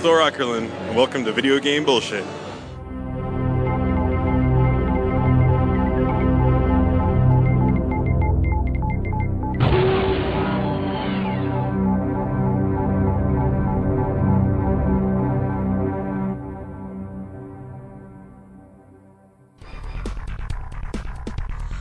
Thor 0.00 0.20
Ackerlin, 0.20 0.70
and 0.70 0.96
welcome 0.96 1.26
to 1.26 1.32
Video 1.32 1.58
Game 1.58 1.84
Bullshit. 1.84 2.24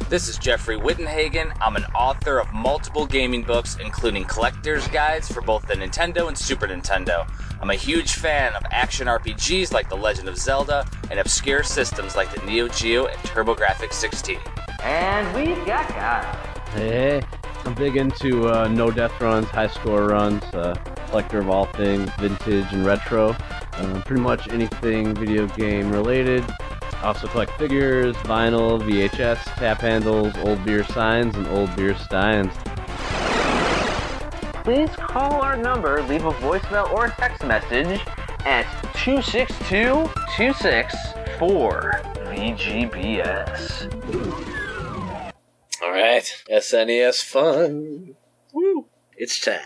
This 0.09 0.27
is 0.27 0.39
Jeffrey 0.39 0.75
Wittenhagen. 0.75 1.55
I'm 1.61 1.75
an 1.75 1.85
author 1.93 2.39
of 2.39 2.51
multiple 2.51 3.05
gaming 3.05 3.43
books, 3.43 3.77
including 3.79 4.23
collector's 4.23 4.87
guides 4.87 5.31
for 5.31 5.41
both 5.41 5.67
the 5.67 5.75
Nintendo 5.75 6.27
and 6.27 6.35
Super 6.35 6.65
Nintendo. 6.65 7.31
I'm 7.61 7.69
a 7.69 7.75
huge 7.75 8.13
fan 8.13 8.55
of 8.55 8.63
action 8.71 9.05
RPGs 9.05 9.71
like 9.71 9.87
The 9.87 9.95
Legend 9.95 10.27
of 10.27 10.35
Zelda 10.35 10.89
and 11.11 11.19
obscure 11.19 11.61
systems 11.61 12.15
like 12.15 12.33
the 12.33 12.43
Neo 12.43 12.67
Geo 12.69 13.05
and 13.05 13.19
TurboGrafx 13.19 13.93
16. 13.93 14.39
And 14.81 15.35
we've 15.35 15.63
got 15.67 15.87
Kyle. 15.89 16.35
Hey, 16.71 17.21
I'm 17.63 17.75
big 17.75 17.95
into 17.95 18.47
uh, 18.49 18.67
no 18.67 18.89
death 18.89 19.21
runs, 19.21 19.45
high 19.49 19.67
score 19.67 20.07
runs, 20.07 20.43
uh, 20.55 20.73
collector 21.09 21.37
of 21.37 21.51
all 21.51 21.65
things 21.65 22.09
vintage 22.17 22.73
and 22.73 22.83
retro. 22.83 23.35
Uh, 23.73 24.01
pretty 24.07 24.23
much 24.23 24.49
anything 24.49 25.13
video 25.13 25.45
game 25.49 25.91
related. 25.91 26.43
I 27.01 27.07
also 27.07 27.27
collect 27.27 27.51
figures, 27.57 28.13
vinyl, 28.17 28.81
VHS, 28.81 29.41
tap 29.55 29.79
handles, 29.79 30.35
old 30.39 30.65
beer 30.65 30.83
signs, 30.83 31.33
and 31.37 31.47
old 31.47 31.73
beer 31.77 31.95
steins. 31.95 32.53
Please 34.65 34.89
call 34.97 35.41
our 35.41 35.55
number, 35.55 36.03
leave 36.03 36.25
a 36.25 36.31
voicemail 36.31 36.91
or 36.91 37.05
a 37.05 37.11
text 37.11 37.45
message 37.45 38.01
at 38.45 38.65
262 38.95 40.09
264 40.35 42.01
VGBS. 42.27 43.87
All 45.81 45.91
right, 45.91 46.43
SNES 46.51 47.23
fun. 47.23 48.15
Woo! 48.51 48.87
It's 49.15 49.39
time. 49.39 49.61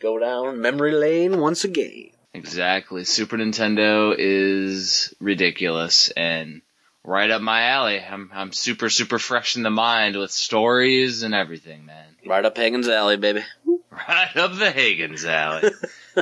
Go 0.00 0.18
down 0.18 0.60
memory 0.60 0.90
lane 0.92 1.40
once 1.40 1.62
again. 1.62 2.13
Exactly. 2.34 3.04
Super 3.04 3.36
Nintendo 3.36 4.14
is 4.18 5.14
ridiculous 5.20 6.10
and 6.10 6.62
right 7.04 7.30
up 7.30 7.40
my 7.40 7.68
alley. 7.68 8.00
I'm 8.00 8.30
I'm 8.34 8.52
super 8.52 8.90
super 8.90 9.20
fresh 9.20 9.56
in 9.56 9.62
the 9.62 9.70
mind 9.70 10.16
with 10.16 10.32
stories 10.32 11.22
and 11.22 11.32
everything, 11.32 11.86
man. 11.86 12.16
Right 12.26 12.44
up 12.44 12.56
Hagen's 12.56 12.88
alley, 12.88 13.16
baby. 13.16 13.44
Right 14.08 14.36
up 14.36 14.58
the 14.58 14.72
Higgins 14.72 15.24
alley. 15.24 15.70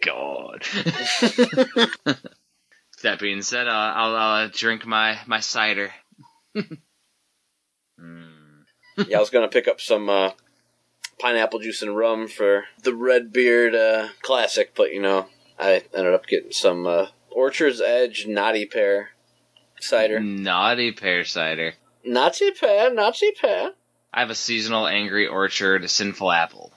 God. 0.00 0.62
that 3.02 3.18
being 3.18 3.42
said, 3.42 3.66
I'll, 3.66 4.14
I'll 4.14 4.44
uh, 4.44 4.48
drink 4.52 4.86
my 4.86 5.18
my 5.26 5.40
cider. 5.40 5.92
Mm. 8.00 8.62
yeah, 9.08 9.16
I 9.16 9.20
was 9.20 9.30
gonna 9.30 9.48
pick 9.48 9.66
up 9.66 9.80
some 9.80 10.08
uh, 10.08 10.30
pineapple 11.18 11.60
juice 11.60 11.82
and 11.82 11.96
rum 11.96 12.28
for 12.28 12.64
the 12.82 12.94
Redbeard 12.94 13.74
uh, 13.74 14.08
Classic, 14.22 14.72
but 14.74 14.92
you 14.92 15.00
know, 15.00 15.26
I 15.58 15.84
ended 15.94 16.14
up 16.14 16.26
getting 16.26 16.52
some 16.52 16.86
uh, 16.86 17.06
Orchard's 17.30 17.80
Edge 17.80 18.26
Naughty 18.26 18.66
Pear 18.66 19.10
cider. 19.80 20.20
Naughty 20.20 20.92
pear 20.92 21.24
cider. 21.24 21.74
Naughty 22.04 22.50
Pear, 22.50 22.92
Naughty 22.92 23.32
Pear. 23.32 23.72
I 24.12 24.20
have 24.20 24.30
a 24.30 24.34
seasonal 24.34 24.86
angry 24.86 25.26
orchard 25.26 25.88
sinful 25.90 26.30
apple. 26.32 26.72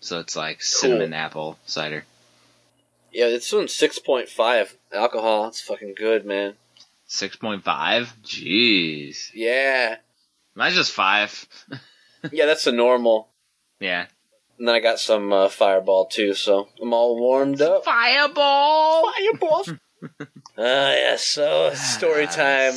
So 0.00 0.20
it's 0.20 0.36
like 0.36 0.62
cinnamon 0.62 1.12
apple 1.12 1.58
cider. 1.64 2.04
Yeah, 3.10 3.26
it's 3.26 3.48
doing 3.48 3.68
six 3.68 3.98
point 3.98 4.28
five 4.28 4.76
alcohol. 4.92 5.48
It's 5.48 5.60
fucking 5.60 5.94
good, 5.96 6.24
man. 6.26 6.54
6.5? 7.08 7.62
Jeez. 8.24 9.30
Yeah, 9.34 9.96
Mine's 10.54 10.74
just 10.74 10.92
5. 10.92 11.48
yeah, 12.32 12.46
that's 12.46 12.64
the 12.64 12.72
normal. 12.72 13.28
Yeah. 13.80 14.06
And 14.58 14.68
then 14.68 14.74
I 14.74 14.80
got 14.80 15.00
some 15.00 15.32
uh, 15.32 15.48
Fireball 15.48 16.06
too, 16.06 16.34
so 16.34 16.68
I'm 16.80 16.92
all 16.92 17.18
warmed 17.18 17.60
up. 17.60 17.84
Fireball! 17.84 19.10
Fireballs. 19.12 19.72
Ah, 20.58 20.92
yeah. 20.92 21.16
So 21.16 21.72
story 21.74 22.26
time. 22.26 22.74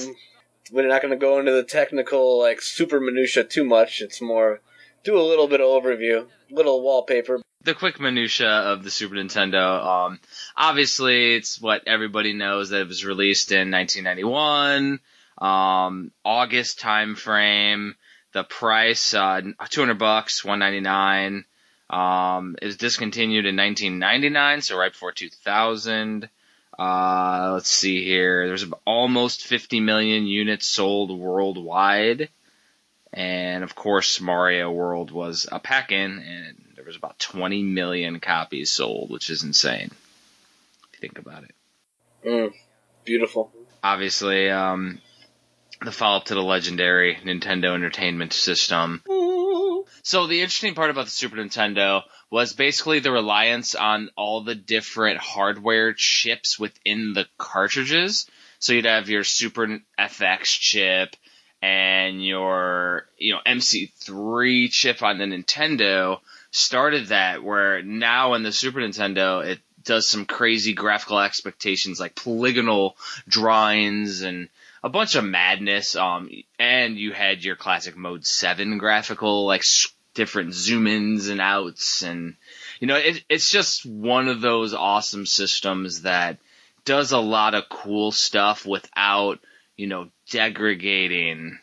We're 0.72 0.88
not 0.88 1.02
going 1.02 1.12
to 1.12 1.18
go 1.18 1.40
into 1.40 1.52
the 1.52 1.64
technical, 1.64 2.40
like 2.40 2.62
super 2.62 3.02
minutia 3.02 3.44
too 3.44 3.66
much. 3.66 4.00
It's 4.02 4.22
more 4.22 4.62
do 5.04 5.18
a 5.18 5.22
little 5.22 5.48
bit 5.48 5.60
of 5.60 5.68
overview, 5.68 6.26
little 6.50 6.82
wallpaper. 6.82 7.42
the 7.64 7.74
quick 7.74 8.00
minutia 8.00 8.48
of 8.48 8.84
the 8.84 8.90
Super 8.92 9.16
Nintendo. 9.16 9.86
Um, 9.86 10.20
obviously, 10.56 11.36
it's 11.36 11.60
what 11.62 11.84
everybody 11.86 12.32
knows 12.34 12.70
that 12.70 12.82
it 12.82 12.88
was 12.88 13.04
released 13.06 13.52
in 13.52 13.72
1991, 13.72 15.00
um, 15.40 16.12
August 16.24 16.80
time 16.80 17.16
frame. 17.16 17.96
The 18.34 18.44
price, 18.44 19.14
uh, 19.14 19.42
200 19.70 19.98
bucks, 19.98 20.44
199. 20.44 21.46
Um, 21.90 22.56
it 22.62 22.66
was 22.66 22.78
discontinued 22.78 23.46
in 23.46 23.56
1999, 23.56 24.62
so 24.62 24.78
right 24.78 24.92
before 24.92 25.12
2000. 25.12 26.30
Uh, 26.78 27.52
let's 27.54 27.70
see 27.70 28.04
here. 28.04 28.48
There's 28.48 28.66
almost 28.86 29.46
50 29.46 29.80
million 29.80 30.28
units 30.28 30.68
sold 30.68 31.18
worldwide. 31.18 32.30
And 33.14 33.64
of 33.64 33.74
course, 33.74 34.22
Mario 34.22 34.70
World 34.70 35.12
was 35.12 35.48
a 35.52 35.60
pack-in, 35.60 36.20
and 36.20 36.74
there 36.76 36.86
was 36.86 36.98
about 36.98 37.18
20 37.20 37.64
million 37.64 38.20
copies 38.20 38.70
sold, 38.70 39.10
which 39.10 39.30
is 39.30 39.44
insane. 39.44 39.90
If 40.94 40.94
you 40.94 41.00
think 41.00 41.18
about 41.18 41.44
it. 41.44 41.56
Mm, 42.26 42.54
beautiful. 43.06 43.52
Obviously, 43.84 44.50
um, 44.50 45.02
the 45.84 45.92
follow-up 45.92 46.26
to 46.26 46.36
the 46.36 46.44
legendary 46.44 47.16
Nintendo 47.16 47.76
Entertainment 47.76 48.34
System. 48.34 49.02
So 50.04 50.28
the 50.28 50.42
interesting 50.42 50.76
part 50.76 50.90
about 50.90 51.06
the 51.06 51.12
Super 51.12 51.36
Nintendo 51.38 52.04
was 52.30 52.54
basically 52.54 53.00
the 53.00 53.12
reliance 53.12 53.76
on 53.76 54.10
all 54.16 54.42
the 54.44 54.56
different 54.56 55.20
hardware 55.20 55.94
chips 55.94 56.60
within 56.60 57.14
the 57.14 57.26
cartridges. 57.38 58.30
So 58.60 58.74
you'd 58.74 58.86
have 58.86 59.10
your 59.10 59.24
Super 59.24 59.80
FX 60.00 60.46
chip 60.46 61.16
and 61.62 62.26
your, 62.26 63.06
you 63.18 63.34
know, 63.34 63.40
MMC3 63.46 64.70
chip 64.72 65.04
on 65.04 65.18
the 65.18 65.26
Nintendo 65.26 66.20
started 66.52 67.08
that 67.08 67.44
where 67.44 67.82
now 67.84 68.34
in 68.34 68.44
the 68.44 68.52
Super 68.52 68.80
Nintendo 68.80 69.46
it 69.46 69.60
does 69.84 70.08
some 70.08 70.26
crazy 70.26 70.74
graphical 70.74 71.20
expectations 71.20 72.00
like 72.00 72.16
polygonal 72.16 72.98
drawings 73.28 74.22
and 74.22 74.50
a 74.88 74.90
bunch 74.90 75.16
of 75.16 75.26
madness. 75.26 75.96
Um, 75.98 76.30
and 76.58 76.98
you 76.98 77.12
had 77.12 77.44
your 77.44 77.58
classic 77.58 77.98
mode 77.98 78.26
seven 78.26 78.78
graphical, 78.78 79.46
like 79.46 79.64
different 80.14 80.54
zoom 80.54 80.88
ins 80.88 81.28
and 81.28 81.42
outs. 81.42 82.04
And, 82.04 82.36
you 82.80 82.88
know, 82.88 82.96
it, 82.96 83.24
it's 83.30 83.52
just 83.52 83.86
one 83.86 84.30
of 84.30 84.40
those 84.40 84.74
awesome 84.74 85.26
systems 85.26 86.04
that 86.04 86.38
does 86.86 87.12
a 87.12 87.20
lot 87.20 87.54
of 87.54 87.68
cool 87.70 88.14
stuff 88.14 88.66
without, 88.66 89.40
you 89.76 89.88
know, 89.88 90.10
degrading 90.30 91.60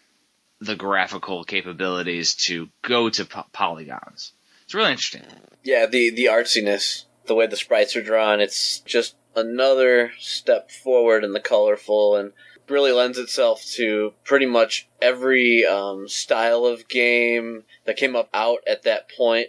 the 0.60 0.76
graphical 0.76 1.44
capabilities 1.44 2.34
to 2.34 2.68
go 2.82 3.08
to 3.08 3.24
po- 3.24 3.46
polygons. 3.52 4.32
It's 4.64 4.74
really 4.74 4.92
interesting. 4.92 5.22
Yeah, 5.62 5.86
the 5.86 6.10
the 6.10 6.26
artsiness, 6.26 7.04
the 7.24 7.34
way 7.34 7.46
the 7.46 7.56
sprites 7.56 7.96
are 7.96 8.02
drawn, 8.02 8.40
it's 8.40 8.80
just 8.80 9.16
another 9.34 10.12
step 10.18 10.70
forward 10.70 11.24
in 11.24 11.32
the 11.32 11.40
colorful 11.40 12.16
and 12.16 12.32
really 12.68 12.92
lends 12.92 13.18
itself 13.18 13.64
to 13.74 14.12
pretty 14.24 14.46
much 14.46 14.88
every 15.02 15.64
um, 15.64 16.08
style 16.08 16.64
of 16.64 16.88
game 16.88 17.64
that 17.84 17.96
came 17.96 18.16
up 18.16 18.28
out 18.32 18.58
at 18.66 18.82
that 18.84 19.08
point. 19.16 19.48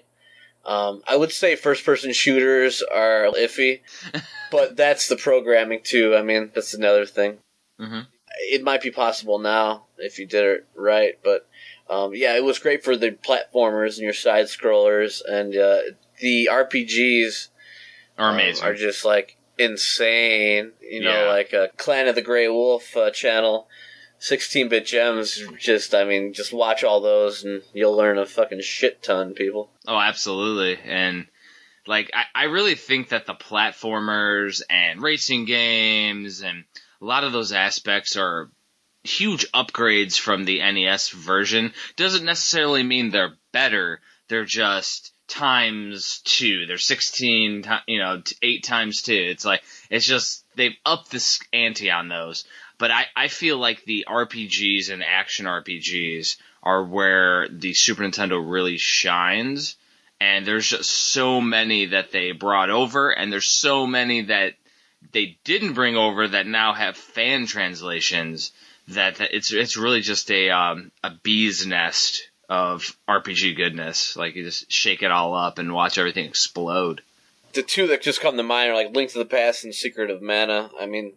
Um, 0.66 1.04
I 1.08 1.16
would 1.16 1.32
say 1.32 1.56
first 1.56 1.86
person 1.86 2.12
shooters 2.12 2.82
are 2.82 3.26
iffy, 3.38 3.82
but 4.52 4.76
that's 4.76 5.08
the 5.08 5.16
programming 5.16 5.82
too. 5.84 6.16
I 6.16 6.24
mean, 6.24 6.52
that's 6.56 6.74
another 6.74 7.06
thing. 7.06 7.38
hmm 7.80 8.02
It 8.52 8.64
might 8.64 8.82
be 8.82 8.92
possible 8.92 9.38
now 9.40 9.86
if 9.98 10.18
you 10.20 10.26
did 10.26 10.44
it 10.44 10.66
right, 10.76 11.20
but 11.24 11.48
um, 11.88 12.16
yeah, 12.16 12.36
it 12.36 12.44
was 12.44 12.58
great 12.58 12.84
for 12.84 12.98
the 12.98 13.12
platformers 13.12 13.94
and 13.96 14.04
your 14.04 14.14
side 14.14 14.46
scrollers, 14.46 15.22
and 15.24 15.56
uh, 15.56 15.82
the 16.20 16.50
RPGs 16.52 17.50
Are 18.18 18.30
um, 18.30 18.36
amazing. 18.36 18.66
are 18.66 18.74
just 18.74 19.06
like 19.06 19.38
insane. 19.58 20.72
You 20.82 21.02
know, 21.02 21.24
Yeah. 21.26 21.30
like 21.32 21.54
a 21.54 21.70
Clan 21.78 22.08
of 22.08 22.16
the 22.16 22.22
Grey 22.22 22.48
Wolf 22.48 22.96
uh, 22.98 23.12
channel, 23.12 23.68
16 24.20 24.70
bit 24.70 24.86
gems. 24.86 25.42
Just, 25.60 25.94
I 25.94 26.04
mean, 26.06 26.34
just 26.34 26.54
watch 26.54 26.84
all 26.84 27.02
those 27.02 27.44
and 27.44 27.62
you'll 27.74 27.96
learn 27.96 28.18
a 28.18 28.26
fucking 28.26 28.62
shit 28.62 29.04
ton, 29.04 29.34
people. 29.34 29.72
Oh, 29.88 30.00
absolutely. 30.00 30.80
And 30.84 31.28
like, 31.88 32.12
I, 32.14 32.24
I 32.34 32.44
really 32.46 32.76
think 32.76 33.10
that 33.10 33.26
the 33.26 33.36
platformers 33.36 34.62
and 34.70 35.02
racing 35.02 35.46
games 35.46 36.42
and 36.42 36.64
a 37.02 37.06
lot 37.06 37.24
of 37.24 37.32
those 37.34 37.52
aspects 37.52 38.16
are 38.18 38.50
huge 39.04 39.52
upgrades 39.52 40.18
from 40.20 40.46
the 40.46 40.60
NES 40.60 41.10
version. 41.10 41.74
Doesn't 41.96 42.26
necessarily 42.26 42.82
mean 42.84 43.10
they're 43.12 43.36
better. 43.52 44.02
They're 44.30 44.46
just 44.46 45.12
times 45.28 46.22
two. 46.24 46.66
They're 46.66 46.78
16, 46.78 47.66
you 47.88 48.00
know, 48.00 48.22
eight 48.42 48.64
times 48.64 49.02
two. 49.02 49.14
It's 49.14 49.46
like, 49.46 49.64
it's 49.90 50.06
just, 50.06 50.46
they've 50.56 50.76
upped 50.86 51.12
this 51.12 51.40
ante 51.54 51.92
on 51.92 52.08
those. 52.08 52.46
But 52.78 52.92
I, 52.92 53.06
I 53.16 53.28
feel 53.28 53.58
like 53.58 53.84
the 53.84 54.06
RPGs 54.08 54.92
and 54.92 55.04
action 55.04 55.46
RPGs 55.46 56.38
are 56.62 56.84
where 56.84 57.48
the 57.50 57.74
Super 57.74 58.04
Nintendo 58.04 58.44
really 58.44 58.78
shines. 58.78 59.78
And 60.20 60.46
there's 60.46 60.70
just 60.70 60.90
so 60.90 61.42
many 61.42 61.88
that 61.88 62.12
they 62.12 62.32
brought 62.32 62.70
over, 62.70 63.12
and 63.12 63.32
there's 63.32 63.52
so 63.52 63.86
many 63.86 64.24
that 64.24 64.54
they 65.12 65.38
didn't 65.44 65.74
bring 65.74 65.98
over 65.98 66.28
that 66.30 66.48
now 66.48 66.74
have 66.74 66.96
fan 66.96 67.46
translations. 67.46 68.52
That, 68.90 69.16
that 69.16 69.36
it's 69.36 69.52
it's 69.52 69.78
really 69.78 70.02
just 70.02 70.32
a 70.32 70.52
um, 70.52 70.92
a 71.04 71.12
bee's 71.24 71.66
nest 71.66 72.30
of 72.50 72.98
RPG 73.08 73.56
goodness. 73.56 74.16
Like 74.16 74.36
you 74.36 74.44
just 74.44 74.72
shake 74.72 75.04
it 75.04 75.12
all 75.12 75.34
up 75.34 75.58
and 75.58 75.74
watch 75.74 75.98
everything 75.98 76.26
explode. 76.26 77.02
the 77.54 77.64
two 77.64 77.88
that 77.88 78.02
just 78.02 78.22
come 78.22 78.38
to 78.38 78.44
mind 78.44 78.72
are 78.72 78.76
like 78.76 78.96
Link 78.96 79.12
to 79.12 79.18
the 79.18 79.26
Past 79.26 79.64
and 79.64 79.74
Secret 79.74 80.10
of 80.10 80.22
Mana. 80.22 80.70
I 80.80 80.86
mean, 80.86 81.14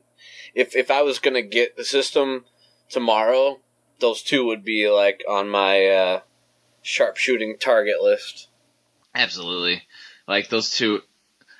if 0.55 0.75
if 0.77 0.91
I 0.91 1.03
was 1.03 1.19
gonna 1.19 1.43
get 1.43 1.77
the 1.77 1.85
system 1.85 2.45
tomorrow, 2.89 3.59
those 3.99 4.23
two 4.23 4.47
would 4.47 4.65
be 4.65 4.89
like 4.89 5.23
on 5.29 5.49
my 5.49 5.87
uh, 5.87 6.21
sharpshooting 6.83 7.59
target 7.59 8.01
list. 8.01 8.49
Absolutely. 9.15 9.83
Like 10.27 10.49
those 10.49 10.71
two 10.71 11.03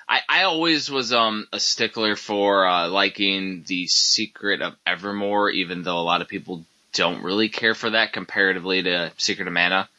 I, 0.07 0.21
I 0.27 0.43
always 0.43 0.89
was 0.89 1.13
um 1.13 1.47
a 1.53 1.59
stickler 1.59 2.15
for 2.15 2.65
uh, 2.65 2.87
liking 2.87 3.63
the 3.67 3.85
Secret 3.87 4.61
of 4.61 4.75
Evermore, 4.85 5.51
even 5.51 5.83
though 5.83 5.99
a 5.99 6.01
lot 6.01 6.21
of 6.21 6.27
people 6.27 6.65
don't 6.93 7.23
really 7.23 7.49
care 7.49 7.75
for 7.75 7.91
that 7.91 8.13
comparatively 8.13 8.83
to 8.83 9.11
Secret 9.17 9.47
of 9.47 9.53
Mana. 9.53 9.89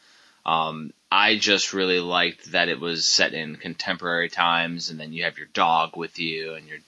Um, 0.44 0.92
I 1.12 1.37
just 1.37 1.72
really 1.72 2.00
liked 2.00 2.52
that 2.52 2.69
it 2.69 2.81
was 2.81 3.06
set 3.06 3.34
in 3.34 3.56
contemporary 3.56 4.28
times, 4.28 4.90
and 4.90 4.98
then 4.98 5.12
you 5.12 5.25
have 5.25 5.38
your 5.38 5.48
dog 5.52 5.96
with 5.96 6.19
you, 6.19 6.54
and 6.54 6.66
you're, 6.66 6.78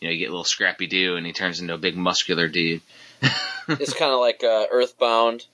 you 0.00 0.08
know, 0.08 0.12
you 0.12 0.18
get 0.18 0.28
a 0.28 0.30
little 0.30 0.44
Scrappy 0.44 0.86
Doo, 0.86 1.16
and 1.16 1.26
he 1.26 1.32
turns 1.32 1.60
into 1.60 1.74
a 1.74 1.78
big 1.78 1.96
muscular 1.96 2.48
dude. 2.48 2.82
it's 3.68 3.94
kind 3.94 4.12
of 4.12 4.20
like 4.20 4.42
uh, 4.44 4.66
Earthbound, 4.70 5.46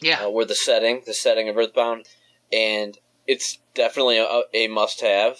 Yeah, 0.00 0.26
uh, 0.26 0.30
where 0.30 0.44
the 0.44 0.54
setting, 0.54 1.02
the 1.06 1.14
setting 1.14 1.48
of 1.48 1.56
Earthbound, 1.56 2.06
and 2.52 2.98
it's 3.26 3.58
definitely 3.74 4.18
a, 4.18 4.42
a 4.54 4.68
must-have. 4.68 5.38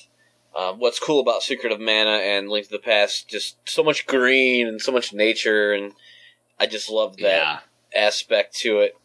Uh, 0.54 0.72
what's 0.72 0.98
cool 0.98 1.20
about 1.20 1.42
Secret 1.42 1.72
of 1.72 1.80
Mana 1.80 2.18
and 2.18 2.48
Link 2.48 2.66
to 2.66 2.72
the 2.72 2.78
Past, 2.78 3.28
just 3.28 3.56
so 3.68 3.82
much 3.82 4.06
green 4.06 4.66
and 4.66 4.80
so 4.80 4.92
much 4.92 5.12
nature, 5.12 5.72
and 5.72 5.92
I 6.58 6.66
just 6.66 6.90
love 6.90 7.16
that 7.18 7.22
yeah. 7.22 7.58
Aspect 7.94 8.56
to 8.60 8.80
it. 8.80 8.96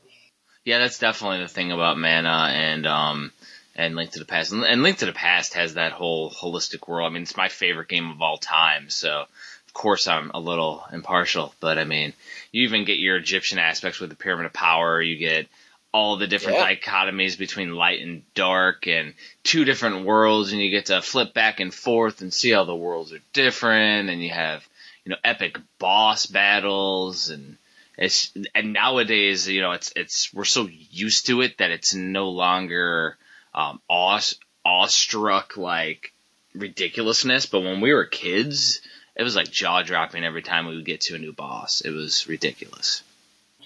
Yeah, 0.65 0.79
that's 0.79 0.99
definitely 0.99 1.39
the 1.39 1.47
thing 1.47 1.71
about 1.71 1.97
Mana 1.97 2.49
and 2.53 2.87
um 2.87 3.31
and 3.75 3.95
Link 3.95 4.11
to 4.11 4.19
the 4.19 4.25
Past. 4.25 4.51
And, 4.51 4.83
Link 4.83 4.99
to 4.99 5.05
the 5.07 5.13
Past 5.13 5.55
has 5.55 5.73
that 5.73 5.93
whole 5.93 6.29
holistic 6.29 6.87
world. 6.87 7.09
I 7.09 7.13
mean, 7.13 7.23
it's 7.23 7.35
my 7.35 7.49
favorite 7.49 7.89
game 7.89 8.11
of 8.11 8.21
all 8.21 8.37
time, 8.37 8.89
so 8.89 9.21
of 9.21 9.73
course 9.73 10.07
I'm 10.07 10.31
a 10.33 10.39
little 10.39 10.83
impartial. 10.91 11.53
But 11.59 11.79
I 11.79 11.83
mean, 11.83 12.13
you 12.51 12.63
even 12.63 12.85
get 12.85 12.99
your 12.99 13.17
Egyptian 13.17 13.59
aspects 13.59 13.99
with 13.99 14.09
the 14.11 14.15
Pyramid 14.15 14.45
of 14.45 14.53
Power. 14.53 15.01
You 15.01 15.17
get 15.17 15.47
all 15.91 16.17
the 16.17 16.27
different 16.27 16.57
Yeah. 16.57 16.75
dichotomies 16.75 17.37
between 17.37 17.75
light 17.75 18.01
and 18.01 18.23
dark 18.33 18.87
and 18.87 19.13
two 19.43 19.63
different 19.63 20.05
worlds 20.05 20.51
and 20.51 20.59
you 20.61 20.71
get 20.71 20.87
to 20.87 21.01
flip 21.01 21.33
back 21.35 21.59
and 21.59 21.71
forth 21.73 22.21
and 22.21 22.33
see 22.33 22.49
how 22.49 22.63
the 22.63 22.75
worlds 22.75 23.13
are 23.13 23.21
different 23.31 24.09
and 24.09 24.23
you 24.23 24.31
have 24.31 24.67
you 25.05 25.11
know 25.11 25.17
epic 25.23 25.57
boss 25.77 26.25
battles 26.25 27.29
and 27.29 27.57
it's 27.97 28.31
and 28.55 28.73
nowadays 28.73 29.47
you 29.47 29.61
know 29.61 29.71
it's 29.71 29.93
it's 29.95 30.33
we're 30.33 30.45
so 30.45 30.67
used 30.67 31.27
to 31.27 31.41
it 31.41 31.57
that 31.59 31.71
it's 31.71 31.93
no 31.93 32.29
longer 32.29 33.17
um 33.53 33.79
awe 33.87 34.19
awestruck 34.65 35.57
like 35.57 36.13
ridiculousness 36.55 37.45
but 37.45 37.61
when 37.61 37.81
we 37.81 37.93
were 37.93 38.05
kids 38.05 38.81
it 39.15 39.23
was 39.23 39.35
like 39.35 39.51
jaw 39.51 39.83
dropping 39.83 40.23
every 40.23 40.41
time 40.41 40.65
we 40.65 40.75
would 40.75 40.85
get 40.85 41.01
to 41.01 41.15
a 41.15 41.19
new 41.19 41.33
boss 41.33 41.81
it 41.81 41.91
was 41.91 42.27
ridiculous 42.27 43.03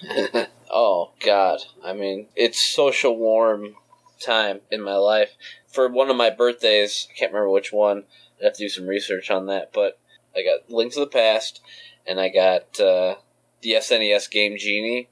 oh 0.69 1.11
God! 1.19 1.59
I 1.83 1.93
mean, 1.93 2.27
it's 2.35 2.61
such 2.61 3.03
a 3.03 3.11
warm 3.11 3.75
time 4.19 4.61
in 4.71 4.81
my 4.81 4.95
life. 4.95 5.35
For 5.67 5.87
one 5.87 6.09
of 6.09 6.15
my 6.15 6.29
birthdays, 6.29 7.07
I 7.09 7.17
can't 7.17 7.31
remember 7.31 7.51
which 7.51 7.73
one. 7.73 8.03
I 8.39 8.45
have 8.45 8.53
to 8.53 8.63
do 8.63 8.69
some 8.69 8.87
research 8.87 9.31
on 9.31 9.47
that. 9.47 9.73
But 9.73 9.99
I 10.35 10.43
got 10.43 10.69
Link 10.69 10.93
to 10.93 10.99
the 10.99 11.07
Past, 11.07 11.61
and 12.05 12.19
I 12.19 12.29
got 12.29 12.79
uh, 12.79 13.15
the 13.61 13.71
SNES 13.73 14.29
game 14.29 14.57
Genie, 14.57 15.09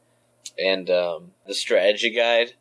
and 0.57 0.89
um, 0.89 1.31
the 1.45 1.53
strategy 1.53 2.09
guide. 2.09 2.53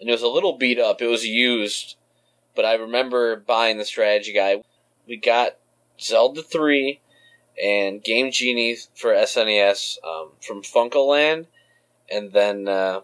And 0.00 0.08
it 0.08 0.12
was 0.12 0.22
a 0.22 0.28
little 0.28 0.58
beat 0.58 0.78
up. 0.78 1.00
It 1.00 1.06
was 1.06 1.26
used, 1.26 1.96
but 2.54 2.64
I 2.64 2.74
remember 2.74 3.36
buying 3.36 3.78
the 3.78 3.84
strategy 3.84 4.32
guide. 4.32 4.62
We 5.06 5.16
got 5.16 5.56
Zelda 6.00 6.42
three 6.42 7.00
and 7.62 8.04
Game 8.04 8.30
Genie 8.30 8.76
for 8.94 9.14
SNES 9.14 9.96
um, 10.04 10.32
from 10.40 10.62
FuncoLand 10.62 11.46
and 12.10 12.32
then 12.32 12.68
uh, 12.68 13.00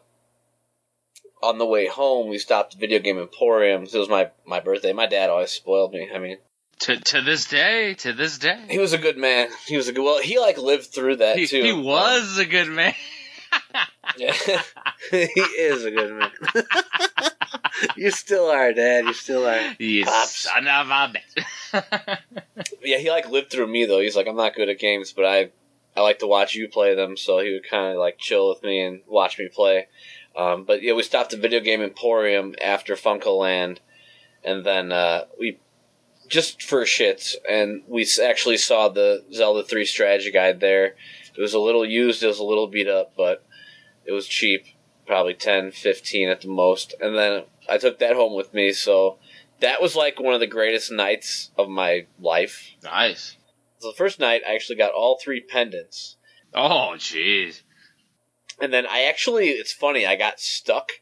on 1.43 1.59
the 1.59 1.67
way 1.67 1.87
home 1.87 2.29
we 2.29 2.39
stopped 2.39 2.75
at 2.75 2.81
Video 2.81 2.99
Game 2.99 3.19
Emporium. 3.19 3.85
It 3.85 3.95
was 3.95 4.09
my 4.09 4.31
my 4.47 4.61
birthday. 4.61 4.93
My 4.93 5.07
dad 5.07 5.31
always 5.31 5.51
spoiled 5.51 5.93
me. 5.93 6.09
I 6.15 6.19
mean, 6.19 6.39
to 6.83 6.97
to 6.99 7.23
this 7.23 7.47
day 7.47 7.95
to 7.95 8.13
this 8.13 8.39
day 8.39 8.59
he 8.69 8.79
was 8.79 8.93
a 8.93 8.99
good 8.99 9.17
man. 9.17 9.49
He 9.67 9.77
was 9.77 9.89
a 9.89 9.93
good. 9.93 10.03
Well, 10.03 10.21
he 10.21 10.39
like 10.39 10.59
lived 10.59 10.87
through 10.87 11.17
that 11.17 11.39
he, 11.39 11.47
too. 11.47 11.63
he 11.63 11.73
was 11.73 12.39
a 12.39 12.45
good 12.45 12.69
man 12.69 12.95
Yeah. 14.17 14.33
he 15.11 15.17
is 15.17 15.85
a 15.85 15.91
good 15.91 16.13
man. 16.13 16.31
you 17.97 18.11
still 18.11 18.51
are, 18.51 18.73
Dad. 18.73 19.05
You 19.05 19.15
still 19.15 19.47
are. 19.47 19.75
you 19.79 20.05
Pops. 20.05 20.43
son 20.43 20.69
of 20.69 20.89
a 20.89 21.13
bitch 21.13 22.19
Yeah, 22.83 22.99
he 22.99 23.11
like 23.11 23.29
lived 23.31 23.51
through 23.51 23.69
me 23.69 23.87
though. 23.87 24.01
He's 24.01 24.17
like, 24.17 24.27
I'm 24.27 24.37
not 24.37 24.55
good 24.55 24.69
at 24.69 24.79
games, 24.79 25.13
but 25.13 25.25
I 25.25 25.51
I 25.97 26.01
like 26.01 26.19
to 26.21 26.27
watch 26.27 26.55
you 26.55 26.69
play 26.69 26.95
them. 26.95 27.17
So 27.17 27.39
he 27.39 27.53
would 27.53 27.69
kind 27.69 27.93
of 27.93 27.99
like 27.99 28.19
chill 28.19 28.49
with 28.49 28.63
me 28.63 28.81
and 28.81 29.01
watch 29.07 29.39
me 29.39 29.49
play. 29.49 29.89
Um, 30.37 30.65
but 30.65 30.83
yeah, 30.83 30.95
we 30.95 31.03
stopped 31.03 31.31
the 31.31 31.37
Video 31.37 31.61
Game 31.61 31.83
Emporium 31.83 32.55
after 32.63 32.97
FuncoLand, 32.97 33.79
and 34.43 34.65
then 34.65 34.91
uh, 34.91 35.25
we 35.39 35.59
just 36.33 36.63
for 36.63 36.81
shits, 36.85 37.37
and 37.47 37.83
we 37.87 38.09
actually 38.25 38.57
saw 38.57 38.89
the 38.89 39.23
Zelda 39.35 39.63
3 39.63 39.85
strategy 39.85 40.31
guide 40.31 40.61
there. 40.61 40.97
It 41.37 41.41
was 41.41 41.53
a 41.53 41.59
little 41.59 41.85
used, 41.85 42.23
it 42.23 42.27
was 42.27 42.39
a 42.39 42.45
little 42.45 42.69
beat 42.69 42.89
up, 42.89 43.13
but 43.15 43.45
it 44.07 44.13
was 44.13 44.27
cheap, 44.27 44.65
probably 45.07 45.35
10, 45.35 45.73
15 45.73 46.31
at 46.31 46.41
the 46.41 46.49
most. 46.49 46.95
And 47.03 47.15
then 47.15 47.45
I 47.69 47.77
took 47.77 47.99
that 47.99 48.17
home 48.17 48.35
with 48.35 48.55
me, 48.55 48.73
so 48.73 49.19
that 49.61 49.83
was 49.83 49.95
like 49.95 50.19
one 50.19 50.33
of 50.33 50.41
the 50.41 50.47
greatest 50.47 50.91
nights 50.91 51.51
of 51.59 51.69
my 51.69 52.07
life. 52.19 52.77
nice 52.83 53.37
So 53.81 53.91
the 53.91 53.97
first 53.97 54.19
night, 54.19 54.41
I 54.49 54.55
actually 54.55 54.77
got 54.77 54.95
all 54.95 55.21
three 55.23 55.41
pendants. 55.41 56.17
oh 56.55 56.95
jeez 56.97 57.61
And 58.59 58.73
then 58.73 58.87
I 58.87 59.03
actually, 59.03 59.51
it's 59.51 59.73
funny, 59.73 60.07
I 60.07 60.17
got 60.17 60.41
stuck 60.41 60.93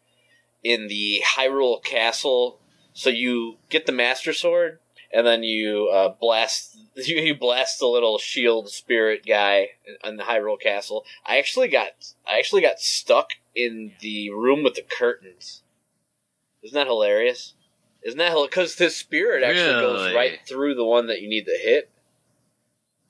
in 0.65 0.89
the 0.89 1.23
Hyrule 1.37 1.85
Castle. 1.85 2.59
So 2.93 3.11
you 3.11 3.59
get 3.69 3.87
the 3.87 3.93
Master 3.93 4.33
Sword, 4.33 4.81
and 5.13 5.27
then 5.27 5.43
you 5.43 5.89
uh, 5.93 6.15
blast 6.21 6.77
you, 6.95 7.17
you 7.17 7.35
blast 7.35 7.79
the 7.79 7.87
little 7.87 8.19
shield 8.19 8.71
spirit 8.71 9.25
guy 9.27 9.71
in 10.05 10.17
the 10.17 10.25
Hyrule 10.25 10.61
Castle. 10.61 11.05
I 11.25 11.39
actually 11.39 11.69
got 11.69 11.91
I 12.27 12.39
actually 12.39 12.63
got 12.63 12.81
stuck 12.81 13.31
in 13.55 13.93
the 14.01 14.31
room 14.31 14.63
with 14.63 14.75
the 14.75 14.83
curtains. 14.83 15.63
Isn't 16.63 16.75
that 16.75 16.87
hilarious? 16.87 17.55
Isn't 18.03 18.19
that 18.19 18.37
because 18.51 18.77
the 18.77 18.91
spirit 18.91 19.43
actually 19.45 19.81
goes 19.81 20.15
right 20.15 20.39
through 20.47 20.75
the 20.75 20.85
one 20.85 21.07
that 21.09 21.21
you 21.21 21.29
need 21.29 21.45
to 21.45 21.59
hit? 21.59 21.91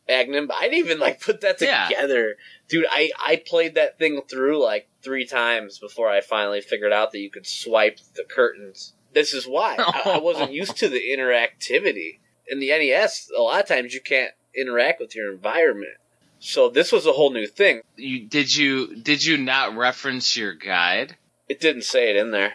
Agahnim, 0.09 0.51
I 0.53 0.63
didn't 0.63 0.79
even 0.79 0.99
like 0.99 1.21
put 1.21 1.41
that 1.43 1.61
Yeah. 1.61 1.87
together, 1.87 2.37
dude. 2.69 2.87
I 2.91 3.11
I 3.19 3.37
played 3.37 3.77
that 3.77 3.99
thing 3.99 4.23
through 4.29 4.63
like 4.63 4.89
three 5.03 5.25
times 5.25 5.79
before 5.79 6.09
I 6.09 6.21
finally 6.21 6.61
figured 6.61 6.93
out 6.93 7.13
that 7.13 7.21
you 7.21 7.31
could 7.31 7.47
swipe 7.47 8.01
the 8.17 8.25
curtains. 8.25 8.95
This 9.13 9.35
is 9.35 9.45
why 9.47 9.77
I, 9.79 10.03
I 10.15 10.19
wasn't 10.19 10.53
used 10.53 10.77
to 10.79 10.89
the 10.89 11.01
interactivity 11.01 12.21
in 12.47 12.61
the 12.61 12.69
NES. 12.71 13.31
A 13.37 13.41
lot 13.43 13.61
of 13.63 13.69
times 13.69 13.95
you 13.95 14.01
can't 14.01 14.33
interact 14.55 15.01
with 15.01 15.15
your 15.15 15.33
environment, 15.33 15.95
so 16.39 16.69
this 16.69 16.91
was 16.93 17.07
a 17.07 17.13
whole 17.13 17.33
new 17.33 17.47
thing. 17.47 17.83
you 17.97 18.27
did 18.27 18.55
you 18.57 18.97
did 18.97 19.25
you 19.25 19.37
not 19.37 19.77
reference 19.77 20.37
your 20.37 20.55
guide 20.55 21.17
It 21.49 21.61
didn't 21.61 21.83
say 21.85 22.11
it 22.11 22.17
in 22.17 22.31
there. 22.33 22.55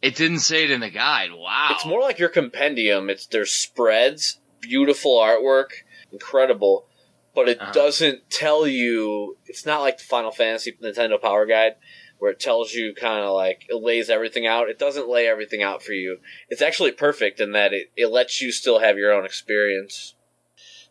it 0.00 0.14
didn't 0.16 0.40
say 0.40 0.64
it 0.64 0.70
in 0.70 0.80
the 0.80 0.90
guide 0.90 1.30
wow 1.32 1.68
It's 1.72 1.84
more 1.86 2.00
like 2.00 2.18
your 2.18 2.28
compendium. 2.30 3.10
It's 3.10 3.26
there's 3.26 3.52
spreads, 3.52 4.38
beautiful 4.60 5.18
artwork, 5.18 5.70
incredible, 6.12 6.86
but 7.34 7.48
it 7.48 7.60
Uh-huh. 7.60 7.72
doesn't 7.72 8.30
tell 8.30 8.66
you. 8.66 9.36
It's 9.46 9.66
not 9.66 9.80
like 9.80 9.98
the 9.98 10.04
Final 10.04 10.30
Fantasy 10.30 10.72
Nintendo 10.82 11.20
Power 11.20 11.44
Guide 11.46 11.74
where 12.22 12.30
it 12.30 12.38
tells 12.38 12.72
you 12.72 12.94
kind 12.94 13.24
of 13.24 13.32
like 13.32 13.66
it 13.68 13.82
lays 13.82 14.08
everything 14.08 14.46
out. 14.46 14.68
It 14.68 14.78
doesn't 14.78 15.08
lay 15.08 15.26
everything 15.26 15.60
out 15.60 15.82
for 15.82 15.92
you. 15.92 16.18
It's 16.48 16.62
actually 16.62 16.92
perfect 16.92 17.40
in 17.40 17.50
that 17.50 17.72
it, 17.72 17.90
it 17.96 18.12
lets 18.12 18.40
you 18.40 18.52
still 18.52 18.78
have 18.78 18.96
your 18.96 19.12
own 19.12 19.24
experience. 19.24 20.14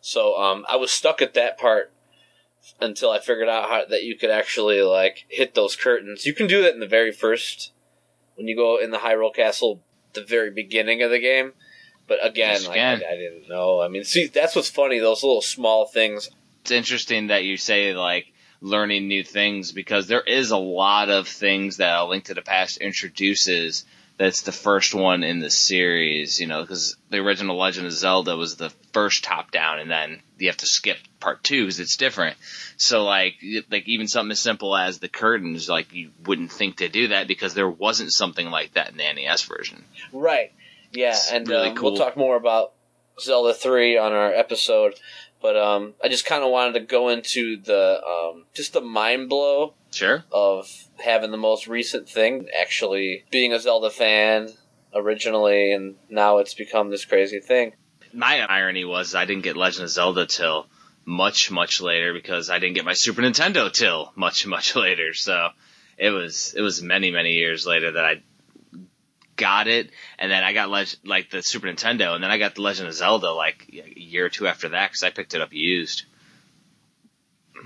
So 0.02 0.36
um, 0.36 0.66
I 0.68 0.76
was 0.76 0.90
stuck 0.90 1.22
at 1.22 1.32
that 1.32 1.56
part 1.56 1.90
until 2.82 3.10
I 3.10 3.18
figured 3.18 3.48
out 3.48 3.70
how 3.70 3.82
that 3.88 4.02
you 4.02 4.14
could 4.18 4.28
actually 4.28 4.82
like 4.82 5.24
hit 5.30 5.54
those 5.54 5.74
curtains. 5.74 6.26
You 6.26 6.34
can 6.34 6.48
do 6.48 6.60
that 6.64 6.74
in 6.74 6.80
the 6.80 6.86
very 6.86 7.12
first 7.12 7.72
when 8.34 8.46
you 8.46 8.54
go 8.54 8.78
in 8.78 8.90
the 8.90 8.98
Hyrule 8.98 9.34
Castle 9.34 9.82
the 10.12 10.22
very 10.22 10.50
beginning 10.50 11.00
of 11.00 11.10
the 11.10 11.18
game. 11.18 11.54
But 12.08 12.18
again, 12.22 12.56
Yes, 12.56 12.66
like, 12.66 12.76
again. 12.76 13.02
I, 13.08 13.14
I 13.14 13.16
didn't 13.16 13.48
know. 13.48 13.80
I 13.80 13.88
mean, 13.88 14.04
see, 14.04 14.26
that's 14.26 14.54
what's 14.54 14.68
funny. 14.68 14.98
Those 14.98 15.22
little 15.22 15.40
small 15.40 15.86
things. 15.86 16.28
it's 16.60 16.70
interesting 16.70 17.28
that 17.28 17.44
you 17.44 17.56
say 17.56 17.94
like 17.94 18.26
learning 18.62 19.08
new 19.08 19.24
things 19.24 19.72
because 19.72 20.06
there 20.06 20.22
is 20.22 20.52
a 20.52 20.56
lot 20.56 21.10
of 21.10 21.28
things 21.28 21.78
that 21.78 21.98
A 21.98 22.04
Link 22.06 22.24
to 22.24 22.34
the 22.34 22.42
Past 22.42 22.78
introduces 22.78 23.84
that's 24.18 24.42
the 24.42 24.52
first 24.52 24.94
one 24.94 25.24
in 25.24 25.40
the 25.40 25.50
series, 25.50 26.38
you 26.38 26.46
know, 26.46 26.60
because 26.60 26.96
the 27.10 27.18
original 27.18 27.58
Legend 27.58 27.86
of 27.86 27.92
Zelda 27.92 28.36
was 28.36 28.56
the 28.56 28.70
first 28.92 29.24
top 29.24 29.50
down 29.50 29.80
and 29.80 29.90
then 29.90 30.22
you 30.38 30.48
have 30.48 30.58
to 30.58 30.66
skip 30.66 30.98
part 31.18 31.42
two 31.42 31.64
because 31.64 31.80
it's 31.80 31.96
different. 31.96 32.36
So 32.76 33.04
like, 33.04 33.34
like 33.70 33.88
even 33.88 34.06
something 34.06 34.30
as 34.30 34.38
simple 34.38 34.76
as 34.76 34.98
the 34.98 35.08
curtains, 35.08 35.68
like 35.68 35.92
you 35.92 36.12
wouldn't 36.24 36.52
think 36.52 36.76
to 36.76 36.88
do 36.88 37.08
that 37.08 37.26
because 37.26 37.54
there 37.54 37.68
wasn't 37.68 38.12
something 38.12 38.48
like 38.48 38.74
that 38.74 38.90
in 38.90 38.96
the 38.96 39.12
NES 39.12 39.42
version. 39.42 39.84
Right. 40.12 40.52
Yeah, 40.92 41.10
It's 41.10 41.32
and 41.32 41.48
really 41.48 41.70
um, 41.70 41.76
cool. 41.76 41.92
we'll 41.92 41.98
talk 42.00 42.16
more 42.16 42.36
about 42.36 42.74
Zelda 43.20 43.54
3 43.54 43.98
on 43.98 44.12
our 44.12 44.32
episode. 44.32 44.94
But 45.42 45.56
um, 45.56 45.94
I 46.02 46.08
just 46.08 46.24
kind 46.24 46.44
of 46.44 46.50
wanted 46.50 46.74
to 46.74 46.80
go 46.86 47.08
into 47.08 47.60
the 47.60 48.00
um, 48.02 48.44
just 48.54 48.72
the 48.72 48.80
mind 48.80 49.28
blow 49.28 49.74
Sure. 49.90 50.24
of 50.32 50.68
having 51.04 51.32
the 51.32 51.36
most 51.36 51.66
recent 51.66 52.08
thing 52.08 52.48
actually 52.58 53.24
being 53.30 53.52
a 53.52 53.58
Zelda 53.60 53.90
fan 53.90 54.48
originally, 54.94 55.72
and 55.72 55.96
now 56.08 56.38
it's 56.38 56.54
become 56.54 56.90
this 56.90 57.04
crazy 57.04 57.40
thing. 57.40 57.72
my 58.14 58.40
irony 58.40 58.84
was 58.84 59.14
I 59.14 59.24
didn't 59.24 59.42
get 59.42 59.56
Legend 59.56 59.84
of 59.84 59.90
Zelda 59.90 60.26
till 60.26 60.66
much, 61.04 61.50
much 61.50 61.80
later 61.80 62.12
because 62.12 62.48
I 62.50 62.58
didn't 62.58 62.74
get 62.76 62.84
my 62.84 62.92
Super 62.92 63.22
Nintendo 63.22 63.72
till 63.72 64.12
much, 64.14 64.46
much 64.46 64.76
later. 64.86 65.12
So 65.14 65.48
it 65.98 66.10
was 66.10 66.54
it 66.56 66.60
was 66.62 66.82
many, 66.82 67.10
many 67.10 67.32
years 67.32 67.66
later 67.66 67.92
that 67.92 68.04
I 68.04 68.22
got 69.42 69.66
it, 69.66 69.90
and 70.20 70.30
then 70.30 70.44
I 70.44 70.52
got 70.52 70.70
like 70.70 71.30
the 71.30 71.42
Super 71.42 71.66
Nintendo, 71.66 72.14
and 72.14 72.22
then 72.22 72.30
I 72.30 72.38
got 72.38 72.54
the 72.54 72.62
Legend 72.62 72.88
of 72.88 72.94
Zelda 72.94 73.32
like 73.32 73.66
a 73.72 74.00
year 74.00 74.26
or 74.26 74.28
two 74.28 74.46
after 74.46 74.68
that 74.68 74.90
because 74.90 75.02
I 75.02 75.10
picked 75.10 75.34
it 75.34 75.40
up 75.40 75.52
used. 75.52 76.04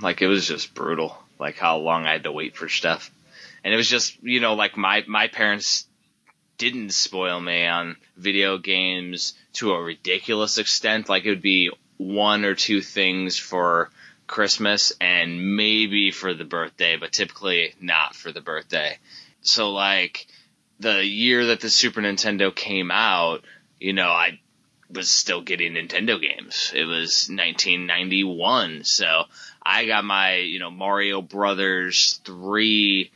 Like 0.01 0.23
it 0.23 0.27
was 0.27 0.49
just 0.49 0.75
brutal, 0.75 1.17
like 1.39 1.59
how 1.59 1.77
long 1.77 2.07
I 2.07 2.13
had 2.13 2.25
to 2.25 2.33
wait 2.33 2.57
for 2.57 2.71
stuff, 2.71 3.11
and 3.63 3.75
it 3.75 3.77
was 3.77 3.91
just 3.91 4.23
you 4.23 4.41
know 4.41 4.55
like 4.55 4.79
my 4.79 5.05
my 5.07 5.29
parents 5.29 5.87
didn't 6.57 6.95
spoil 6.95 7.39
me 7.39 7.67
on 7.67 7.97
video 8.17 8.57
games 8.57 9.35
to 9.55 9.73
a 9.73 9.83
ridiculous 9.83 10.57
extent. 10.57 11.11
Like 11.11 11.27
it 11.27 11.31
would 11.31 11.43
be 11.43 11.71
one 11.99 12.47
or 12.47 12.55
two 12.55 12.81
things 12.81 13.37
for 13.37 13.91
Christmas 14.27 14.95
and 14.99 15.57
maybe 15.57 16.11
for 16.11 16.33
the 16.33 16.45
birthday, 16.45 16.97
but 16.97 17.13
typically 17.13 17.75
not 17.81 18.17
for 18.17 18.33
the 18.33 18.41
birthday. 18.41 18.99
So 19.43 19.73
like 19.73 20.27
the 20.81 21.05
year 21.05 21.47
that 21.47 21.61
the 21.61 21.71
Super 21.71 22.01
Nintendo 22.01 22.55
came 22.55 22.91
out, 22.91 23.45
you 23.81 23.93
know, 23.93 24.09
I 24.09 24.41
was 24.91 25.11
still 25.11 25.43
getting 25.43 25.75
Nintendo 25.75 26.21
games. 26.21 26.73
It 26.75 26.85
was 26.85 27.29
1991, 27.29 28.85
so 28.85 29.25
I 29.63 29.87
got 29.87 30.05
my, 30.05 30.37
you 30.37 30.59
know, 30.59 30.71
Mario 30.71 31.23
Brothers 31.23 32.21
3 32.25 33.11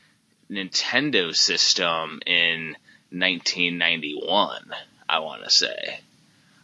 Nintendo 0.50 1.34
system 1.34 2.20
in 2.26 2.76
1991, 3.10 4.72
I 5.08 5.18
want 5.20 5.44
to 5.44 5.50
say. 5.50 6.00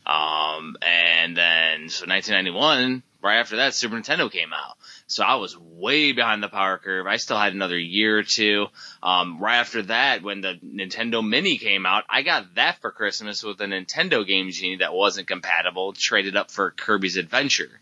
Um, 0.04 0.76
and 0.82 1.36
then, 1.36 1.88
so 1.88 2.06
1991, 2.06 3.02
right 3.22 3.38
after 3.38 3.56
that, 3.56 3.74
Super 3.74 3.96
Nintendo 3.96 4.30
came 4.30 4.52
out. 4.52 4.76
So 5.08 5.22
I 5.24 5.36
was 5.36 5.56
way 5.56 6.12
behind 6.12 6.42
the 6.42 6.48
power 6.48 6.78
curve. 6.78 7.06
I 7.06 7.16
still 7.16 7.38
had 7.38 7.52
another 7.52 7.78
year 7.78 8.18
or 8.18 8.22
two. 8.24 8.66
Um, 9.02 9.38
right 9.38 9.58
after 9.58 9.82
that, 9.82 10.22
when 10.22 10.40
the 10.40 10.58
Nintendo 10.64 11.26
Mini 11.26 11.58
came 11.58 11.86
out, 11.86 12.04
I 12.08 12.22
got 12.22 12.56
that 12.56 12.80
for 12.80 12.90
Christmas 12.90 13.42
with 13.44 13.60
a 13.60 13.66
Nintendo 13.66 14.26
Game 14.26 14.50
Genie 14.50 14.76
that 14.76 14.92
wasn't 14.92 15.28
compatible, 15.28 15.92
traded 15.92 16.36
up 16.36 16.50
for 16.50 16.72
Kirby's 16.72 17.16
Adventure. 17.16 17.80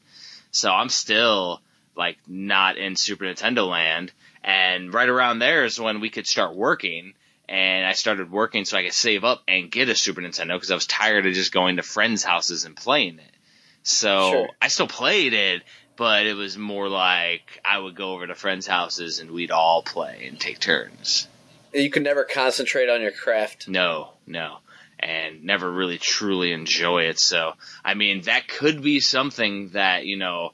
So 0.50 0.70
I'm 0.70 0.90
still, 0.90 1.62
like, 1.96 2.18
not 2.28 2.76
in 2.76 2.94
Super 2.94 3.24
Nintendo 3.24 3.68
land. 3.68 4.12
And 4.42 4.92
right 4.92 5.08
around 5.08 5.38
there 5.38 5.64
is 5.64 5.80
when 5.80 6.00
we 6.00 6.10
could 6.10 6.26
start 6.26 6.54
working 6.54 7.14
and 7.48 7.86
I 7.86 7.92
started 7.92 8.30
working 8.30 8.64
so 8.64 8.76
I 8.76 8.84
could 8.84 8.92
save 8.92 9.24
up 9.24 9.42
and 9.48 9.70
get 9.70 9.88
a 9.88 9.94
Super 9.94 10.20
Nintendo 10.20 10.56
because 10.56 10.70
I 10.70 10.74
was 10.74 10.86
tired 10.86 11.26
of 11.26 11.32
just 11.32 11.52
going 11.52 11.76
to 11.76 11.82
friends' 11.82 12.22
houses 12.22 12.64
and 12.64 12.76
playing 12.76 13.18
it. 13.18 13.34
So 13.82 14.30
Sure. 14.30 14.48
I 14.60 14.68
still 14.68 14.86
played 14.86 15.34
it, 15.34 15.62
but 15.96 16.26
it 16.26 16.34
was 16.34 16.56
more 16.58 16.88
like 16.88 17.60
I 17.64 17.78
would 17.78 17.94
go 17.94 18.12
over 18.12 18.26
to 18.26 18.34
friends' 18.34 18.66
houses 18.66 19.20
and 19.20 19.30
we'd 19.30 19.50
all 19.50 19.82
play 19.82 20.26
and 20.28 20.38
take 20.38 20.58
turns. 20.58 21.28
You 21.72 21.90
can 21.90 22.02
never 22.02 22.24
concentrate 22.24 22.88
on 22.88 23.00
your 23.02 23.10
craft. 23.10 23.68
No, 23.68 24.10
no. 24.26 24.58
And 24.98 25.44
never 25.44 25.70
really 25.70 25.98
truly 25.98 26.52
enjoy 26.52 27.04
it. 27.04 27.18
So, 27.18 27.54
I 27.84 27.94
mean, 27.94 28.22
that 28.22 28.48
could 28.48 28.82
be 28.82 29.00
something 29.00 29.70
that, 29.70 30.06
you 30.06 30.16
know, 30.16 30.52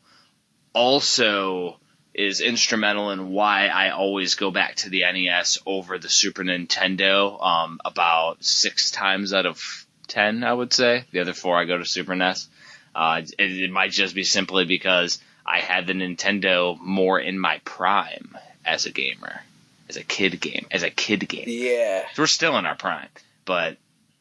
also 0.73 1.77
is 2.15 2.41
instrumental 2.41 3.11
in 3.11 3.31
why 3.31 3.69
I 3.69 3.91
always 3.91 4.35
go 4.35 4.51
back 4.51 4.77
to 4.77 4.91
the 4.91 5.03
NES 5.03 5.59
over 5.67 5.99
the 5.99 6.09
Super 6.09 6.43
Nintendo. 6.43 7.43
Um, 7.43 7.81
about 7.85 8.43
six 8.43 8.91
times 8.91 9.33
out 9.33 9.47
of 9.47 9.87
ten, 10.09 10.43
I 10.43 10.53
would 10.53 10.73
say. 10.73 11.05
The 11.13 11.21
other 11.21 11.35
four 11.35 11.57
I 11.59 11.65
go 11.65 11.79
to 11.79 11.85
Super 11.85 12.17
NES. 12.17 12.49
Uh, 12.95 13.23
it, 13.23 13.35
it 13.39 13.71
might 13.71 13.93
just 13.93 14.15
be 14.15 14.25
simply 14.25 14.65
because 14.65 15.21
I 15.51 15.59
had 15.59 15.89
the 15.89 15.95
Nintendo 15.95 16.79
more 16.81 17.19
in 17.19 17.39
my 17.39 17.61
prime 17.65 18.39
as 18.65 18.87
a 18.87 18.91
gamer, 18.91 19.41
as 19.89 19.97
a 19.97 20.05
kid 20.05 20.41
game, 20.41 20.67
as 20.71 20.85
a 20.85 20.91
kid 20.91 21.29
game. 21.29 21.47
Yeah, 21.49 22.05
So 22.15 22.23
we're 22.23 22.29
still 22.29 22.57
in 22.57 22.67
our 22.67 22.77
prime, 22.77 23.09
but 23.45 23.77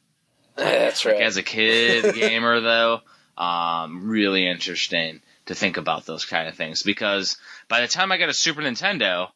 that's 0.55 1.05
like 1.05 1.15
right. 1.15 1.23
as 1.23 1.37
a 1.37 1.43
kid 1.43 2.15
gamer 2.15 2.59
though, 2.61 3.01
um, 3.37 4.09
really 4.09 4.47
interesting 4.47 5.21
to 5.45 5.53
think 5.53 5.77
about 5.77 6.07
those 6.07 6.25
kind 6.25 6.47
of 6.47 6.55
things 6.55 6.81
because 6.81 7.37
by 7.67 7.81
the 7.81 7.87
time 7.87 8.11
I 8.11 8.17
got 8.17 8.29
a 8.29 8.33
Super 8.33 8.61
Nintendo, 8.61 9.29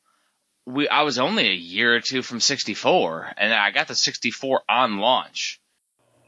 we 0.66 0.88
I 0.88 1.04
was 1.04 1.20
only 1.20 1.48
a 1.48 1.54
year 1.54 1.96
or 1.96 2.00
two 2.00 2.24
from 2.24 2.40
64, 2.40 3.34
and 3.38 3.54
I 3.54 3.70
got 3.70 3.88
the 3.88 3.96
64 3.96 4.62
on 4.68 4.98
launch 4.98 5.60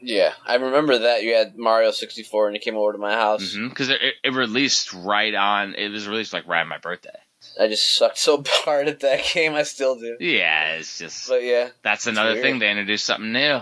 yeah, 0.00 0.32
I 0.46 0.56
remember 0.56 0.98
that 0.98 1.22
you 1.22 1.34
had 1.34 1.56
Mario 1.56 1.90
64 1.90 2.48
and 2.48 2.56
it 2.56 2.62
came 2.62 2.76
over 2.76 2.92
to 2.92 2.98
my 2.98 3.12
house. 3.14 3.54
Mm-hmm. 3.54 3.68
because 3.68 3.88
it, 3.88 4.00
it, 4.02 4.14
it 4.24 4.34
released 4.34 4.92
right 4.92 5.34
on. 5.34 5.74
It 5.74 5.88
was 5.90 6.06
released 6.08 6.32
like 6.32 6.46
right 6.46 6.60
on 6.60 6.68
my 6.68 6.78
birthday. 6.78 7.10
I 7.60 7.68
just 7.68 7.96
sucked 7.96 8.18
so 8.18 8.42
hard 8.46 8.88
at 8.88 9.00
that 9.00 9.24
game. 9.32 9.54
I 9.54 9.62
still 9.62 9.98
do. 9.98 10.16
Yeah, 10.20 10.74
it's 10.74 10.98
just 10.98 11.28
But 11.28 11.42
yeah, 11.42 11.68
that's 11.82 12.06
another 12.06 12.32
weird. 12.32 12.42
thing. 12.42 12.58
They 12.58 12.70
introduced 12.70 13.04
something 13.04 13.32
new. 13.32 13.60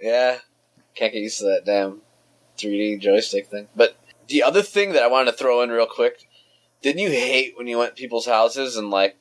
yeah, 0.00 0.38
can't 0.94 1.12
get 1.12 1.22
used 1.22 1.38
to 1.38 1.44
that 1.46 1.64
damn 1.64 2.02
3D 2.58 3.00
joystick 3.00 3.48
thing. 3.48 3.68
But 3.74 3.96
the 4.28 4.42
other 4.42 4.62
thing 4.62 4.92
that 4.92 5.02
I 5.02 5.08
wanted 5.08 5.32
to 5.32 5.36
throw 5.36 5.62
in 5.62 5.70
real 5.70 5.86
quick, 5.86 6.26
didn't 6.82 7.00
you 7.02 7.10
hate 7.10 7.56
when 7.56 7.66
you 7.66 7.78
went 7.78 7.96
to 7.96 8.00
people's 8.00 8.26
houses 8.26 8.76
and 8.76 8.90
like 8.90 9.16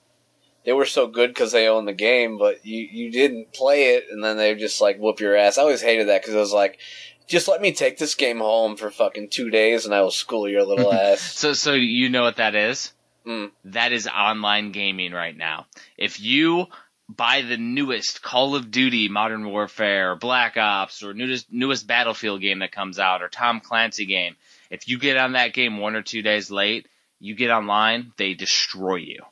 they 0.63 0.73
were 0.73 0.85
so 0.85 1.07
good 1.07 1.29
because 1.29 1.51
they 1.51 1.67
owned 1.67 1.87
the 1.87 1.93
game, 1.93 2.37
but 2.37 2.65
you 2.65 2.87
you 2.91 3.11
didn't 3.11 3.53
play 3.53 3.95
it, 3.95 4.05
and 4.11 4.23
then 4.23 4.37
they 4.37 4.53
just 4.55 4.81
like 4.81 4.97
whoop 4.97 5.19
your 5.19 5.35
ass. 5.35 5.57
I 5.57 5.61
always 5.61 5.81
hated 5.81 6.07
that 6.07 6.21
because 6.21 6.35
it 6.35 6.39
was 6.39 6.53
like. 6.53 6.79
Just 7.27 7.47
let 7.47 7.61
me 7.61 7.71
take 7.71 7.97
this 7.97 8.15
game 8.15 8.39
home 8.39 8.75
for 8.75 8.91
fucking 8.91 9.29
two 9.29 9.49
days, 9.49 9.85
and 9.85 9.95
I 9.95 10.01
will 10.01 10.11
school 10.11 10.49
your 10.49 10.63
little 10.65 10.91
ass. 10.93 11.21
So, 11.21 11.53
so 11.53 11.71
you 11.71 12.09
know 12.09 12.23
what 12.23 12.37
that 12.37 12.55
is? 12.55 12.91
Mm. 13.25 13.51
That 13.65 13.93
is 13.93 14.05
online 14.05 14.73
gaming 14.73 15.13
right 15.13 15.37
now. 15.37 15.67
If 15.97 16.19
you 16.19 16.65
buy 17.07 17.41
the 17.41 17.57
newest 17.57 18.21
Call 18.21 18.55
of 18.55 18.71
Duty, 18.71 19.09
Modern 19.09 19.49
Warfare, 19.49 20.11
or 20.11 20.15
Black 20.15 20.57
Ops, 20.57 21.03
or 21.03 21.13
newest 21.13 21.51
newest 21.51 21.87
Battlefield 21.87 22.41
game 22.41 22.59
that 22.59 22.71
comes 22.71 22.99
out, 22.99 23.21
or 23.21 23.29
Tom 23.29 23.59
Clancy 23.59 24.05
game, 24.05 24.35
if 24.69 24.87
you 24.87 24.97
get 24.97 25.17
on 25.17 25.33
that 25.33 25.53
game 25.53 25.77
one 25.77 25.95
or 25.95 26.01
two 26.01 26.21
days 26.21 26.49
late, 26.49 26.87
you 27.19 27.35
get 27.35 27.51
online, 27.51 28.13
they 28.17 28.33
destroy 28.33 28.95
you. 28.95 29.23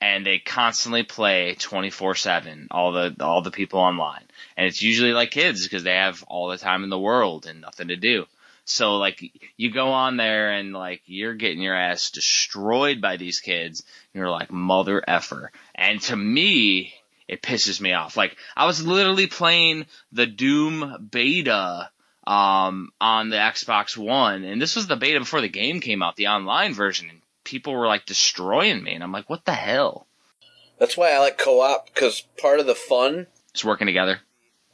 And 0.00 0.24
they 0.24 0.38
constantly 0.38 1.02
play 1.02 1.54
24/7 1.58 2.68
all 2.70 2.92
the 2.92 3.14
all 3.20 3.42
the 3.42 3.50
people 3.50 3.80
online. 3.80 4.24
And 4.56 4.66
it's 4.66 4.82
usually 4.82 5.12
like 5.12 5.30
kids 5.30 5.62
because 5.62 5.82
they 5.82 5.94
have 5.94 6.22
all 6.24 6.48
the 6.48 6.56
time 6.56 6.84
in 6.84 6.90
the 6.90 6.98
world 6.98 7.46
and 7.46 7.60
nothing 7.60 7.88
to 7.88 7.96
do. 7.96 8.26
So 8.64 8.96
like 8.96 9.22
you 9.56 9.70
go 9.70 9.88
on 9.88 10.16
there 10.16 10.52
and 10.52 10.72
like 10.72 11.02
you're 11.06 11.34
getting 11.34 11.60
your 11.60 11.76
ass 11.76 12.10
destroyed 12.10 13.00
by 13.00 13.16
these 13.16 13.40
kids. 13.40 13.80
And 14.14 14.20
you're 14.20 14.30
like 14.30 14.50
mother 14.50 15.02
effer. 15.06 15.52
And 15.74 16.00
to 16.02 16.16
me, 16.16 16.94
it 17.28 17.42
pisses 17.42 17.80
me 17.80 17.92
off. 17.92 18.16
Like 18.16 18.36
I 18.56 18.66
was 18.66 18.86
literally 18.86 19.26
playing 19.26 19.86
the 20.12 20.26
Doom 20.26 21.08
beta 21.10 21.90
um 22.26 22.92
on 23.00 23.30
the 23.30 23.36
Xbox 23.36 23.96
One, 23.96 24.44
and 24.44 24.60
this 24.60 24.76
was 24.76 24.86
the 24.86 24.96
beta 24.96 25.20
before 25.20 25.40
the 25.40 25.48
game 25.48 25.80
came 25.80 26.02
out, 26.02 26.16
the 26.16 26.28
online 26.28 26.74
version, 26.74 27.08
and 27.08 27.19
people 27.44 27.72
were 27.72 27.86
like 27.86 28.06
destroying 28.06 28.82
me, 28.82 28.94
and 28.94 29.02
I'm 29.02 29.12
like, 29.12 29.28
what 29.28 29.44
the 29.44 29.52
hell? 29.54 30.06
That's 30.78 30.96
why 30.96 31.12
I 31.12 31.18
like 31.18 31.38
co-op 31.38 31.92
because 31.92 32.22
part 32.40 32.60
of 32.60 32.66
the 32.66 32.74
fun 32.74 33.26
is 33.54 33.64
working 33.64 33.86
together. 33.86 34.20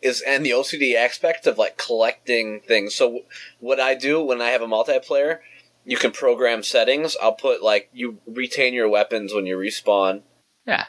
is 0.00 0.20
and 0.20 0.46
the 0.46 0.50
OCD 0.50 0.94
aspect 0.94 1.46
of 1.46 1.58
like 1.58 1.76
collecting 1.76 2.60
things. 2.60 2.94
So 2.94 3.20
what 3.58 3.80
I 3.80 3.94
do 3.94 4.22
when 4.22 4.40
I 4.40 4.50
have 4.50 4.62
a 4.62 4.66
multiplayer, 4.66 5.40
you 5.84 5.96
can 5.96 6.12
program 6.12 6.62
settings. 6.62 7.16
I'll 7.20 7.32
put 7.34 7.62
like 7.62 7.90
you 7.92 8.18
retain 8.26 8.72
your 8.74 8.88
weapons 8.88 9.34
when 9.34 9.46
you 9.46 9.56
respawn. 9.56 10.22
Yeah. 10.66 10.86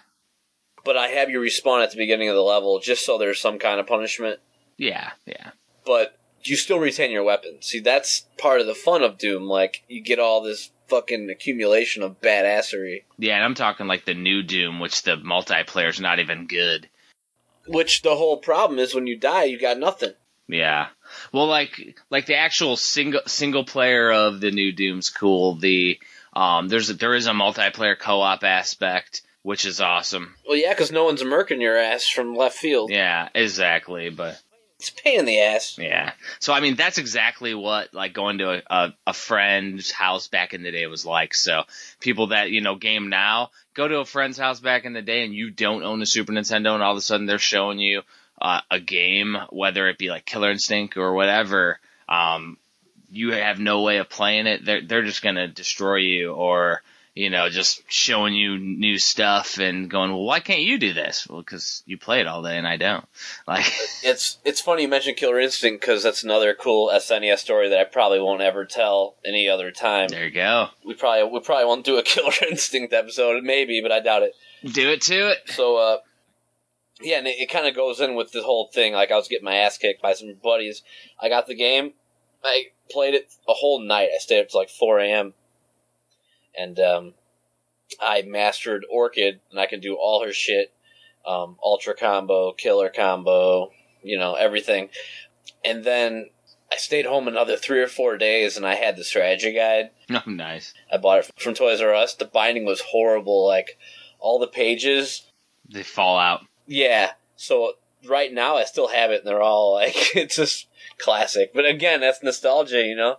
But 0.86 0.98
I 0.98 1.08
have 1.08 1.30
you 1.30 1.40
respawn 1.40 1.84
at 1.84 1.92
the 1.92 1.98
beginning 1.98 2.30
of 2.30 2.36
the 2.36 2.42
level 2.42 2.80
just 2.80 3.06
so 3.06 3.18
there's 3.18 3.40
some 3.40 3.60
kind 3.60 3.80
of 3.80 3.88
punishment. 3.88 4.40
Yeah, 4.78 5.12
yeah. 5.26 5.52
but 5.86 6.17
you 6.44 6.56
still 6.56 6.80
retain 6.80 7.12
your 7.12 7.24
weapon. 7.24 7.58
See, 7.62 7.80
that's 7.80 8.26
part 8.38 8.62
of 8.62 8.68
the 8.68 8.76
fun 8.76 9.04
of 9.04 9.18
Doom. 9.18 9.44
Like, 9.44 9.84
you 9.88 10.02
get 10.02 10.20
all 10.20 10.42
this 10.42 10.72
fucking 10.88 11.30
accumulation 11.30 12.02
of 12.04 12.22
badassery, 12.22 13.04
Yeah, 13.18 13.36
and 13.36 13.44
I'm 13.44 13.56
talking 13.56 13.88
like 13.88 14.06
the 14.06 14.14
new 14.14 14.42
Doom, 14.44 14.80
which 14.80 15.04
the 15.04 15.18
multiplayer's 15.18 16.00
not 16.00 16.20
even 16.20 16.48
good. 16.48 16.88
which 17.68 18.02
the 18.02 18.16
whole 18.16 18.38
problem 18.38 18.80
is 18.80 18.96
when 18.96 19.08
you 19.08 19.18
die, 19.18 19.44
you 19.44 19.60
got 19.60 19.78
nothing. 19.78 20.14
Yeah. 20.48 20.88
Well, 21.34 21.48
like 21.48 21.98
like 22.10 22.26
the 22.26 22.38
actual 22.38 22.78
single 22.78 23.20
single 23.26 23.66
player 23.66 24.10
of 24.12 24.40
the 24.40 24.52
new 24.52 24.72
Doom's 24.72 25.10
cool. 25.10 25.56
The 25.56 26.00
um 26.34 26.70
there's 26.70 26.90
a, 26.90 26.94
there 26.94 27.14
is 27.16 27.28
a 27.28 27.32
multiplayer 27.32 28.00
co-op 28.00 28.46
aspect, 28.46 29.24
which 29.42 29.66
is 29.66 29.82
awesome. 29.82 30.36
Well, 30.48 30.56
yeah, 30.58 30.70
because 30.72 30.90
no 30.94 31.04
one's 31.04 31.22
murking 31.24 31.60
your 31.60 31.76
ass 31.78 32.08
from 32.08 32.34
left 32.34 32.58
field. 32.58 32.92
Yeah, 32.92 33.28
exactly. 33.36 34.10
But 34.10 34.42
It's 34.80 34.92
pain 34.92 35.20
in 35.20 35.26
the 35.26 35.42
ass. 35.42 35.78
yeah, 35.80 36.12
so 36.40 36.54
I 36.54 36.60
mean 36.60 36.76
that's 36.76 37.00
exactly 37.00 37.56
what 37.56 37.94
like 37.94 38.14
going 38.14 38.38
to 38.38 38.52
a, 38.52 38.62
a, 38.70 38.94
a 39.08 39.14
friend's 39.14 39.90
house 39.92 40.28
back 40.28 40.54
in 40.54 40.62
the 40.62 40.72
day 40.72 40.86
was 40.86 41.06
like. 41.06 41.34
So 41.34 41.64
people 42.00 42.28
that 42.28 42.52
you 42.52 42.62
know 42.62 42.76
game 42.76 43.10
now 43.10 43.50
go 43.74 43.88
to 43.88 44.00
a 44.00 44.06
friend's 44.06 44.38
house 44.38 44.60
back 44.60 44.86
in 44.86 44.94
the 44.94 45.02
day 45.02 45.24
and 45.24 45.34
you 45.34 45.50
don't 45.50 45.84
own 45.84 46.02
a 46.02 46.06
Super 46.06 46.32
Nintendo 46.32 46.76
and 46.76 46.84
all 46.84 46.92
of 46.92 46.98
a 46.98 47.02
sudden 47.02 47.26
they're 47.26 47.40
showing 47.40 47.80
you 47.80 48.04
uh, 48.40 48.62
a 48.70 48.80
game, 48.80 49.36
whether 49.50 49.88
it 49.88 49.98
be 49.98 50.10
like 50.10 50.26
Killer 50.26 50.52
Instinct 50.52 50.96
or 50.96 51.14
whatever. 51.14 51.80
Um, 52.08 52.58
you 53.10 53.32
have 53.32 53.60
no 53.60 53.82
way 53.82 53.98
of 53.98 54.10
playing 54.10 54.48
it. 54.48 54.64
They're 54.64 54.82
they're 54.82 55.04
just 55.04 55.24
gonna 55.24 55.48
destroy 55.48 55.98
you 55.98 56.34
or 56.34 56.84
you 57.18 57.30
know 57.30 57.50
just 57.50 57.82
showing 57.92 58.34
you 58.34 58.58
new 58.60 58.98
stuff 58.98 59.58
and 59.58 59.90
going, 59.90 60.12
well, 60.12 60.24
why 60.24 60.40
can't 60.40 60.62
you 60.62 60.78
do 60.78 60.94
this? 60.94 61.28
Well, 61.28 61.42
because 61.42 61.84
you 61.86 61.98
play 61.98 62.22
it 62.22 62.28
all 62.28 62.44
day 62.44 62.58
and 62.58 62.68
I 62.68 62.78
don't. 62.78 63.06
Like. 63.48 63.66
It's 64.04 64.40
it's 64.44 64.60
funny 64.60 64.82
you 64.84 64.88
mentioned 64.90 65.16
Killer 65.16 65.40
Instinct 65.40 65.80
because 65.80 66.04
that's 66.04 66.24
another 66.24 66.54
cool 66.54 66.90
SNES 66.90 67.38
story 67.38 67.70
that 67.70 67.80
I 67.80 67.86
probably 67.86 68.20
won't 68.20 68.42
ever 68.42 68.66
tell 68.66 69.16
any 69.26 69.48
other 69.48 69.72
time. 69.72 70.10
There 70.10 70.26
you 70.26 70.32
go. 70.32 70.68
We 70.86 70.94
probably 70.96 71.32
we 71.32 71.40
probably 71.40 71.66
won't 71.66 71.86
do 71.86 71.98
a 71.98 72.04
Killer 72.04 72.34
Instinct 72.50 72.94
episode, 72.94 73.44
maybe, 73.44 73.80
but 73.82 73.92
I 73.92 74.02
doubt 74.02 74.24
it. 74.24 74.36
Do 74.64 74.90
it 74.90 75.02
to 75.04 75.32
it. 75.32 75.38
So, 75.48 75.78
uh, 75.78 75.98
yeah, 77.02 77.20
and 77.20 77.28
it, 77.28 77.38
it 77.40 77.50
kind 77.50 77.68
of 77.68 77.76
goes 77.76 78.02
in 78.02 78.16
with 78.16 78.32
the 78.32 78.44
whole 78.44 78.70
thing. 78.74 78.94
Like, 78.94 79.12
I 79.12 79.16
was 79.16 79.28
getting 79.28 79.46
my 79.46 79.56
ass 79.56 79.78
kicked 79.78 80.02
by 80.02 80.14
some 80.14 80.34
buddies. 80.44 80.84
I 81.22 81.30
got 81.30 81.48
the 81.48 81.56
game. 81.56 81.94
I 82.44 82.68
played 82.90 83.14
it 83.14 83.34
a 83.48 83.54
whole 83.54 83.80
night. 83.80 84.10
I 84.14 84.20
stayed 84.20 84.42
up 84.42 84.50
to 84.50 84.58
like 84.58 84.70
4 84.70 85.00
a.m. 85.00 85.34
And, 86.58 86.80
um, 86.80 87.14
I 88.02 88.24
mastered 88.24 88.86
Orchid, 88.92 89.40
and 89.52 89.60
I 89.60 89.66
can 89.66 89.80
do 89.80 89.96
all 89.96 90.24
her 90.26 90.34
shit. 90.34 90.74
Um, 91.26 91.58
Ultra 91.64 91.94
combo, 91.96 92.52
Killer 92.54 92.90
combo, 92.90 93.72
you 94.04 94.18
know, 94.18 94.36
everything. 94.36 94.90
And 95.64 95.84
then 95.84 96.30
I 96.72 96.76
stayed 96.78 97.06
home 97.06 97.28
another 97.28 97.56
three 97.58 97.82
or 97.82 97.88
four 97.88 98.18
days, 98.18 98.58
and 98.58 98.66
I 98.66 98.76
had 98.76 98.96
the 98.98 99.04
strategy 99.04 99.54
guide. 99.54 99.92
Oh, 100.10 100.30
nice. 100.30 100.74
I 100.92 100.98
bought 100.98 101.20
it 101.20 101.32
from 101.38 101.54
Toys 101.54 101.82
R 101.82 101.94
Us. 101.94 102.14
The 102.16 102.26
binding 102.26 102.66
was 102.66 102.80
horrible. 102.82 103.46
Like, 103.46 103.78
all 104.20 104.40
the 104.40 104.48
pages 104.48 105.30
They 105.70 105.84
fall 105.84 106.18
out. 106.18 106.42
yeah. 106.66 107.12
So 107.36 107.74
right 108.08 108.34
now 108.34 108.58
I 108.58 108.64
still 108.64 108.88
have 108.88 109.12
it, 109.12 109.20
and 109.20 109.28
they're 109.28 109.42
all 109.42 109.74
like, 109.74 109.94
it's 110.16 110.36
just 110.38 110.68
classic. 110.98 111.54
But 111.54 111.66
again, 111.66 112.00
that's 112.02 112.24
nostalgia, 112.24 112.82
you 112.84 112.96
know. 112.96 113.18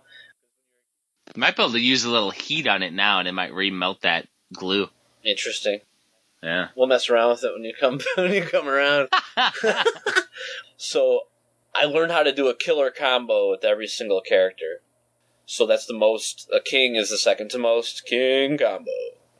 Might 1.35 1.55
be 1.55 1.63
able 1.63 1.73
to 1.73 1.79
use 1.79 2.03
a 2.03 2.09
little 2.09 2.31
heat 2.31 2.67
on 2.67 2.83
it 2.83 2.93
now, 2.93 3.19
and 3.19 3.27
it 3.27 3.33
might 3.33 3.51
remelt 3.51 4.01
that 4.01 4.27
glue. 4.53 4.89
Interesting. 5.23 5.81
Yeah. 6.41 6.69
We'll 6.75 6.87
mess 6.87 7.09
around 7.09 7.31
with 7.31 7.43
it 7.43 7.53
when 7.53 7.63
you 7.63 7.73
come 7.79 7.99
when 8.15 8.33
you 8.33 8.43
come 8.43 8.67
around. 8.67 9.09
So 10.81 11.23
I 11.75 11.83
learned 11.83 12.13
how 12.13 12.23
to 12.23 12.31
do 12.31 12.47
a 12.47 12.55
killer 12.55 12.89
combo 12.89 13.51
with 13.51 13.65
every 13.65 13.85
single 13.85 14.21
character. 14.21 14.81
So 15.45 15.65
that's 15.65 15.85
the 15.85 15.93
most. 15.93 16.49
A 16.53 16.61
king 16.61 16.95
is 16.95 17.09
the 17.09 17.17
second 17.17 17.49
to 17.51 17.57
most. 17.57 18.05
King 18.05 18.57
combo, 18.57 18.91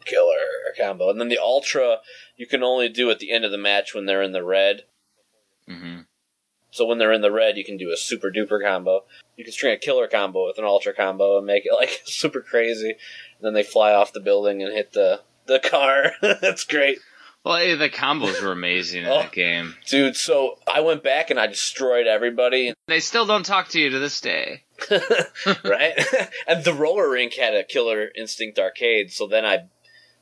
killer 0.03 0.35
combo, 0.77 1.09
and 1.09 1.19
then 1.19 1.29
the 1.29 1.39
ultra 1.39 1.99
you 2.35 2.45
can 2.45 2.61
only 2.61 2.89
do 2.89 3.09
at 3.09 3.19
the 3.19 3.31
end 3.31 3.45
of 3.45 3.51
the 3.51 3.57
match 3.57 3.95
when 3.95 4.05
they're 4.05 4.21
in 4.21 4.33
the 4.33 4.43
red. 4.43 4.83
hmm 5.65 6.01
So 6.71 6.85
when 6.85 6.97
they're 6.99 7.13
in 7.13 7.21
the 7.21 7.31
red, 7.31 7.57
you 7.57 7.63
can 7.65 7.77
do 7.77 7.91
a 7.91 7.97
super 7.97 8.31
duper 8.31 8.61
combo. 8.63 9.03
You 9.35 9.43
can 9.43 9.53
string 9.53 9.73
a 9.73 9.77
killer 9.77 10.07
combo 10.07 10.45
with 10.47 10.57
an 10.59 10.65
ultra 10.65 10.93
combo 10.93 11.37
and 11.37 11.45
make 11.47 11.65
it 11.65 11.73
like 11.73 12.01
super 12.05 12.41
crazy. 12.41 12.89
And 12.89 12.97
then 13.41 13.53
they 13.53 13.63
fly 13.63 13.93
off 13.93 14.13
the 14.13 14.19
building 14.19 14.61
and 14.61 14.73
hit 14.73 14.91
the 14.93 15.21
the 15.47 15.59
car. 15.59 16.11
That's 16.21 16.63
great, 16.63 16.99
Well, 17.43 17.57
hey, 17.57 17.73
the 17.73 17.89
combos 17.89 18.39
were 18.41 18.51
amazing 18.51 19.03
in 19.03 19.09
Oh. 19.09 19.21
that 19.21 19.31
game. 19.31 19.75
dude. 19.87 20.15
So 20.15 20.59
I 20.71 20.81
went 20.81 21.01
back 21.03 21.31
and 21.31 21.39
I 21.39 21.47
destroyed 21.47 22.05
everybody. 22.07 22.73
They 22.87 22.99
still 22.99 23.25
don't 23.27 23.45
talk 23.45 23.67
to 23.69 23.79
you 23.79 23.89
to 23.91 23.99
this 23.99 24.19
day. 24.21 24.63
right? 25.63 25.93
and 26.47 26.63
the 26.63 26.73
roller 26.73 27.09
rink 27.09 27.33
had 27.35 27.53
a 27.55 27.63
Killer 27.63 28.09
Instinct 28.15 28.57
arcade, 28.59 29.11
so 29.11 29.27
then 29.27 29.45
I 29.45 29.65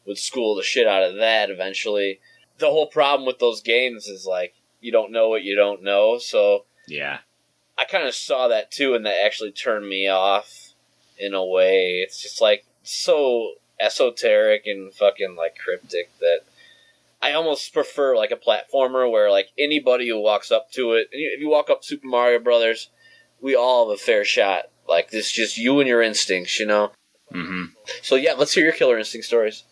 would 0.05 0.17
school 0.17 0.55
the 0.55 0.63
shit 0.63 0.85
out 0.87 1.03
of 1.03 1.15
that 1.15 1.49
eventually. 1.49 2.19
The 2.57 2.67
whole 2.67 2.87
problem 2.87 3.25
with 3.25 3.39
those 3.39 3.61
games 3.61 4.07
is 4.07 4.25
like 4.25 4.53
you 4.87 4.93
don't 4.93 5.11
know 5.11 5.27
what 5.27 5.43
you 5.43 5.53
don't 5.53 5.83
know, 5.83 6.17
so 6.17 6.63
Yeah. 6.87 7.19
I 7.77 7.83
kind 7.83 8.07
of 8.07 8.15
saw 8.15 8.47
that 8.47 8.71
too, 8.71 8.95
and 8.95 9.05
that 9.05 9.23
actually 9.23 9.51
turned 9.51 9.87
me 9.87 10.07
off 10.07 10.73
in 11.19 11.33
a 11.33 11.45
way. 11.45 12.01
It's 12.01 12.21
just 12.21 12.39
like 12.39 12.65
so 12.83 13.55
esoteric 13.79 14.65
and 14.65 14.93
fucking 14.93 15.35
like 15.35 15.57
cryptic 15.57 16.09
that 16.19 16.39
I 17.21 17.33
almost 17.33 17.73
prefer 17.73 18.15
like 18.15 18.31
a 18.31 18.37
platformer 18.37 19.11
where 19.11 19.29
like 19.29 19.49
anybody 19.59 20.07
who 20.07 20.19
walks 20.21 20.51
up 20.51 20.71
to 20.71 20.93
it, 20.93 21.09
if 21.11 21.41
you 21.41 21.49
walk 21.49 21.69
up 21.69 21.83
Super 21.83 22.07
Mario 22.07 22.39
Brothers, 22.39 22.89
we 23.41 23.55
all 23.55 23.89
have 23.89 23.99
a 23.99 24.01
fair 24.01 24.23
shot. 24.23 24.69
Like 24.87 25.11
this, 25.11 25.31
just 25.31 25.57
you 25.57 25.79
and 25.81 25.87
your 25.89 26.01
instincts, 26.01 26.59
you 26.61 26.65
know. 26.65 26.93
hmm 27.31 27.65
So 28.01 28.15
yeah, 28.15 28.33
let's 28.33 28.53
hear 28.53 28.63
your 28.63 28.73
Killer 28.73 28.97
Instinct 28.97 29.27
stories. 29.27 29.63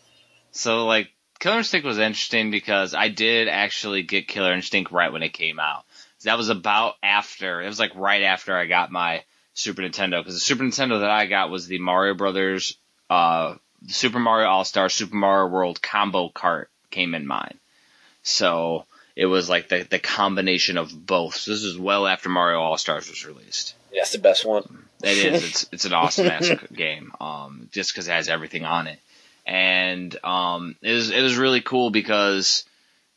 So, 0.50 0.84
like, 0.84 1.08
Killer 1.38 1.58
Instinct 1.58 1.86
was 1.86 1.98
interesting 1.98 2.50
because 2.50 2.94
I 2.94 3.08
did 3.08 3.48
actually 3.48 4.02
get 4.02 4.28
Killer 4.28 4.52
Instinct 4.52 4.92
right 4.92 5.12
when 5.12 5.22
it 5.22 5.32
came 5.32 5.58
out. 5.58 5.84
That 6.24 6.38
was 6.38 6.48
about 6.48 6.94
after, 7.02 7.62
it 7.62 7.66
was 7.66 7.78
like 7.78 7.94
right 7.94 8.22
after 8.22 8.56
I 8.56 8.66
got 8.66 8.90
my 8.90 9.22
Super 9.54 9.82
Nintendo, 9.82 10.20
because 10.20 10.34
the 10.34 10.40
Super 10.40 10.64
Nintendo 10.64 11.00
that 11.00 11.10
I 11.10 11.26
got 11.26 11.50
was 11.50 11.66
the 11.66 11.78
Mario 11.78 12.14
Brothers, 12.14 12.76
uh, 13.08 13.54
Super 13.86 14.18
Mario 14.18 14.48
All 14.48 14.64
Star, 14.64 14.88
Super 14.88 15.16
Mario 15.16 15.50
World 15.50 15.80
combo 15.80 16.28
cart 16.28 16.70
came 16.90 17.14
in 17.14 17.26
mine. 17.26 17.58
So, 18.22 18.86
it 19.16 19.26
was 19.26 19.48
like 19.48 19.68
the, 19.68 19.86
the 19.88 19.98
combination 19.98 20.76
of 20.76 21.06
both. 21.06 21.36
So 21.36 21.50
this 21.50 21.62
is 21.62 21.78
well 21.78 22.06
after 22.06 22.28
Mario 22.28 22.60
All 22.60 22.76
Stars 22.76 23.08
was 23.08 23.24
released. 23.24 23.74
That's 23.92 24.12
the 24.12 24.18
best 24.18 24.44
one. 24.44 24.84
It 25.02 25.16
is. 25.16 25.44
It's 25.48 25.68
it's 25.72 25.84
an 25.86 25.94
awesome 25.94 26.26
ass 26.26 26.50
game. 26.72 27.12
Um, 27.18 27.68
just 27.72 27.92
because 27.92 28.08
it 28.08 28.12
has 28.12 28.28
everything 28.28 28.64
on 28.64 28.86
it, 28.86 28.98
and 29.46 30.16
um, 30.24 30.76
it 30.82 30.92
was 30.92 31.10
it 31.10 31.22
was 31.22 31.36
really 31.36 31.60
cool 31.60 31.90
because 31.90 32.64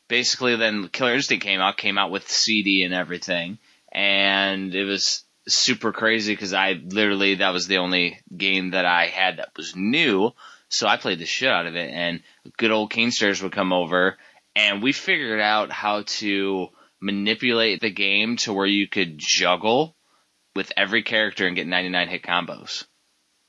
basically 0.08 0.56
then 0.56 0.88
Killer 0.88 1.14
Instinct 1.14 1.44
came 1.44 1.60
out, 1.60 1.76
came 1.76 1.98
out 1.98 2.10
with 2.10 2.30
CD 2.30 2.84
and 2.84 2.94
everything, 2.94 3.58
and 3.90 4.74
it 4.74 4.84
was 4.84 5.24
super 5.48 5.92
crazy 5.92 6.32
because 6.32 6.52
I 6.52 6.72
literally 6.72 7.36
that 7.36 7.52
was 7.52 7.66
the 7.66 7.78
only 7.78 8.20
game 8.34 8.70
that 8.70 8.84
I 8.84 9.06
had 9.06 9.38
that 9.38 9.56
was 9.56 9.74
new, 9.74 10.32
so 10.68 10.86
I 10.86 10.96
played 10.96 11.18
the 11.18 11.26
shit 11.26 11.48
out 11.50 11.66
of 11.66 11.74
it, 11.74 11.90
and 11.90 12.22
good 12.56 12.70
old 12.70 12.92
Kingsters 12.92 13.42
would 13.42 13.52
come 13.52 13.72
over, 13.72 14.16
and 14.54 14.82
we 14.82 14.92
figured 14.92 15.40
out 15.40 15.72
how 15.72 16.02
to 16.02 16.68
manipulate 17.00 17.80
the 17.80 17.90
game 17.90 18.36
to 18.36 18.52
where 18.52 18.66
you 18.66 18.86
could 18.86 19.18
juggle 19.18 19.96
with 20.54 20.72
every 20.76 21.02
character 21.02 21.46
and 21.46 21.56
get 21.56 21.66
99 21.66 22.08
hit 22.08 22.22
combos. 22.22 22.84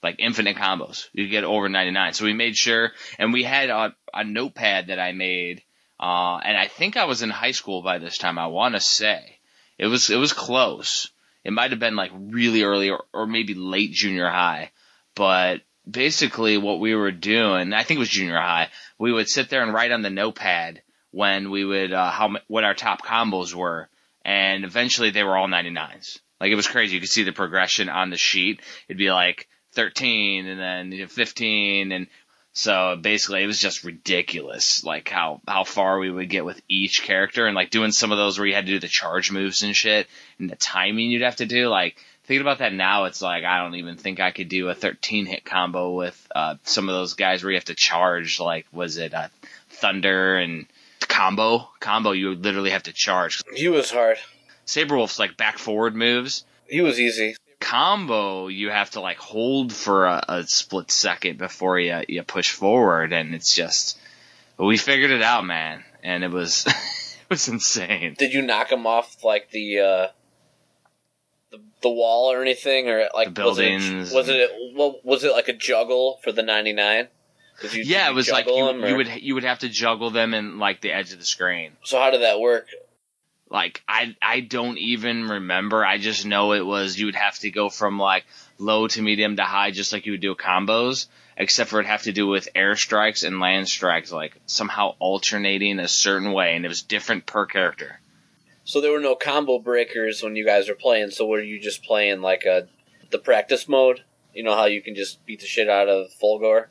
Like 0.04 0.16
infinite 0.20 0.58
combos. 0.58 1.08
You 1.14 1.28
get 1.28 1.44
over 1.44 1.70
99. 1.70 2.14
So 2.14 2.26
we 2.26 2.34
made 2.34 2.56
sure, 2.56 2.92
and 3.20 3.32
we 3.32 3.44
had 3.44 3.70
a, 3.70 3.96
a 4.14 4.24
notepad 4.24 4.88
that 4.88 5.00
I 5.00 5.12
made, 5.12 5.62
uh, 6.00 6.38
and 6.38 6.58
I 6.58 6.68
think 6.68 6.98
I 6.98 7.06
was 7.06 7.22
in 7.22 7.30
high 7.30 7.52
school 7.52 7.84
by 7.84 8.00
this 8.00 8.18
time, 8.18 8.40
I 8.40 8.48
want 8.48 8.74
to 8.74 8.82
say. 8.82 9.38
It 9.78 9.88
was, 9.88 10.10
it 10.10 10.18
was 10.18 10.34
close. 10.34 11.12
It 11.44 11.54
might 11.54 11.72
have 11.72 11.80
been 11.80 11.96
like 11.96 12.12
really 12.14 12.64
early 12.64 12.90
or, 12.90 13.04
or 13.14 13.28
maybe 13.28 13.54
late 13.54 13.92
junior 13.92 14.30
high. 14.30 14.72
But 15.16 15.62
basically 15.90 16.58
what 16.58 16.80
we 16.80 16.96
were 16.96 17.12
doing, 17.12 17.74
I 17.74 17.84
think 17.84 17.98
it 17.98 18.00
was 18.00 18.10
junior 18.10 18.40
high, 18.40 18.70
we 18.98 19.12
would 19.12 19.30
sit 19.30 19.50
there 19.50 19.62
and 19.62 19.74
write 19.74 19.92
on 19.92 20.02
the 20.02 20.10
notepad 20.10 20.82
when 21.12 21.52
we 21.52 21.66
would, 21.66 21.94
uh, 21.94 22.10
how, 22.10 22.38
what 22.48 22.64
our 22.64 22.74
top 22.74 23.04
combos 23.04 23.54
were. 23.54 23.90
And 24.24 24.64
eventually 24.64 25.12
they 25.12 25.24
were 25.24 25.38
all 25.38 25.48
99s. 25.48 26.20
Like 26.40 26.52
it 26.52 26.56
was 26.56 26.68
crazy. 26.68 26.96
You 26.96 27.02
could 27.02 27.10
see 27.10 27.24
the 27.24 27.32
progression 27.32 27.90
on 27.90 28.10
the 28.10 28.18
sheet. 28.18 28.62
It'd 28.88 28.98
be 28.98 29.12
like 29.12 29.48
13 29.74 30.46
and 30.48 30.60
then 30.60 30.92
you 30.92 31.02
know, 31.02 31.08
15 31.08 31.92
and 31.92 32.08
so 32.54 32.98
basically 33.02 33.44
it 33.44 33.48
was 33.48 33.60
just 33.60 33.86
ridiculous 33.86 34.84
like 34.84 35.08
how 35.08 35.40
how 35.48 35.64
far 35.64 36.00
we 36.00 36.12
would 36.12 36.30
get 36.30 36.44
with 36.44 36.62
each 36.68 37.04
character 37.04 37.48
and 37.48 37.56
like 37.56 37.70
doing 37.70 37.92
some 37.92 38.12
of 38.12 38.18
those 38.18 38.38
where 38.38 38.48
you 38.48 38.54
had 38.54 38.66
to 38.66 38.74
do 38.74 38.80
the 38.80 38.88
charge 38.90 39.32
moves 39.32 39.64
and 39.64 39.76
shit 39.76 40.08
and 40.38 40.50
the 40.50 40.56
timing 40.58 41.12
you'd 41.12 41.22
have 41.22 41.38
to 41.38 41.46
do 41.46 41.70
like 41.70 41.96
thinking 42.26 42.42
about 42.42 42.60
that 42.60 42.74
now 42.74 43.06
it's 43.06 43.22
like 43.22 43.46
I 43.46 43.60
don't 43.60 43.76
even 43.76 43.96
think 43.96 44.20
I 44.20 44.32
could 44.32 44.50
do 44.50 44.68
a 44.68 44.76
13 44.76 45.26
hit 45.26 45.46
combo 45.46 45.94
with 45.96 46.28
uh 46.36 46.56
some 46.64 46.90
of 46.90 46.96
those 46.96 47.14
guys 47.14 47.42
where 47.44 47.52
you 47.52 47.58
have 47.58 47.66
to 47.66 47.76
charge 47.76 48.40
like 48.40 48.66
was 48.74 48.98
it 48.98 49.14
uh 49.14 49.30
thunder 49.70 50.36
and 50.36 50.66
combo 51.00 51.70
combo 51.80 52.12
you 52.12 52.30
would 52.30 52.44
literally 52.44 52.72
have 52.72 52.84
to 52.84 52.94
charge 52.94 53.42
He 53.56 53.70
was 53.70 53.90
hard. 53.92 54.18
Sabrewulf's 54.66 55.20
like 55.20 55.38
back 55.38 55.58
forward 55.58 55.96
moves. 55.96 56.46
He 56.68 56.82
was 56.82 57.00
easy. 57.00 57.36
Combo, 57.62 58.48
you 58.48 58.70
have 58.70 58.90
to 58.92 59.00
like 59.02 59.18
hold 59.18 59.72
for 59.72 60.06
a, 60.08 60.24
a 60.28 60.44
split 60.48 60.92
second 60.92 61.38
before 61.38 61.80
you 61.80 62.02
you 62.10 62.24
push 62.24 62.52
forward, 62.52 63.14
and 63.14 63.34
it's 63.34 63.56
just. 63.56 63.98
We 64.58 64.78
figured 64.78 65.10
it 65.12 65.24
out, 65.24 65.44
man, 65.46 65.84
and 66.04 66.24
it 66.24 66.30
was 66.30 66.66
it 66.68 67.30
was 67.30 67.48
insane. 67.48 68.16
Did 68.20 68.34
you 68.34 68.42
knock 68.42 68.72
him 68.72 68.86
off 68.86 69.24
like 69.24 69.50
the 69.52 69.80
uh, 69.80 70.08
the, 71.52 71.60
the 71.82 71.90
wall 71.90 72.32
or 72.32 72.42
anything, 72.42 72.88
or 72.90 73.08
like 73.14 73.34
The 73.34 73.44
was 73.44 73.58
it- 73.60 73.62
buildings 73.62 74.12
Was 74.12 74.30
it, 74.30 74.52
what 74.76 75.06
was 75.06 75.24
it 75.24 75.32
like 75.32 75.48
a 75.48 75.54
juggle 75.54 76.20
for 76.24 76.32
the 76.32 76.44
ninety 76.44 76.74
nine? 76.74 77.08
You, 77.72 77.84
yeah, 77.84 78.10
it 78.10 78.14
was 78.16 78.30
like 78.30 78.48
you, 78.48 78.88
you 78.88 78.96
would 78.98 79.22
you 79.22 79.34
would 79.36 79.44
have 79.44 79.60
to 79.60 79.70
juggle 79.70 80.10
them 80.10 80.34
in 80.34 80.58
like 80.58 80.82
the 80.82 80.92
edge 80.92 81.12
of 81.14 81.20
the 81.20 81.26
screen. 81.26 81.74
So 81.84 82.00
how 82.00 82.10
did 82.10 82.22
that 82.22 82.40
work? 82.40 82.68
Like 83.52 83.84
I 83.86 84.16
I 84.22 84.40
don't 84.40 84.78
even 84.78 85.28
remember. 85.28 85.86
I 85.86 85.98
just 85.98 86.26
know 86.26 86.54
it 86.54 86.66
was 86.66 86.98
you 86.98 87.08
would 87.08 87.16
have 87.16 87.38
to 87.40 87.52
go 87.52 87.70
from 87.70 88.00
like 88.00 88.26
low 88.58 88.88
to 88.88 89.02
medium 89.02 89.36
to 89.36 89.44
high, 89.44 89.72
just 89.72 89.92
like 89.92 90.06
you 90.06 90.14
would 90.14 90.22
do 90.22 90.36
combos, 90.36 91.08
except 91.36 91.70
for 91.70 91.82
it 91.82 91.86
have 91.86 92.04
to 92.04 92.14
do 92.14 92.28
with 92.28 92.48
air 92.56 92.78
strikes 92.78 93.24
and 93.24 93.42
land 93.42 93.68
strikes, 93.68 94.10
like 94.10 94.38
somehow 94.46 94.96
alternating 95.00 95.80
a 95.80 95.90
certain 95.90 96.32
way, 96.32 96.56
and 96.56 96.64
it 96.64 96.70
was 96.70 96.82
different 96.82 97.26
per 97.26 97.46
character. 97.46 98.00
So 98.64 98.80
there 98.80 98.94
were 98.94 99.02
no 99.02 99.16
combo 99.16 99.60
breakers 99.60 100.24
when 100.24 100.38
you 100.38 100.46
guys 100.46 100.70
were 100.70 100.76
playing. 100.76 101.12
So 101.12 101.26
were 101.26 101.42
you 101.42 101.60
just 101.60 101.84
playing 101.84 102.22
like 102.22 102.46
a 102.46 102.70
the 103.10 103.20
practice 103.20 103.68
mode? 103.68 104.02
You 104.34 104.44
know 104.44 104.56
how 104.56 104.68
you 104.68 104.82
can 104.82 104.96
just 104.96 105.26
beat 105.26 105.42
the 105.42 105.46
shit 105.46 105.68
out 105.68 105.90
of 105.90 106.08
Fulgore? 106.24 106.68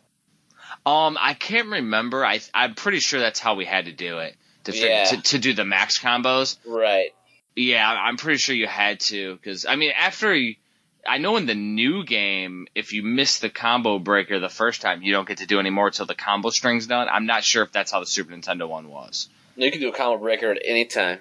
Um, 0.87 1.19
I 1.21 1.35
can't 1.35 1.69
remember. 1.69 2.25
I 2.25 2.41
I'm 2.55 2.75
pretty 2.75 3.01
sure 3.01 3.21
that's 3.21 3.39
how 3.39 3.55
we 3.55 3.67
had 3.67 3.85
to 3.85 3.93
do 3.93 4.21
it 4.21 4.35
to 4.73 4.87
Yeah. 4.89 5.05
to, 5.05 5.23
to 5.23 5.39
do 5.39 5.53
the 5.53 5.65
max 5.65 5.99
combos. 5.99 6.57
Right. 6.67 7.11
Yeah, 7.57 7.89
I'm 7.91 8.17
pretty 8.17 8.39
sure 8.39 8.55
you 8.55 8.67
had 8.67 9.01
to 9.01 9.35
because 9.37 9.67
I 9.67 9.77
mean 9.77 9.91
after 9.97 10.35
you, 10.35 10.55
I 11.07 11.19
know 11.19 11.37
in 11.37 11.47
the 11.47 11.55
new 11.55 12.05
game 12.05 12.69
if 12.75 12.93
you 12.93 13.03
miss 13.03 13.39
the 13.41 13.51
combo 13.51 13.99
breaker 13.99 14.39
the 14.39 14.49
first 14.49 14.81
time 14.83 15.03
you 15.03 15.13
don't 15.13 15.27
get 15.27 15.39
to 15.39 15.47
do 15.47 15.59
any 15.59 15.71
more 15.71 15.91
till 15.91 16.07
the 16.07 16.15
combo 16.15 16.51
string's 16.51 16.87
done. 16.87 17.09
I'm 17.11 17.27
not 17.27 17.43
sure 17.45 17.63
if 17.63 17.73
that's 17.73 17.91
how 17.91 18.01
the 18.01 18.07
Super 18.07 18.33
Nintendo 18.33 18.69
one 18.69 18.89
was. 18.89 19.29
You 19.57 19.71
can 19.71 19.81
do 19.81 19.89
a 19.89 19.93
combo 19.93 20.19
breaker 20.23 20.51
at 20.53 20.63
any 20.65 20.85
time. 20.87 21.19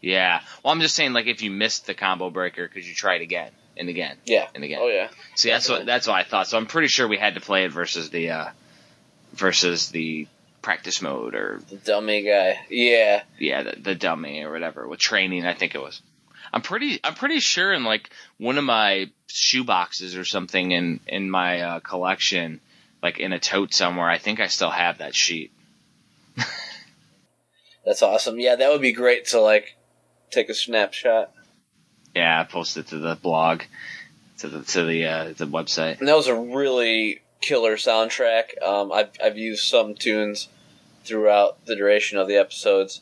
Yeah, 0.00 0.40
well 0.62 0.72
I'm 0.72 0.80
just 0.80 0.94
saying 0.94 1.12
like 1.14 1.26
if 1.26 1.42
you 1.42 1.50
missed 1.50 1.86
the 1.86 1.94
combo 1.94 2.30
breaker 2.30 2.66
because 2.68 2.88
you 2.88 2.94
tried 2.94 3.22
again 3.22 3.50
and 3.76 3.88
again 3.88 4.16
Yeah. 4.24 4.46
and 4.54 4.62
again. 4.62 4.78
Oh 4.80 4.88
yeah. 4.88 5.08
See 5.34 5.50
that's 5.50 5.68
what 5.68 5.84
that's 5.84 6.06
what 6.06 6.14
I 6.16 6.22
thought. 6.22 6.46
So 6.46 6.56
I'm 6.56 6.66
pretty 6.66 6.88
sure 6.88 7.08
we 7.08 7.18
had 7.18 7.34
to 7.34 7.40
play 7.40 7.64
it 7.64 7.72
versus 7.72 8.10
the 8.10 8.30
uh 8.30 8.48
versus 9.32 9.90
the 9.90 10.28
practice 10.66 11.00
mode 11.00 11.36
or 11.36 11.60
The 11.70 11.76
dummy 11.76 12.22
guy. 12.22 12.58
Yeah. 12.68 13.22
yeah, 13.38 13.62
the, 13.62 13.76
the 13.80 13.94
dummy 13.94 14.42
or 14.42 14.50
whatever 14.50 14.88
with 14.88 14.98
training. 14.98 15.46
I 15.46 15.54
think 15.54 15.76
it 15.76 15.80
was. 15.80 16.02
I'm 16.52 16.60
pretty. 16.60 16.98
I'm 17.04 17.14
pretty 17.14 17.38
sure 17.38 17.72
in 17.72 17.84
like 17.84 18.10
one 18.38 18.58
of 18.58 18.64
my 18.64 19.08
shoe 19.28 19.62
boxes 19.62 20.16
or 20.16 20.24
something 20.24 20.72
in 20.72 20.98
in 21.06 21.30
my 21.30 21.60
uh, 21.60 21.80
collection, 21.80 22.60
like 23.00 23.20
in 23.20 23.32
a 23.32 23.38
tote 23.38 23.74
somewhere. 23.74 24.10
I 24.10 24.18
think 24.18 24.40
I 24.40 24.48
still 24.48 24.70
have 24.70 24.98
that 24.98 25.14
sheet. 25.14 25.52
That's 27.84 28.02
awesome. 28.02 28.40
Yeah, 28.40 28.56
that 28.56 28.68
would 28.68 28.80
be 28.80 28.92
great 28.92 29.26
to 29.26 29.40
like 29.40 29.76
take 30.32 30.48
a 30.48 30.54
snapshot. 30.54 31.30
Yeah, 32.12 32.40
I 32.40 32.44
posted 32.44 32.88
to 32.88 32.98
the 32.98 33.14
blog, 33.14 33.62
to 34.38 34.48
the 34.48 34.62
to 34.64 34.84
the 34.84 35.06
uh, 35.06 35.24
the 35.36 35.46
website. 35.46 36.00
And 36.00 36.08
that 36.08 36.16
was 36.16 36.26
a 36.26 36.34
really 36.34 37.20
killer 37.40 37.76
soundtrack. 37.76 38.60
Um, 38.60 38.90
I've 38.90 39.10
I've 39.22 39.38
used 39.38 39.62
some 39.62 39.94
tunes 39.94 40.48
throughout 41.06 41.64
the 41.66 41.76
duration 41.76 42.18
of 42.18 42.28
the 42.28 42.36
episodes, 42.36 43.00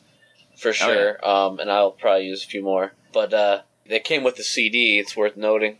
for 0.57 0.69
Oh, 0.69 0.71
yeah. 0.71 0.85
sure. 0.85 1.27
Um, 1.27 1.59
and 1.59 1.71
I'll 1.71 1.91
probably 1.91 2.27
use 2.27 2.43
a 2.43 2.47
few 2.47 2.61
more. 2.63 2.93
But 3.13 3.33
uh, 3.33 3.61
they 3.87 3.99
came 3.99 4.23
with 4.23 4.35
the 4.35 4.43
CD. 4.43 4.99
It's 4.99 5.15
worth 5.17 5.35
noting. 5.37 5.77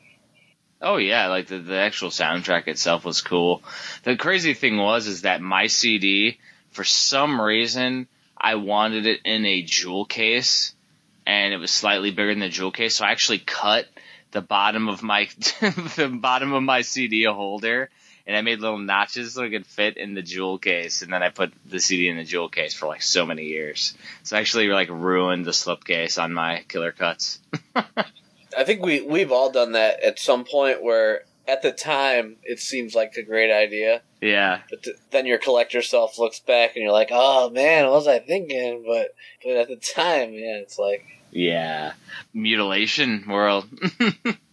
Oh 0.81 0.97
yeah, 0.97 1.27
like 1.29 1.47
the 1.47 1.57
the 1.59 1.77
actual 1.77 2.09
soundtrack 2.09 2.67
itself 2.67 3.05
was 3.05 3.21
cool. 3.21 3.63
The 4.03 4.17
crazy 4.17 4.53
thing 4.53 4.77
was 4.77 5.07
is 5.07 5.21
that 5.21 5.41
my 5.41 5.67
CD, 5.67 6.37
for 6.71 6.83
some 6.83 7.39
reason, 7.39 8.07
I 8.37 8.55
wanted 8.55 9.05
it 9.05 9.21
in 9.23 9.45
a 9.45 9.61
jewel 9.63 10.03
case, 10.05 10.75
and 11.25 11.53
it 11.53 11.57
was 11.57 11.71
slightly 11.71 12.11
bigger 12.11 12.31
than 12.33 12.39
the 12.41 12.49
jewel 12.49 12.71
case. 12.71 12.97
So 12.97 13.05
I 13.05 13.11
actually 13.11 13.39
cut 13.39 13.85
the 14.31 14.41
bottom 14.41 14.89
of 14.89 15.01
my 15.01 15.25
the 15.61 16.11
bottom 16.21 16.51
of 16.53 16.61
my 16.61 16.81
CD 16.81 17.23
holder, 17.23 17.89
and 18.27 18.35
I 18.35 18.41
made 18.41 18.59
little 18.59 18.77
notches 18.77 19.33
so 19.33 19.43
it 19.43 19.51
could 19.51 19.65
fit 19.67 19.97
in 19.97 20.13
the 20.13 20.21
jewel 20.21 20.57
case. 20.57 21.01
And 21.01 21.13
then 21.13 21.21
I 21.23 21.29
put 21.29 21.53
the 21.65 21.79
CD 21.79 22.07
in 22.09 22.17
the 22.17 22.23
jewel 22.23 22.49
case 22.49 22.73
for 22.73 22.87
like 22.87 23.01
so 23.01 23.25
many 23.25 23.45
years. 23.45 23.93
So 24.23 24.35
I 24.37 24.39
actually 24.39 24.67
like 24.69 24.89
ruined 24.89 25.45
the 25.45 25.51
slipcase 25.51 26.21
on 26.21 26.33
my 26.33 26.63
Killer 26.67 26.91
Cuts. 26.91 27.39
I 28.57 28.63
think 28.63 28.81
we 28.83 29.01
we've 29.01 29.31
all 29.31 29.51
done 29.51 29.73
that 29.73 30.01
at 30.01 30.17
some 30.19 30.45
point 30.45 30.81
where 30.83 31.21
at 31.47 31.61
the 31.61 31.71
time 31.71 32.37
it 32.43 32.59
seems 32.59 32.95
like 32.95 33.13
a 33.17 33.21
great 33.21 33.51
idea, 33.51 34.01
Yeah. 34.21 34.61
but 34.69 34.81
th- 34.83 34.95
then 35.11 35.25
your 35.27 35.37
collector 35.37 35.81
self 35.83 36.17
looks 36.17 36.39
back 36.39 36.75
and 36.75 36.81
you're 36.83 36.91
like, 36.91 37.09
oh 37.11 37.49
man, 37.51 37.83
what 37.85 37.93
was 37.93 38.07
I 38.07 38.17
thinking? 38.19 38.83
But 38.87 39.09
but 39.43 39.57
at 39.57 39.67
the 39.67 39.75
time, 39.75 40.31
yeah, 40.33 40.57
it's 40.57 40.79
like. 40.79 41.05
Yeah. 41.31 41.93
Mutilation 42.33 43.25
world. 43.27 43.67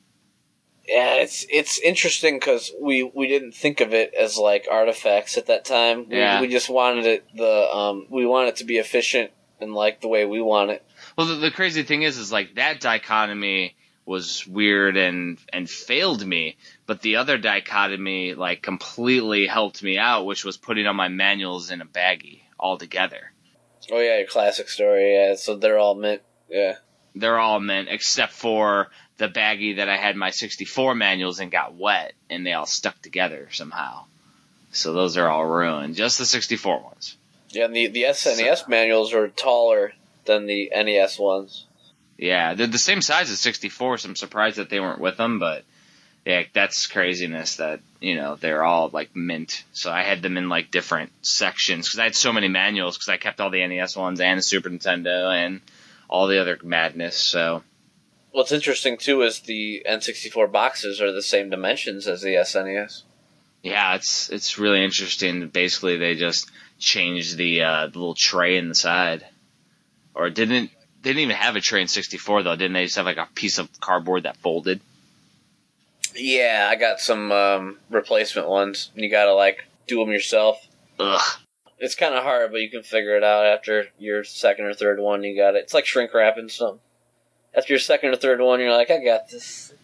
Yeah, 0.87 1.15
it's 1.15 1.47
it's 1.49 1.79
interesting 1.79 2.37
because 2.37 2.73
we 2.81 3.03
we 3.15 3.29
didn't 3.29 3.53
think 3.53 3.81
of 3.81 3.95
it 3.95 4.15
as 4.15 4.37
like 4.37 4.67
artifacts 4.71 5.39
at 5.39 5.47
that 5.47 5.65
time. 5.65 6.09
We, 6.09 6.17
Yeah. 6.19 6.41
we 6.41 6.49
just 6.49 6.69
wanted 6.69 7.07
it 7.07 7.25
the 7.37 7.69
um 7.73 8.07
we 8.11 8.27
want 8.27 8.49
it 8.49 8.57
to 8.57 8.65
be 8.65 8.79
efficient 8.79 9.31
and 9.61 9.73
like 9.75 10.01
the 10.01 10.09
way 10.09 10.25
we 10.25 10.41
want 10.43 10.71
it. 10.73 10.85
well, 11.17 11.29
the, 11.29 11.35
the 11.37 11.51
crazy 11.53 11.85
thing 11.85 12.03
is, 12.03 12.19
is 12.19 12.33
like 12.33 12.57
that 12.57 12.81
dichotomy 12.81 13.77
was 14.05 14.45
weird 14.49 14.97
and 14.97 15.39
and 15.53 15.71
failed 15.71 16.27
me, 16.27 16.57
but 16.87 17.01
the 17.03 17.15
other 17.17 17.39
dichotomy 17.39 18.35
like 18.35 18.61
completely 18.63 19.47
helped 19.47 19.83
me 19.85 19.99
out, 19.99 20.27
which 20.27 20.45
was 20.45 20.57
putting 20.57 20.87
all 20.89 20.95
my 20.95 21.09
manuals 21.09 21.71
in 21.71 21.81
a 21.81 21.87
baggie 21.87 22.41
all 22.59 22.77
together. 22.77 23.33
Oh 23.91 24.01
yeah, 24.01 24.19
your 24.19 24.27
classic 24.27 24.69
story. 24.69 25.15
Yeah, 25.15 25.37
so 25.37 25.55
they're 25.57 25.79
all 25.79 25.95
meant. 25.95 26.23
Yeah, 26.49 26.77
They're 27.15 27.39
all 27.39 27.61
mint 27.61 27.89
except 27.91 28.33
for 28.33 28.89
the 29.19 29.29
baggie 29.29 29.77
that 29.77 29.89
I 29.89 29.97
had 29.97 30.17
my 30.17 30.31
64 30.31 30.95
manuals 30.95 31.41
and 31.41 31.51
got 31.51 31.75
wet, 31.75 32.15
and 32.31 32.47
they 32.47 32.53
all 32.55 32.67
stuck 32.67 33.01
together 33.03 33.49
somehow. 33.53 34.05
So 34.73 34.93
those 34.93 35.17
are 35.17 35.29
all 35.29 35.45
ruined. 35.45 35.97
Just 35.97 36.19
the 36.19 36.25
64 36.25 36.83
ones. 36.83 37.17
yeah. 37.51 37.67
And 37.67 37.77
the 37.77 37.89
the 37.89 38.05
SNES 38.05 38.69
manuals 38.69 39.13
are 39.13 39.29
taller 39.29 39.93
than 40.25 40.47
the 40.47 40.71
NES 40.75 41.19
ones. 41.19 41.67
Yeah, 42.17 42.55
they're 42.55 42.67
the 42.67 42.79
same 42.79 43.03
size 43.03 43.31
as 43.31 43.41
64, 43.41 43.99
so 43.99 44.09
I'm 44.09 44.17
surprised 44.17 44.57
that 44.57 44.71
they 44.71 44.81
weren't 44.81 45.01
with 45.01 45.17
them, 45.17 45.39
but 45.39 45.65
yeah, 46.25 46.45
that's 46.53 46.87
craziness 46.87 47.57
that, 47.57 47.81
you 48.01 48.15
know, 48.15 48.37
they're 48.37 48.63
all 48.63 48.89
like 48.93 49.17
mint. 49.17 49.65
So 49.73 49.91
I 49.91 50.03
had 50.03 50.23
them 50.23 50.37
in 50.37 50.49
like 50.49 50.71
different 50.71 51.11
sections 51.23 51.89
because 51.89 51.99
I 51.99 52.05
had 52.05 52.15
so 52.15 52.33
many 52.33 52.47
manuals 52.49 52.97
because 52.97 53.09
I 53.09 53.17
kept 53.17 53.41
all 53.41 53.51
the 53.51 53.67
NES 53.67 53.97
ones 53.97 54.21
and 54.21 54.39
the 54.39 54.43
Super 54.43 54.71
Nintendo 54.71 55.35
and 55.35 55.61
all 56.13 56.27
the 56.27 56.39
other 56.39 56.59
madness. 56.63 57.17
So 57.17 57.63
What's 58.33 58.53
interesting 58.53 58.99
too 58.99 59.23
is 59.23 59.41
the 59.41 59.83
N64 59.89 60.53
boxes 60.53 61.01
are 61.01 61.11
the 61.11 61.23
same 61.23 61.49
dimensions 61.49 62.07
as 62.07 62.21
the 62.21 62.35
SNES. 62.35 63.03
yeah, 63.63 63.95
it's 63.95 64.29
it's 64.29 64.59
really 64.59 64.85
interesting. 64.85 65.49
Basically, 65.49 65.97
they 65.97 66.15
just 66.15 66.51
changed 66.79 67.37
the 67.39 67.63
uh, 67.63 67.87
the 67.87 67.99
little 67.99 68.15
tray 68.15 68.59
in 68.59 68.69
the 68.69 68.75
side, 68.75 69.25
or 70.15 70.29
didn't 70.29 70.71
they 71.03 71.11
didn't 71.11 71.23
even 71.23 71.37
have 71.37 71.57
a 71.57 71.61
tray 71.61 71.81
in 71.81 71.89
64 71.89 72.43
though, 72.43 72.57
didn't 72.57 72.75
they? 72.75 72.85
Just 72.85 72.97
have 72.97 73.07
like 73.07 73.17
a 73.17 73.29
piece 73.35 73.59
of 73.59 73.69
cardboard 73.81 74.25
that 74.25 74.37
folded. 74.37 74.81
Yeah, 76.15 76.69
I 76.71 76.77
got 76.77 77.01
some 77.01 77.33
um, 77.33 77.79
replacement 77.89 78.49
ones. 78.49 78.91
You 78.95 79.11
gotta 79.11 79.33
like 79.35 79.65
do 79.87 79.99
them 79.99 80.13
yourself. 80.13 80.67
Ugh. 81.01 81.41
It's 81.83 81.97
kind 81.97 82.15
of 82.15 82.23
hard, 82.23 82.53
but 82.53 82.61
you 82.61 82.71
can 82.71 82.85
figure 82.85 83.17
it 83.17 83.25
out 83.25 83.45
after 83.45 83.87
your 83.99 84.23
second 84.23 84.67
or 84.67 84.73
third 84.73 85.01
one. 85.01 85.25
You 85.25 85.37
got 85.37 85.57
it. 85.57 85.65
It's 85.65 85.75
like 85.75 85.85
shrink 85.85 86.15
wrapping 86.15 86.49
something. 86.49 86.79
After 87.53 87.73
your 87.73 87.81
second 87.81 88.11
or 88.11 88.17
third 88.17 88.41
one, 88.41 88.61
you're 88.61 88.71
like, 88.71 88.89
I 88.89 89.03
got 89.03 89.29
this. 89.29 89.75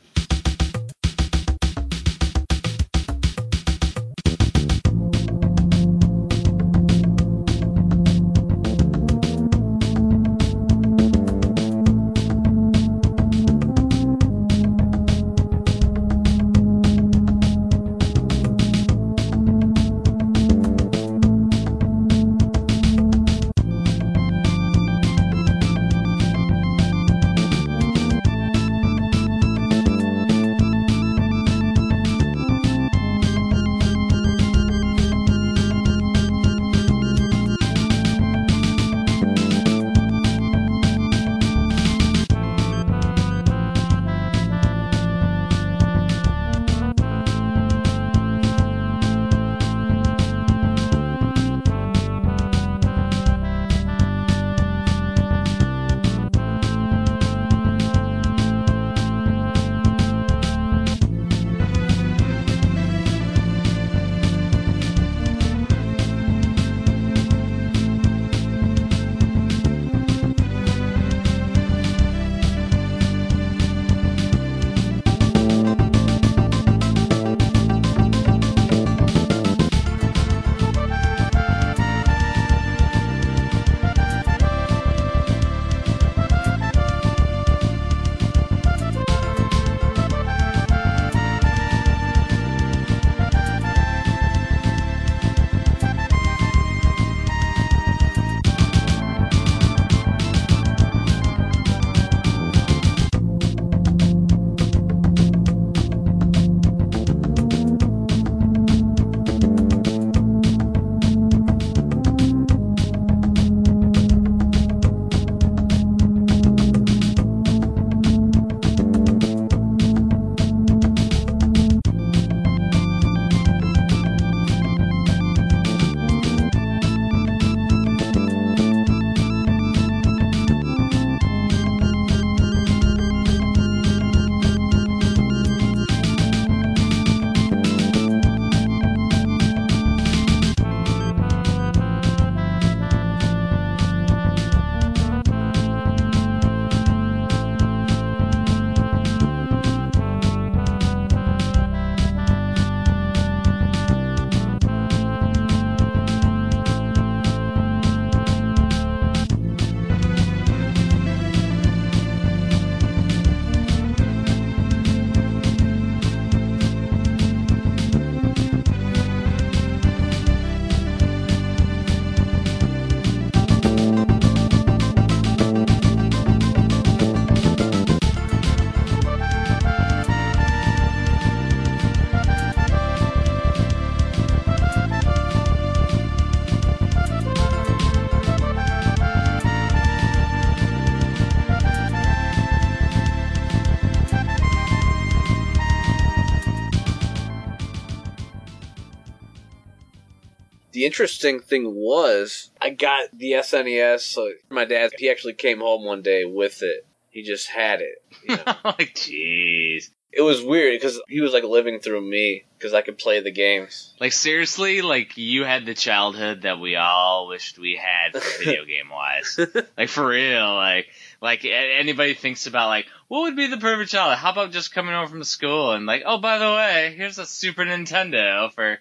Interesting 200.98 201.38
thing 201.38 201.76
was 201.76 202.50
I 202.60 202.70
got 202.70 203.16
the 203.16 203.32
SNES. 203.32 204.00
So 204.00 204.32
my 204.50 204.64
dad, 204.64 204.90
he 204.98 205.08
actually 205.08 205.34
came 205.34 205.60
home 205.60 205.84
one 205.84 206.02
day 206.02 206.24
with 206.24 206.62
it. 206.62 206.84
He 207.10 207.22
just 207.22 207.48
had 207.48 207.80
it. 207.80 208.02
You 208.28 208.36
know? 208.36 208.42
like, 208.46 208.56
oh, 208.64 208.74
jeez. 208.94 209.90
it 210.10 210.22
was 210.22 210.42
weird 210.42 210.74
because 210.74 211.00
he 211.08 211.20
was 211.20 211.32
like 211.32 211.44
living 211.44 211.78
through 211.78 212.00
me 212.00 212.46
because 212.58 212.74
I 212.74 212.82
could 212.82 212.98
play 212.98 213.20
the 213.20 213.30
games. 213.30 213.94
Like 214.00 214.12
seriously, 214.12 214.82
like 214.82 215.16
you 215.16 215.44
had 215.44 215.66
the 215.66 215.74
childhood 215.74 216.42
that 216.42 216.58
we 216.58 216.74
all 216.74 217.28
wished 217.28 217.60
we 217.60 217.80
had, 217.80 218.20
video 218.38 218.64
game 218.64 218.90
wise. 218.90 219.38
like 219.76 219.88
for 219.90 220.08
real, 220.08 220.52
like 220.52 220.88
like 221.20 221.44
anybody 221.44 222.14
thinks 222.14 222.48
about 222.48 222.66
like 222.66 222.86
what 223.06 223.20
would 223.22 223.36
be 223.36 223.46
the 223.46 223.58
perfect 223.58 223.92
childhood? 223.92 224.18
How 224.18 224.32
about 224.32 224.50
just 224.50 224.74
coming 224.74 224.94
home 224.94 225.06
from 225.06 225.22
school 225.22 225.70
and 225.70 225.86
like, 225.86 226.02
oh 226.04 226.18
by 226.18 226.38
the 226.38 226.50
way, 226.50 226.94
here's 226.96 227.18
a 227.18 227.26
Super 227.26 227.64
Nintendo 227.64 228.52
for 228.52 228.80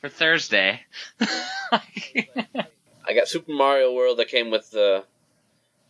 for 0.00 0.08
Thursday. 0.08 0.80
I 1.20 3.14
got 3.14 3.28
Super 3.28 3.52
Mario 3.52 3.92
World 3.92 4.18
that 4.18 4.28
came 4.28 4.50
with 4.50 4.70
the 4.70 5.04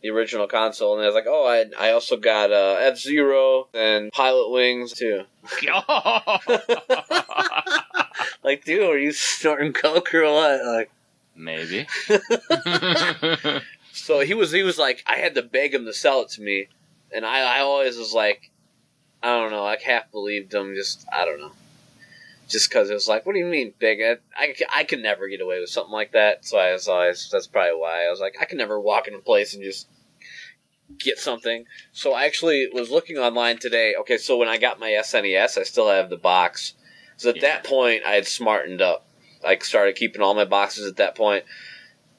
the 0.00 0.10
original 0.10 0.46
console, 0.46 0.94
and 0.94 1.02
I 1.02 1.06
was 1.06 1.14
like, 1.14 1.26
oh, 1.26 1.46
I 1.46 1.88
I 1.88 1.90
also 1.92 2.16
got 2.16 2.52
uh, 2.52 2.76
F 2.80 2.98
Zero 2.98 3.68
and 3.74 4.12
Pilot 4.12 4.50
Wings 4.50 4.92
too. 4.92 5.24
Like, 8.42 8.64
dude, 8.64 8.88
are 8.88 8.96
you 8.96 9.12
snorting 9.12 9.72
coke 9.72 10.14
or 10.14 10.24
what? 10.24 10.64
Like, 10.64 10.90
Maybe. 11.38 11.86
so 13.92 14.20
he 14.20 14.34
was 14.34 14.50
he 14.50 14.62
was 14.62 14.78
like, 14.78 15.04
I 15.06 15.16
had 15.16 15.34
to 15.36 15.42
beg 15.42 15.74
him 15.74 15.84
to 15.84 15.92
sell 15.92 16.22
it 16.22 16.30
to 16.30 16.42
me, 16.42 16.68
and 17.14 17.24
I 17.24 17.58
I 17.58 17.60
always 17.60 17.96
was 17.96 18.12
like, 18.12 18.50
I 19.22 19.38
don't 19.38 19.50
know, 19.52 19.62
like 19.62 19.82
half 19.82 20.10
believed 20.10 20.52
him, 20.52 20.74
just 20.74 21.06
I 21.12 21.24
don't 21.24 21.40
know. 21.40 21.52
Just 22.48 22.70
because 22.70 22.88
it 22.90 22.94
was 22.94 23.08
like, 23.08 23.26
what 23.26 23.34
do 23.34 23.38
you 23.38 23.44
mean 23.44 23.74
big? 23.78 24.00
I, 24.00 24.16
I, 24.36 24.54
I 24.74 24.84
could 24.84 25.00
never 25.02 25.28
get 25.28 25.40
away 25.42 25.60
with 25.60 25.68
something 25.68 25.92
like 25.92 26.12
that. 26.12 26.44
So 26.46 26.58
I 26.58 26.72
was 26.72 26.88
always, 26.88 27.28
that's 27.30 27.46
probably 27.46 27.78
why. 27.78 28.06
I 28.06 28.10
was 28.10 28.20
like, 28.20 28.36
I 28.40 28.46
can 28.46 28.56
never 28.58 28.80
walk 28.80 29.06
in 29.06 29.14
a 29.14 29.18
place 29.18 29.54
and 29.54 29.62
just 29.62 29.86
get 30.98 31.18
something. 31.18 31.66
So 31.92 32.14
I 32.14 32.24
actually 32.24 32.68
was 32.72 32.90
looking 32.90 33.18
online 33.18 33.58
today. 33.58 33.94
Okay, 34.00 34.16
so 34.16 34.38
when 34.38 34.48
I 34.48 34.56
got 34.56 34.80
my 34.80 34.88
SNES, 34.90 35.58
I 35.58 35.62
still 35.64 35.88
have 35.88 36.08
the 36.08 36.16
box. 36.16 36.72
So 37.18 37.28
at 37.30 37.36
Yeah. 37.36 37.42
that 37.42 37.64
point, 37.64 38.02
I 38.06 38.12
had 38.12 38.26
smartened 38.26 38.80
up. 38.80 39.06
I 39.46 39.58
started 39.58 39.96
keeping 39.96 40.22
all 40.22 40.34
my 40.34 40.44
boxes 40.46 40.88
at 40.88 40.96
that 40.96 41.14
point. 41.14 41.44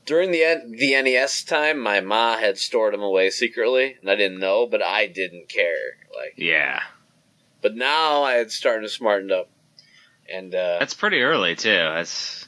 During 0.06 0.32
the 0.32 0.44
N- 0.44 0.72
the 0.78 0.92
NES 1.02 1.44
time, 1.44 1.80
my 1.80 2.00
ma 2.02 2.38
had 2.38 2.58
stored 2.58 2.94
them 2.94 3.02
away 3.02 3.30
secretly, 3.30 3.98
and 4.02 4.10
I 4.10 4.16
didn't 4.16 4.40
know, 4.40 4.66
but 4.68 4.82
I 4.82 5.08
didn't 5.08 5.50
care. 5.50 5.98
Like, 6.16 6.34
yeah. 6.38 6.82
but 7.62 7.76
now 7.76 8.24
I 8.24 8.34
had 8.36 8.52
started 8.52 8.84
to 8.84 8.90
smarten 8.90 9.32
up, 9.32 9.50
and 10.32 10.54
uh, 10.54 10.78
That's 10.80 10.94
pretty 10.94 11.22
early 11.22 11.56
too. 11.56 11.70
That's 11.70 12.48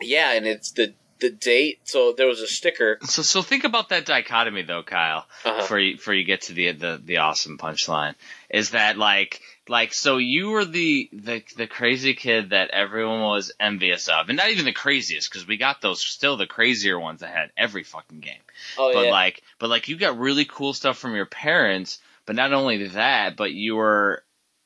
yeah, 0.00 0.32
and 0.32 0.46
it's 0.46 0.72
the 0.72 0.94
the 1.20 1.30
date. 1.30 1.80
So 1.84 2.12
there 2.16 2.26
was 2.26 2.40
a 2.40 2.46
sticker. 2.46 2.98
so 3.02 3.22
so 3.22 3.42
think 3.42 3.64
about 3.64 3.90
that 3.90 4.04
dichotomy 4.04 4.62
though, 4.62 4.82
Kyle. 4.82 5.26
Uh-huh. 5.44 5.60
before 5.60 5.78
you 5.78 5.96
before 5.96 6.14
you 6.14 6.24
get 6.24 6.42
to 6.42 6.52
the 6.52 6.72
the 6.72 7.00
the 7.02 7.16
awesome 7.18 7.58
punchline 7.58 8.14
is 8.50 8.70
that 8.70 8.98
like 8.98 9.40
like 9.68 9.94
so 9.94 10.18
you 10.18 10.50
were 10.50 10.64
the 10.64 11.08
the 11.12 11.42
the 11.56 11.66
crazy 11.66 12.14
kid 12.14 12.50
that 12.50 12.70
everyone 12.70 13.20
was 13.20 13.52
envious 13.60 14.08
of 14.08 14.28
and 14.28 14.36
not 14.36 14.50
even 14.50 14.64
the 14.64 14.72
craziest 14.72 15.30
because 15.30 15.46
we 15.46 15.56
got 15.56 15.80
those 15.80 16.02
still 16.02 16.36
the 16.36 16.46
crazier 16.46 16.98
ones 16.98 17.20
that 17.20 17.32
had 17.32 17.50
every 17.56 17.84
fucking 17.84 18.20
game 18.20 18.40
Oh 18.76 18.92
but 18.92 19.04
yeah, 19.04 19.10
like 19.12 19.42
but 19.60 19.70
like 19.70 19.88
you 19.88 19.96
got 19.96 20.18
really 20.18 20.44
cool 20.44 20.74
stuff 20.74 20.98
from 20.98 21.14
your 21.14 21.26
parents 21.26 22.00
but 22.26 22.34
not 22.34 22.52
only 22.52 22.88
that 22.88 23.36
but 23.36 23.52
you 23.52 23.76
were 23.76 24.24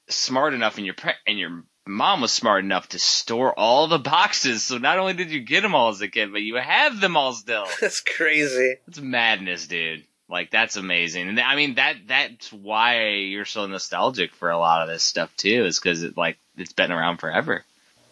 smart 0.09 0.54
enough 0.54 0.78
and 0.78 0.87
your 0.87 0.94
and 1.26 1.38
your 1.38 1.62
mom 1.87 2.20
was 2.20 2.33
smart 2.33 2.64
enough 2.64 2.88
to 2.88 2.99
store 2.99 3.57
all 3.59 3.87
the 3.87 3.99
boxes 3.99 4.64
so 4.64 4.79
not 4.79 4.99
only 4.99 5.14
did 5.14 5.31
you 5.31 5.40
get 5.40 5.62
them 5.62 5.75
all 5.75 5.90
as 5.90 6.01
a 6.01 6.09
kid 6.09 6.33
but 6.33 6.42
you 6.42 6.57
have 6.57 7.01
them 7.01 7.16
all 7.16 7.33
still 7.33 7.66
that's 7.81 8.01
crazy. 8.01 8.77
it's 8.87 9.01
madness, 9.01 9.66
dude. 9.66 10.05
Like 10.29 10.51
that's 10.51 10.77
amazing, 10.77 11.29
and 11.29 11.38
I 11.38 11.55
mean 11.55 11.77
that 11.77 11.99
that's 12.09 12.53
why 12.53 13.11
you're 13.11 13.44
so 13.44 13.64
nostalgic 13.66 14.35
for 14.35 14.51
a 14.51 14.59
lot 14.59 14.83
of 14.83 14.88
this 14.88 15.05
stuff 15.05 15.31
too, 15.37 15.64
is 15.66 15.79
because 15.79 16.03
it 16.03 16.16
like 16.16 16.37
it's 16.57 16.72
been 16.72 16.90
around 16.90 17.18
forever. 17.18 17.64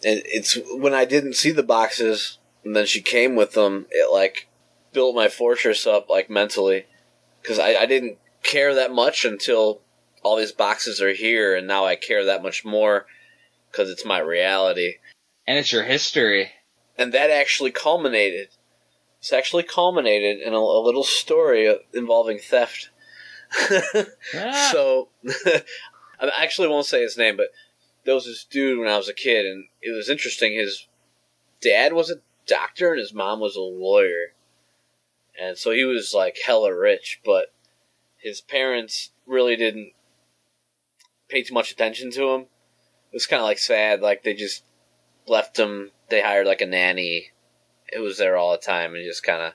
And 0.05 0.21
it's 0.23 0.57
when 0.71 0.93
I 0.93 1.03
didn't 1.03 1.33
see 1.33 1.51
the 1.51 1.61
boxes, 1.61 2.37
and 2.63 2.73
then 2.73 2.85
she 2.85 3.01
came 3.01 3.35
with 3.35 3.51
them. 3.51 3.85
It 3.91 4.13
like 4.13 4.47
built 4.93 5.13
my 5.13 5.27
fortress 5.27 5.85
up 5.85 6.07
like 6.09 6.29
mentally, 6.29 6.85
because 7.41 7.59
I, 7.59 7.75
I 7.75 7.85
didn't 7.85 8.17
care 8.43 8.73
that 8.75 8.93
much 8.93 9.25
until 9.25 9.81
all 10.23 10.37
these 10.37 10.53
boxes 10.53 11.01
are 11.01 11.13
here, 11.13 11.53
and 11.53 11.67
now 11.67 11.83
I 11.83 11.97
care 11.97 12.23
that 12.23 12.41
much 12.41 12.63
more 12.63 13.07
because 13.75 13.89
it's 13.89 14.05
my 14.05 14.19
reality. 14.19 14.95
And 15.45 15.57
it's 15.57 15.71
your 15.71 15.83
history. 15.83 16.51
and 16.97 17.13
that 17.13 17.29
actually 17.29 17.71
culminated. 17.71 18.49
It's 19.19 19.33
actually 19.33 19.63
culminated 19.63 20.39
in 20.39 20.53
a, 20.53 20.57
a 20.57 20.83
little 20.83 21.03
story 21.03 21.75
involving 21.93 22.39
theft. 22.39 22.89
Ah. 24.35 24.69
so, 24.71 25.09
I 26.19 26.31
actually 26.37 26.67
won't 26.67 26.87
say 26.87 27.01
his 27.01 27.17
name, 27.17 27.37
but 27.37 27.47
there 28.03 28.15
was 28.15 28.25
this 28.25 28.43
dude 28.43 28.79
when 28.79 28.87
I 28.87 28.97
was 28.97 29.07
a 29.07 29.13
kid, 29.13 29.45
and 29.45 29.65
it 29.81 29.95
was 29.95 30.09
interesting. 30.09 30.53
His 30.53 30.87
dad 31.61 31.93
was 31.93 32.09
a 32.09 32.21
doctor, 32.47 32.91
and 32.91 32.99
his 32.99 33.13
mom 33.13 33.39
was 33.39 33.55
a 33.55 33.61
lawyer, 33.61 34.33
and 35.39 35.57
so 35.57 35.71
he 35.71 35.85
was 35.85 36.13
like 36.13 36.37
hella 36.43 36.75
rich, 36.75 37.21
but 37.23 37.53
his 38.17 38.41
parents 38.41 39.11
really 39.27 39.55
didn't 39.55 39.93
pay 41.29 41.43
too 41.43 41.53
much 41.53 41.71
attention 41.71 42.11
to 42.11 42.29
him. 42.31 42.45
It 43.15 43.23
was 43.23 43.27
kind 43.27 43.39
of 43.39 43.45
like 43.45 43.59
sad, 43.59 44.01
like 44.01 44.23
they 44.23 44.33
just 44.33 44.65
left 45.25 45.57
him. 45.57 45.91
They 46.09 46.21
hired 46.21 46.47
like 46.47 46.59
a 46.59 46.65
nanny. 46.65 47.31
It 47.87 47.99
was 47.99 48.17
there 48.17 48.35
all 48.35 48.51
the 48.51 48.57
time 48.57 48.93
and 48.93 49.05
just 49.05 49.23
kind 49.23 49.41
of 49.41 49.53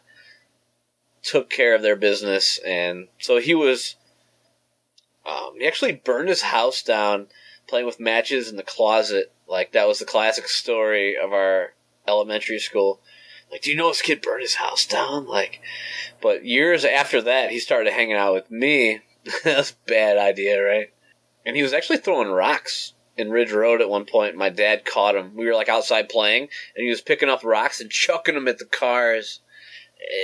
took 1.23 1.51
care 1.51 1.75
of 1.75 1.83
their 1.83 1.95
business. 1.95 2.59
And 2.67 3.09
so 3.19 3.39
he 3.39 3.55
was. 3.55 3.97
Um, 5.27 5.57
he 5.59 5.67
actually 5.67 5.93
burned 5.93 6.31
his 6.31 6.41
house 6.41 6.83
down 6.83 7.27
playing 7.69 7.85
with 7.85 8.01
matches 8.01 8.49
in 8.49 8.57
the 8.57 8.63
closet. 8.63 9.31
Like 9.47 9.73
that 9.73 9.87
was 9.87 9.99
the 9.99 10.07
classic 10.07 10.49
story 10.49 11.15
of 11.23 11.35
our 11.35 11.75
elementary 12.09 12.61
school. 12.61 13.03
Like, 13.53 13.61
do 13.61 13.71
you 13.71 13.77
know 13.77 13.89
this 13.89 14.01
kid 14.01 14.23
burned 14.23 14.41
his 14.41 14.55
house 14.55 14.87
down? 14.87 15.27
Like, 15.27 15.61
but 16.23 16.47
years 16.47 16.87
after 16.87 17.21
that, 17.21 17.51
he 17.51 17.59
started 17.59 17.93
hanging 17.93 18.17
out 18.17 18.33
with 18.33 18.51
me. 18.51 19.03
That's 19.45 19.73
a 19.73 19.75
bad 19.87 20.17
idea, 20.17 20.65
right? 20.65 20.95
And 21.45 21.57
he 21.57 21.63
was 21.63 21.75
actually 21.75 21.99
throwing 21.99 22.29
rocks 22.29 22.95
in 23.21 23.31
Ridge 23.31 23.53
Road 23.53 23.81
at 23.81 23.89
one 23.89 24.07
point. 24.07 24.35
My 24.35 24.49
dad 24.49 24.85
caught 24.85 25.15
him. 25.15 25.37
We 25.37 25.47
were 25.47 25.55
like 25.55 25.69
outside 25.69 26.09
playing, 26.09 26.49
and 26.75 26.83
he 26.83 26.89
was 26.89 27.01
picking 27.01 27.29
up 27.29 27.45
rocks 27.45 27.81
and 27.81 27.91
chucking 27.91 28.35
them 28.35 28.49
at 28.49 28.59
the 28.59 28.65
cars. 28.65 29.41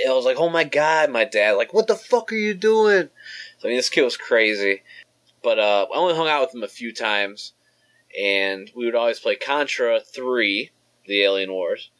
I 0.07 0.11
was 0.11 0.25
like, 0.25 0.37
"Oh 0.37 0.49
my 0.49 0.63
god!" 0.63 1.11
My 1.11 1.23
dad, 1.23 1.51
like, 1.51 1.73
"What 1.73 1.87
the 1.87 1.95
fuck 1.95 2.31
are 2.31 2.35
you 2.35 2.53
doing?" 2.53 3.09
So 3.59 3.67
I 3.67 3.69
mean, 3.69 3.77
this 3.77 3.89
kid 3.89 4.03
was 4.03 4.17
crazy. 4.17 4.83
But 5.43 5.59
uh, 5.59 5.85
I 5.93 5.97
only 5.97 6.15
hung 6.15 6.27
out 6.27 6.41
with 6.41 6.55
him 6.55 6.63
a 6.63 6.67
few 6.67 6.91
times, 6.91 7.53
and 8.19 8.69
we 8.75 8.85
would 8.85 8.95
always 8.95 9.19
play 9.19 9.35
Contra 9.35 9.99
Three, 10.01 10.71
the 11.05 11.21
Alien 11.21 11.53
Wars, 11.53 11.91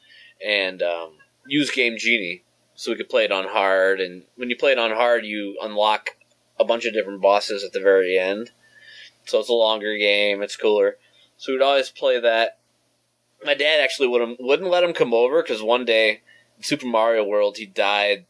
and 0.44 0.82
um, 0.82 1.12
use 1.46 1.72
Game 1.72 1.98
Genie 1.98 2.44
so 2.74 2.92
we 2.92 2.98
could 2.98 3.10
play 3.10 3.26
it 3.26 3.32
on 3.32 3.48
hard. 3.48 4.00
And 4.00 4.24
when 4.36 4.50
you 4.50 4.58
play 4.58 4.72
it 4.72 4.80
on 4.80 4.92
hard, 4.92 5.26
you 5.26 5.58
unlock 5.62 6.18
a 6.60 6.66
bunch 6.66 6.86
of 6.86 6.94
different 6.94 7.22
bosses 7.22 7.64
at 7.64 7.74
the 7.74 7.80
very 7.80 8.18
end. 8.18 8.52
So 9.28 9.40
it's 9.40 9.50
a 9.50 9.54
longer 9.54 9.98
game. 9.98 10.42
It's 10.42 10.56
cooler. 10.56 10.98
So 11.38 11.54
we'd 11.54 11.62
always 11.62 11.90
play 11.90 12.20
that. 12.20 12.60
My 13.46 13.54
dad 13.54 13.82
actually 13.82 14.08
wouldn't 14.08 14.42
wouldn't 14.42 14.70
let 14.70 14.84
him 14.84 14.94
come 14.94 15.14
over 15.14 15.42
because 15.42 15.62
one 15.62 15.86
day 15.86 16.22
in 16.58 16.64
Super 16.64 16.88
Mario 16.88 17.24
World 17.24 17.58
he 17.58 17.66
died 17.66 18.26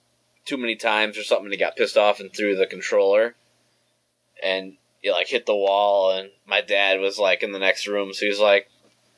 too 0.46 0.58
many 0.58 0.76
times 0.76 1.18
or 1.18 1.24
something. 1.24 1.46
and 1.46 1.54
He 1.54 1.60
got 1.60 1.76
pissed 1.76 1.98
off 1.98 2.20
and 2.20 2.34
threw 2.34 2.56
the 2.56 2.66
controller, 2.66 3.36
and 4.44 4.78
he 5.02 5.12
like 5.12 5.28
hit 5.28 5.46
the 5.46 5.56
wall. 5.56 6.12
And 6.12 6.32
my 6.46 6.62
dad 6.62 7.00
was 7.00 7.18
like 7.18 7.44
in 7.44 7.52
the 7.52 7.60
next 7.60 7.88
room, 7.88 8.14
so 8.14 8.26
he's 8.26 8.40
like, 8.40 8.70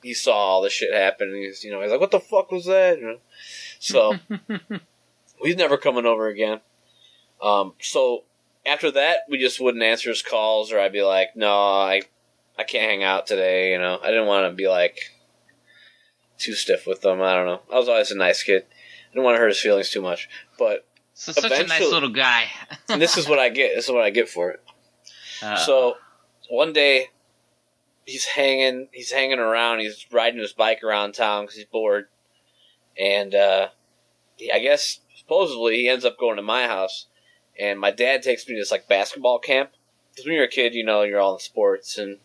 he 0.03 0.13
saw 0.13 0.35
all 0.35 0.61
this 0.61 0.73
shit 0.73 0.93
happen. 0.93 1.29
And 1.29 1.37
he's 1.37 1.63
you 1.63 1.71
know 1.71 1.81
he's 1.81 1.91
like, 1.91 2.01
what 2.01 2.11
the 2.11 2.19
fuck 2.19 2.51
was 2.51 2.65
that? 2.65 2.99
You 2.99 3.05
know? 3.05 3.19
So 3.79 4.13
he's 5.41 5.55
never 5.55 5.77
coming 5.77 6.05
over 6.05 6.27
again. 6.27 6.59
Um, 7.41 7.73
so 7.79 8.25
after 8.69 8.91
that, 8.91 9.19
we 9.29 9.38
just 9.38 9.60
wouldn't 9.60 9.84
answer 9.84 10.10
his 10.10 10.21
calls, 10.21 10.71
or 10.71 10.79
I'd 10.79 10.93
be 10.93 11.01
like, 11.03 11.36
no, 11.36 11.51
I, 11.51 12.01
I 12.58 12.63
can't 12.63 12.89
hang 12.89 13.03
out 13.03 13.27
today. 13.27 13.71
You 13.71 13.79
know, 13.79 13.99
I 14.01 14.08
didn't 14.08 14.27
want 14.27 14.49
to 14.51 14.55
be 14.55 14.67
like 14.67 14.99
too 16.38 16.53
stiff 16.53 16.88
with 16.88 17.01
them. 17.01 17.21
I 17.21 17.34
don't 17.34 17.45
know. 17.45 17.62
I 17.71 17.75
was 17.77 17.89
always 17.89 18.12
a 18.12 18.17
nice 18.17 18.43
kid. 18.43 18.63
I 18.63 19.13
didn't 19.13 19.23
want 19.23 19.36
to 19.36 19.39
hurt 19.39 19.49
his 19.49 19.60
feelings 19.60 19.89
too 19.89 20.01
much. 20.01 20.29
But 20.58 20.86
So 21.13 21.32
such 21.32 21.51
a 21.51 21.67
nice 21.67 21.91
little 21.91 22.10
guy. 22.10 22.45
and 22.89 23.01
this 23.01 23.17
is 23.17 23.27
what 23.27 23.39
I 23.39 23.49
get. 23.49 23.75
This 23.75 23.86
is 23.86 23.91
what 23.91 24.03
I 24.03 24.10
get 24.10 24.29
for 24.29 24.51
it. 24.51 24.63
Uh, 25.41 25.58
So 25.58 25.95
one 26.49 26.73
day, 26.73 27.08
he's 28.05 28.25
hanging. 28.25 28.88
He's 28.91 29.12
hanging 29.12 29.39
around. 29.39 29.79
He's 29.79 30.05
riding 30.12 30.39
his 30.39 30.53
bike 30.53 30.84
around 30.84 31.13
town 31.13 31.43
because 31.43 31.55
he's 31.55 31.65
bored. 31.65 32.08
And 32.97 33.34
uh, 33.34 33.69
he, 34.38 34.51
I 34.51 34.60
guess 34.60 34.99
supposedly 35.15 35.77
he 35.77 35.89
ends 35.89 36.05
up 36.05 36.17
going 36.17 36.38
to 36.38 36.41
my 36.41 36.67
house. 36.67 37.08
And 37.59 37.79
my 37.79 37.91
dad 37.91 38.23
takes 38.23 38.47
me 38.47 38.55
to 38.55 38.61
this 38.61 38.71
like 38.71 38.87
basketball 38.87 39.39
camp. 39.39 39.71
Because 40.11 40.25
when 40.25 40.35
you're 40.35 40.45
a 40.45 40.49
kid, 40.49 40.73
you 40.73 40.83
know 40.83 41.03
you're 41.03 41.19
all 41.19 41.33
in 41.35 41.39
sports 41.39 41.97
and 41.97 42.17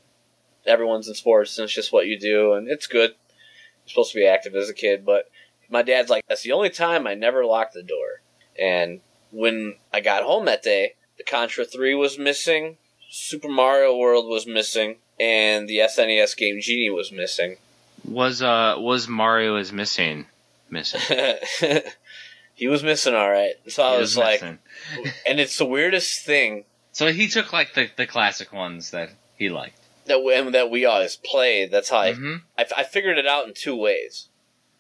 everyone's 0.67 1.09
in 1.09 1.15
sports 1.15 1.59
and 1.59 1.65
it's 1.65 1.75
just 1.75 1.93
what 1.93 2.07
you 2.07 2.19
do 2.19 2.55
and 2.55 2.69
it's 2.69 2.87
good. 2.87 3.11
You're 3.11 3.89
supposed 3.89 4.13
to 4.13 4.19
be 4.19 4.27
active 4.27 4.55
as 4.55 4.69
a 4.71 4.75
kid, 4.75 5.05
but 5.05 5.31
My 5.71 5.83
dad's 5.83 6.11
like, 6.11 6.25
that's 6.29 6.43
the 6.43 6.53
only 6.53 6.71
time 6.71 7.07
I 7.07 7.15
never 7.15 7.45
locked 7.45 7.75
the 7.75 7.83
door. 7.83 8.23
And 8.59 9.01
when 9.31 9.77
I 9.93 10.01
got 10.01 10.23
home 10.23 10.45
that 10.45 10.63
day, 10.63 10.95
the 11.19 11.25
Contra 11.25 11.65
3 11.65 11.95
was 11.95 12.19
missing, 12.19 12.77
Super 13.11 13.49
Mario 13.49 13.97
World 13.97 14.27
was 14.29 14.47
missing, 14.47 14.97
and 15.19 15.69
the 15.69 15.79
SNES 15.79 16.37
game 16.37 16.61
Genie 16.61 16.91
was 16.91 17.11
missing. 17.13 17.57
Was 18.07 18.43
uh 18.43 18.75
was 18.79 19.09
Mario 19.09 19.57
is 19.57 19.73
missing 19.73 20.27
missing? 20.71 21.01
he 22.55 22.69
was 22.69 22.83
missing 22.83 23.15
all 23.15 23.31
right. 23.31 23.55
So 23.69 23.83
I 23.83 23.95
He 23.95 24.01
was, 24.01 24.17
like, 24.17 24.43
and 24.43 25.41
it's 25.41 25.59
the 25.59 25.65
weirdest 25.67 26.25
thing 26.25 26.65
So 26.93 27.13
he 27.13 27.27
took 27.29 27.53
like 27.53 27.75
the, 27.75 27.91
the 27.97 28.07
classic 28.07 28.53
ones 28.53 28.91
that 28.93 29.11
he 29.37 29.49
liked. 29.49 29.79
that 30.07 30.23
we, 30.23 30.35
and 30.35 30.55
that 30.55 30.71
we 30.71 30.85
always 30.85 31.17
played. 31.17 31.71
That's 31.71 31.91
how 31.91 31.99
I, 31.99 32.13
Mhm. 32.13 32.43
I, 32.57 32.67
I 32.79 32.83
figured 32.85 33.19
it 33.19 33.27
out 33.27 33.47
in 33.47 33.55
two 33.55 33.75
ways. 33.77 34.29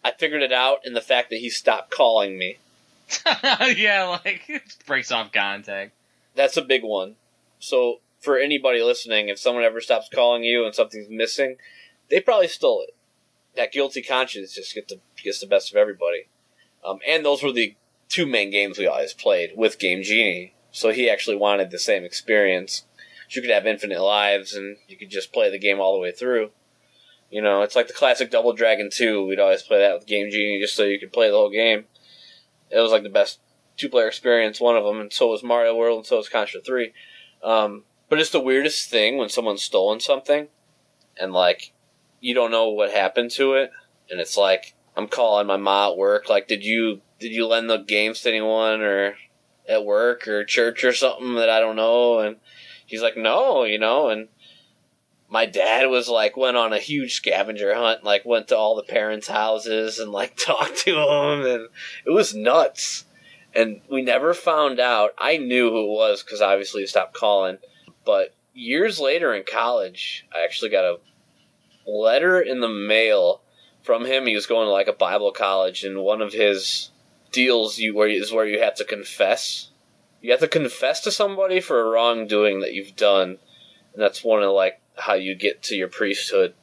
I 0.04 0.12
figured 0.12 0.42
it 0.42 0.52
out 0.52 0.80
in 0.84 0.92
the 0.94 1.00
fact 1.00 1.30
that 1.30 1.38
he 1.40 1.48
stopped 1.50 1.90
calling 1.90 2.36
me. 2.38 2.58
yeah, 3.26 4.18
like 4.24 4.42
it 4.48 4.62
breaks 4.86 5.10
off 5.10 5.32
contact. 5.32 5.92
That's 6.34 6.56
a 6.56 6.62
big 6.62 6.82
one. 6.82 7.16
So 7.58 8.00
for 8.20 8.38
anybody 8.38 8.82
listening, 8.82 9.28
if 9.28 9.38
someone 9.38 9.64
ever 9.64 9.80
stops 9.80 10.08
calling 10.14 10.42
you 10.44 10.64
and 10.64 10.74
something's 10.74 11.08
missing, 11.08 11.56
they 12.10 12.20
probably 12.20 12.48
stole 12.48 12.82
it. 12.82 12.94
That 13.56 13.72
guilty 13.72 14.02
conscience 14.02 14.54
just 14.54 14.74
gets 14.74 14.92
the 14.92 15.00
gets 15.22 15.40
the 15.40 15.46
best 15.46 15.70
of 15.70 15.76
everybody. 15.76 16.26
Um, 16.84 16.98
and 17.06 17.24
those 17.24 17.42
were 17.42 17.52
the 17.52 17.74
two 18.08 18.26
main 18.26 18.50
games 18.50 18.78
we 18.78 18.86
always 18.86 19.14
played 19.14 19.52
with 19.56 19.78
Game 19.78 20.02
Genie. 20.02 20.54
So 20.70 20.90
he 20.90 21.08
actually 21.08 21.36
wanted 21.36 21.70
the 21.70 21.78
same 21.78 22.04
experience. 22.04 22.84
You 23.30 23.40
could 23.40 23.50
have 23.50 23.66
infinite 23.66 24.00
lives 24.00 24.54
and 24.54 24.76
you 24.86 24.96
could 24.96 25.10
just 25.10 25.32
play 25.32 25.50
the 25.50 25.58
game 25.58 25.80
all 25.80 25.94
the 25.94 26.00
way 26.00 26.12
through. 26.12 26.50
You 27.30 27.42
know, 27.42 27.62
it's 27.62 27.74
like 27.74 27.88
the 27.88 27.94
classic 27.94 28.30
Double 28.30 28.52
Dragon 28.52 28.90
2. 28.92 29.26
We'd 29.26 29.40
always 29.40 29.62
play 29.62 29.78
that 29.78 29.94
with 29.94 30.06
Game 30.06 30.30
Genie 30.30 30.60
just 30.60 30.76
so 30.76 30.84
you 30.84 31.00
could 31.00 31.12
play 31.12 31.28
the 31.30 31.36
whole 31.36 31.50
game. 31.50 31.86
It 32.70 32.78
was 32.78 32.92
like 32.92 33.02
the 33.02 33.08
best 33.08 33.40
two 33.76 33.88
player 33.88 34.06
experience, 34.06 34.60
one 34.60 34.76
of 34.76 34.84
them, 34.84 35.00
and 35.00 35.12
so 35.12 35.30
was 35.30 35.42
Mario 35.42 35.74
World, 35.74 35.98
and 35.98 36.06
so 36.06 36.18
was 36.18 36.28
Contra 36.28 36.60
3. 36.60 36.92
Um, 37.42 37.84
but 38.08 38.20
it's 38.20 38.30
the 38.30 38.40
weirdest 38.40 38.90
thing 38.90 39.16
when 39.16 39.28
someone's 39.28 39.62
stolen 39.62 40.00
something, 40.00 40.48
and 41.20 41.32
like, 41.32 41.72
you 42.20 42.34
don't 42.34 42.50
know 42.50 42.68
what 42.68 42.90
happened 42.90 43.30
to 43.32 43.54
it, 43.54 43.70
and 44.10 44.20
it's 44.20 44.36
like, 44.36 44.73
I'm 44.96 45.08
calling 45.08 45.46
my 45.46 45.56
mom 45.56 45.92
at 45.92 45.98
work, 45.98 46.28
like, 46.28 46.48
did 46.48 46.64
you, 46.64 47.00
did 47.18 47.32
you 47.32 47.46
lend 47.46 47.68
the 47.68 47.78
games 47.78 48.20
to 48.20 48.28
anyone, 48.28 48.80
or 48.80 49.16
at 49.68 49.84
work, 49.84 50.28
or 50.28 50.44
church, 50.44 50.84
or 50.84 50.92
something 50.92 51.34
that 51.34 51.50
I 51.50 51.60
don't 51.60 51.76
know, 51.76 52.20
and 52.20 52.36
he's 52.86 53.02
like, 53.02 53.16
no, 53.16 53.64
you 53.64 53.78
know, 53.78 54.08
and 54.08 54.28
my 55.34 55.46
dad 55.46 55.86
was 55.86 56.08
like 56.08 56.36
went 56.36 56.56
on 56.56 56.72
a 56.72 56.78
huge 56.78 57.14
scavenger 57.14 57.74
hunt 57.74 58.04
like 58.04 58.24
went 58.24 58.46
to 58.46 58.56
all 58.56 58.76
the 58.76 58.84
parents 58.84 59.26
houses 59.26 59.98
and 59.98 60.12
like 60.12 60.36
talked 60.36 60.78
to 60.78 60.92
them 60.92 61.44
and 61.44 61.68
it 62.06 62.10
was 62.10 62.34
nuts. 62.34 63.04
And 63.52 63.80
we 63.88 64.02
never 64.02 64.34
found 64.34 64.80
out. 64.80 65.10
I 65.16 65.36
knew 65.36 65.70
who 65.70 65.84
it 65.84 65.96
was 65.96 66.22
because 66.22 66.40
obviously 66.40 66.82
he 66.82 66.86
stopped 66.86 67.14
calling. 67.14 67.58
But 68.04 68.34
years 68.52 69.00
later 69.00 69.34
in 69.34 69.42
college 69.42 70.24
i 70.32 70.44
actually 70.44 70.70
got 70.70 70.84
a 70.84 70.98
letter 71.86 72.40
in 72.40 72.60
the 72.60 72.68
mail 72.68 73.40
from 73.84 74.04
him 74.04 74.26
he 74.26 74.34
was 74.34 74.46
going 74.46 74.66
to 74.66 74.72
like 74.72 74.88
a 74.88 74.92
bible 74.92 75.30
college 75.30 75.84
and 75.84 75.98
one 75.98 76.20
of 76.20 76.32
his 76.32 76.90
deals 77.30 77.78
you 77.78 77.94
where 77.94 78.08
is 78.08 78.32
where 78.32 78.46
you 78.46 78.60
have 78.60 78.74
to 78.74 78.84
confess 78.84 79.70
you 80.20 80.32
have 80.32 80.40
to 80.40 80.48
confess 80.48 81.00
to 81.00 81.12
somebody 81.12 81.60
for 81.60 81.80
a 81.80 81.90
wrongdoing 81.90 82.60
that 82.60 82.74
you've 82.74 82.96
done 82.96 83.38
and 83.94 84.02
that's 84.02 84.24
one 84.24 84.42
of 84.42 84.50
like 84.52 84.80
how 84.96 85.14
you 85.14 85.34
get 85.34 85.62
to 85.64 85.76
your 85.76 85.88
priesthood. 85.88 86.54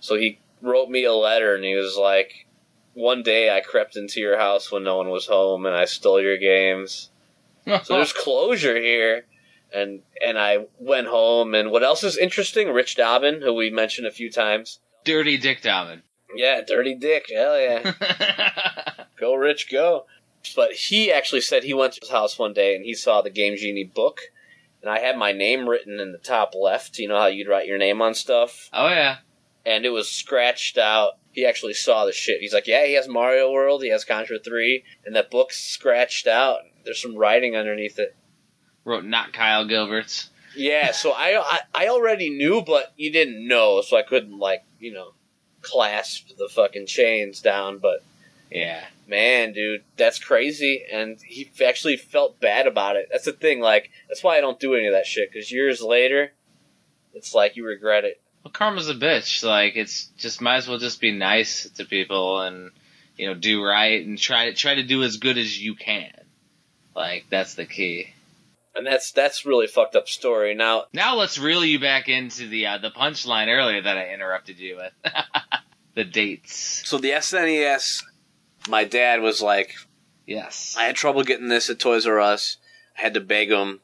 So 0.00 0.16
he 0.16 0.40
wrote 0.60 0.90
me 0.90 1.04
a 1.04 1.14
letter 1.14 1.54
and 1.54 1.64
he 1.64 1.74
was 1.74 1.96
like, 1.96 2.46
One 2.94 3.22
day 3.22 3.54
I 3.54 3.60
crept 3.60 3.96
into 3.96 4.20
your 4.20 4.38
house 4.38 4.70
when 4.70 4.82
no 4.82 4.96
one 4.96 5.08
was 5.08 5.26
home 5.26 5.66
and 5.66 5.74
I 5.74 5.84
stole 5.84 6.20
your 6.20 6.38
games. 6.38 7.10
So 7.84 7.94
there's 7.94 8.12
closure 8.12 8.80
here. 8.80 9.26
And 9.72 10.00
and 10.26 10.36
I 10.36 10.66
went 10.80 11.06
home 11.06 11.54
and 11.54 11.70
what 11.70 11.84
else 11.84 12.02
is 12.02 12.16
interesting? 12.16 12.72
Rich 12.72 12.96
Dobbin, 12.96 13.42
who 13.42 13.54
we 13.54 13.70
mentioned 13.70 14.08
a 14.08 14.12
few 14.12 14.30
times. 14.30 14.80
Dirty 15.04 15.38
Dick 15.38 15.62
Diamond. 15.62 16.02
Yeah, 16.34 16.60
dirty 16.66 16.94
dick, 16.94 17.26
hell 17.32 17.58
yeah. 17.60 17.92
go 19.20 19.34
Rich, 19.34 19.70
go. 19.70 20.06
But 20.56 20.72
he 20.72 21.12
actually 21.12 21.42
said 21.42 21.64
he 21.64 21.74
went 21.74 21.94
to 21.94 22.00
his 22.00 22.10
house 22.10 22.38
one 22.38 22.52
day 22.52 22.74
and 22.74 22.84
he 22.84 22.94
saw 22.94 23.20
the 23.20 23.30
Game 23.30 23.56
Genie 23.56 23.84
book. 23.84 24.20
And 24.80 24.90
I 24.90 25.00
had 25.00 25.18
my 25.18 25.32
name 25.32 25.68
written 25.68 26.00
in 26.00 26.12
the 26.12 26.18
top 26.18 26.54
left. 26.58 26.98
You 26.98 27.08
know 27.08 27.18
how 27.18 27.26
you'd 27.26 27.48
write 27.48 27.66
your 27.66 27.76
name 27.78 28.00
on 28.00 28.14
stuff? 28.14 28.70
oh 28.72 28.88
yeah. 28.88 29.18
and 29.66 29.84
it 29.84 29.90
was 29.90 30.10
scratched 30.10 30.78
out. 30.78 31.12
He 31.32 31.44
actually 31.46 31.74
saw 31.74 32.06
the 32.06 32.12
shit. 32.12 32.40
He's 32.40 32.54
like, 32.54 32.66
yeah, 32.66 32.86
he 32.86 32.94
has 32.94 33.06
Mario 33.06 33.52
World, 33.52 33.82
he 33.84 33.90
has 33.90 34.04
Contra 34.04 34.38
3, 34.40 34.82
and 35.04 35.14
that 35.14 35.30
book's 35.30 35.62
scratched 35.62 36.26
out. 36.26 36.60
There's 36.84 37.00
some 37.00 37.14
writing 37.14 37.54
underneath 37.54 37.98
it. 37.98 38.16
Wrote 38.84 39.04
not 39.04 39.32
Kyle 39.32 39.64
Gilbert's. 39.66 40.30
Yeah, 40.56 40.90
so 40.90 41.12
I, 41.12 41.40
I 41.40 41.60
I 41.72 41.88
already 41.88 42.30
knew, 42.30 42.62
but 42.62 42.92
you 42.96 43.12
didn't 43.12 43.46
know, 43.46 43.82
so 43.82 43.96
I 43.96 44.02
couldn't 44.02 44.36
like 44.36 44.64
you 44.80 44.92
know 44.92 45.12
clasp 45.62 46.36
the 46.38 46.48
fucking 46.48 46.86
chains 46.86 47.40
down. 47.40 47.78
But 47.78 48.02
Yeah. 48.50 48.84
man, 49.06 49.52
dude, 49.52 49.82
that's 49.96 50.18
crazy, 50.18 50.84
and 50.90 51.20
he 51.20 51.50
actually 51.64 51.96
felt 51.96 52.40
bad 52.40 52.66
about 52.66 52.96
it. 52.96 53.08
That's 53.10 53.24
the 53.24 53.32
thing. 53.32 53.60
Like 53.60 53.90
that's 54.08 54.22
why 54.22 54.36
I 54.38 54.40
don't 54.40 54.58
do 54.60 54.74
any 54.74 54.86
of 54.86 54.92
that 54.92 55.06
shit. 55.06 55.30
Because 55.32 55.50
years 55.52 55.80
later, 55.82 56.32
it's 57.14 57.34
like 57.34 57.56
you 57.56 57.64
regret 57.66 58.04
it. 58.04 58.20
Well, 58.44 58.52
karma's 58.52 58.88
a 58.88 58.94
bitch. 58.94 59.44
Like 59.44 59.76
it's 59.76 60.06
just 60.16 60.40
might 60.40 60.56
as 60.56 60.68
well 60.68 60.78
just 60.78 61.00
be 61.00 61.12
nice 61.12 61.68
to 61.70 61.84
people 61.84 62.40
and 62.40 62.70
you 63.16 63.26
know 63.26 63.34
do 63.34 63.62
right 63.62 64.04
and 64.06 64.16
try 64.18 64.52
try 64.52 64.76
to 64.76 64.82
do 64.82 65.02
as 65.02 65.18
good 65.18 65.36
as 65.38 65.60
you 65.62 65.74
can. 65.74 66.12
Like 66.96 67.26
that's 67.30 67.54
the 67.54 67.66
key. 67.66 68.14
And 68.74 68.86
that's 68.86 69.10
that's 69.12 69.44
really 69.44 69.66
fucked 69.66 69.96
up 69.96 70.08
story. 70.08 70.54
Now 70.54 70.84
Now 70.92 71.16
let's 71.16 71.38
reel 71.38 71.64
you 71.64 71.80
back 71.80 72.08
into 72.08 72.48
the 72.48 72.66
uh, 72.66 72.78
the 72.78 72.90
punchline 72.90 73.48
earlier 73.48 73.82
that 73.82 73.98
I 73.98 74.12
interrupted 74.12 74.58
you 74.58 74.76
with. 74.76 74.92
the 75.94 76.04
dates. 76.04 76.82
So 76.88 76.98
the 76.98 77.10
SNES, 77.10 78.04
my 78.68 78.84
dad 78.84 79.20
was 79.20 79.42
like, 79.42 79.74
Yes. 80.26 80.76
I 80.78 80.84
had 80.84 80.94
trouble 80.94 81.24
getting 81.24 81.48
this 81.48 81.68
at 81.70 81.80
Toys 81.80 82.06
R 82.06 82.20
Us. 82.20 82.58
I 82.96 83.02
had 83.02 83.14
to 83.14 83.20
beg 83.20 83.50
him, 83.50 83.80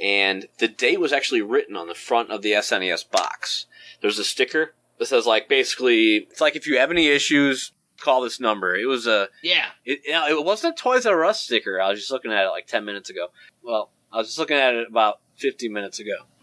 and 0.00 0.46
the 0.58 0.68
date 0.68 1.00
was 1.00 1.12
actually 1.12 1.42
written 1.42 1.74
on 1.74 1.88
the 1.88 1.94
front 1.94 2.30
of 2.30 2.42
the 2.42 2.52
SNES 2.52 3.10
box. 3.10 3.66
There's 4.00 4.18
a 4.18 4.24
sticker 4.24 4.74
that 4.98 5.06
says 5.06 5.26
like 5.26 5.48
basically, 5.48 6.28
it's 6.30 6.40
like 6.40 6.54
if 6.54 6.66
you 6.66 6.78
have 6.78 6.92
any 6.92 7.08
issues, 7.08 7.72
call 8.00 8.22
this 8.22 8.40
number. 8.40 8.74
It 8.76 8.86
was 8.86 9.06
a, 9.06 9.28
yeah. 9.42 9.66
it, 9.84 10.00
it 10.04 10.44
wasn't 10.44 10.74
a 10.74 10.82
Toys 10.82 11.06
R 11.06 11.24
Us 11.24 11.40
sticker. 11.42 11.80
I 11.80 11.90
was 11.90 11.98
just 11.98 12.10
looking 12.10 12.32
at 12.32 12.44
it 12.44 12.50
like 12.50 12.66
ten 12.66 12.84
minutes 12.84 13.10
ago. 13.10 13.28
Well, 13.62 13.90
I 14.12 14.18
was 14.18 14.28
just 14.28 14.38
looking 14.38 14.56
at 14.56 14.74
it 14.74 14.88
about 14.88 15.20
fifty 15.36 15.68
minutes 15.68 15.98
ago. 15.98 16.16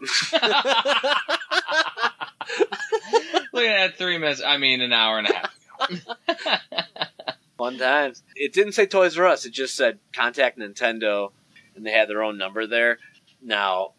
Look 3.52 3.64
at 3.64 3.78
that 3.78 3.94
three 3.96 4.18
minutes. 4.18 4.42
I 4.44 4.58
mean, 4.58 4.80
an 4.80 4.92
hour 4.92 5.18
and 5.18 5.28
a 5.28 5.34
half. 5.34 5.54
Ago. 5.90 6.14
Fun 7.58 7.78
times. 7.78 8.22
It 8.34 8.52
didn't 8.52 8.72
say 8.72 8.86
Toys 8.86 9.18
R 9.18 9.26
Us. 9.26 9.46
It 9.46 9.52
just 9.52 9.76
said 9.76 9.98
contact 10.12 10.58
Nintendo, 10.58 11.32
and 11.74 11.86
they 11.86 11.90
had 11.90 12.08
their 12.08 12.22
own 12.22 12.36
number 12.36 12.66
there. 12.66 12.98
Now, 13.42 13.92